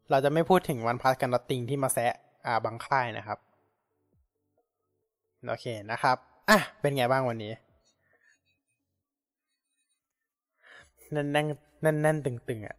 [0.09, 2.13] เราจะไม่พูดถึงวันพัสกันติงที่มาแซะ
[2.45, 3.39] อ่าบางค่ายนะครับ
[5.47, 6.17] โอเคนะครับ
[6.49, 7.53] อะเป็นไงบ้างวันนี้
[11.11, 11.45] แน่นแน่น
[11.81, 12.75] แน่นแน่นตึงตึงอะ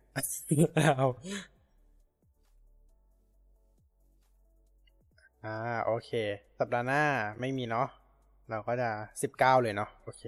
[0.96, 1.08] เอา
[5.44, 6.10] อ่าโอเค
[6.58, 7.02] สัปดาห์หน้า
[7.40, 7.88] ไม่มีเนาะ
[8.50, 8.88] เราก็จะ
[9.22, 10.22] สิบเก้าเลยเนาะโอเค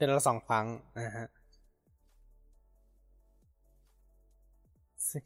[0.00, 1.26] เดือนละสองครั้งนะฮะ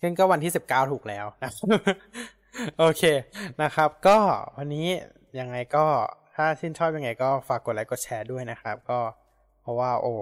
[0.02, 1.52] ซึ่งก็วันที่สิบเก้าถูกแล้วนะ
[2.78, 3.02] โอเค
[3.62, 4.18] นะครับ ก็
[4.56, 4.86] วันนี้
[5.38, 5.86] ยังไงก็
[6.34, 8.98] ถ้าชื่นชอบยังไงก็ฝากกดไลค์กดแชร์ด้วยนะครับ ก็
[9.62, 10.12] เพราะว่า โอ้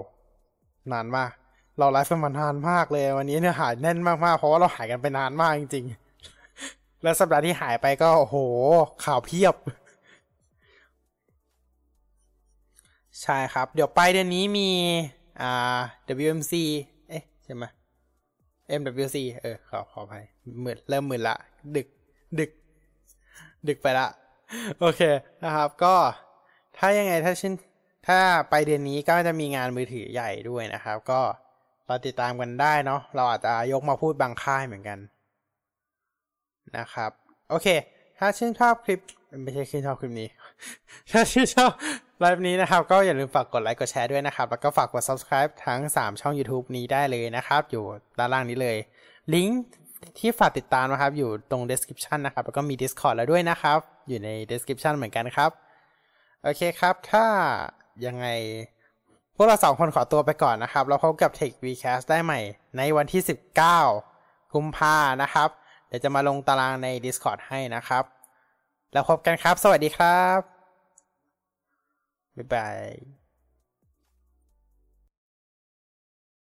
[0.91, 1.31] นานมาก
[1.79, 5.85] เราไลฟ์กันมานานมากเลย วันนี้เนี่ยหายแน่นมากๆเพราะว่าเราหายกันไปนานมากจริง
[6.43, 8.37] ๆ แล้วสัปดาห์ที่หายไปก็โอ้โห
[9.05, 9.55] ข่าวเพียบ
[13.21, 14.69] ใช่ครับ เดี๋ยวไปเดือนนี้มี
[15.41, 15.79] อ่า
[16.21, 16.53] WMC
[17.09, 17.63] เอ๊ะใช่ไหม
[18.79, 20.25] MWC เออ ขอขออภัย
[20.61, 21.35] หมื่นเริ่มหมื่นละ
[21.75, 21.87] ดึก
[22.39, 22.51] ดึก
[23.67, 24.07] ดึกไปละ
[24.79, 25.01] โอเค
[25.43, 25.95] นะครับ ก็
[26.77, 27.53] ถ้ายังไงถ้าชื่น
[28.07, 28.19] ถ้า
[28.49, 31.21] ไปเดือนนี้ก็จะมีงานมือถือใหญ่ด้วยนะครับ ก็
[31.85, 34.99] เรอติดตามกันได้เนาะเราอาจจะยกมาพูดบางค่ายเหมือนกัน
[36.77, 37.11] นะครับ
[37.49, 37.67] โอเค
[38.19, 38.99] ถ้าชื่นชอบคลิป
[39.43, 40.29] ไม่ใช่ชื่นชอบคลิปนี้
[41.11, 41.71] ถ้าชื่นชอบ
[42.23, 47.83] ไลฟ์นี้นะครับก็อย่าลืมฝากกดไลค์กดแชร์ด้วยนะครับ แล้วก็ฝากกด subscribe ทั้ง 3 ช่อง YouTube นี้ได้เลยนะครับ อยู่
[48.17, 48.77] ด้านล่างนี้เลย
[49.33, 49.63] ลิงก์
[50.19, 55.51] ที่ฝากติดตามนะครับ อยู่ตรง description นะครับ แล้วก็มี Discord แล้วด้วยนะครับ อยู่ใน description เหมือนกันครับ
[56.43, 57.25] โอเคครับ ถ้า
[58.05, 58.27] ยังไง
[59.35, 62.39] พวกเราสองคนขอตัวไปก่อนนะครับ เราพบกับ Tech Vcast ได้ใหม่
[62.77, 63.21] ในวันที่
[63.87, 65.49] 19กุมภานะครับ
[65.87, 68.03] เดี๋ยวจะมาลงตารางใน Discord ให้นะครับ
[68.93, 70.52] แล้วพบกันครับ สวัสดีครับ
[72.37, 73.22] บ๊ายบาย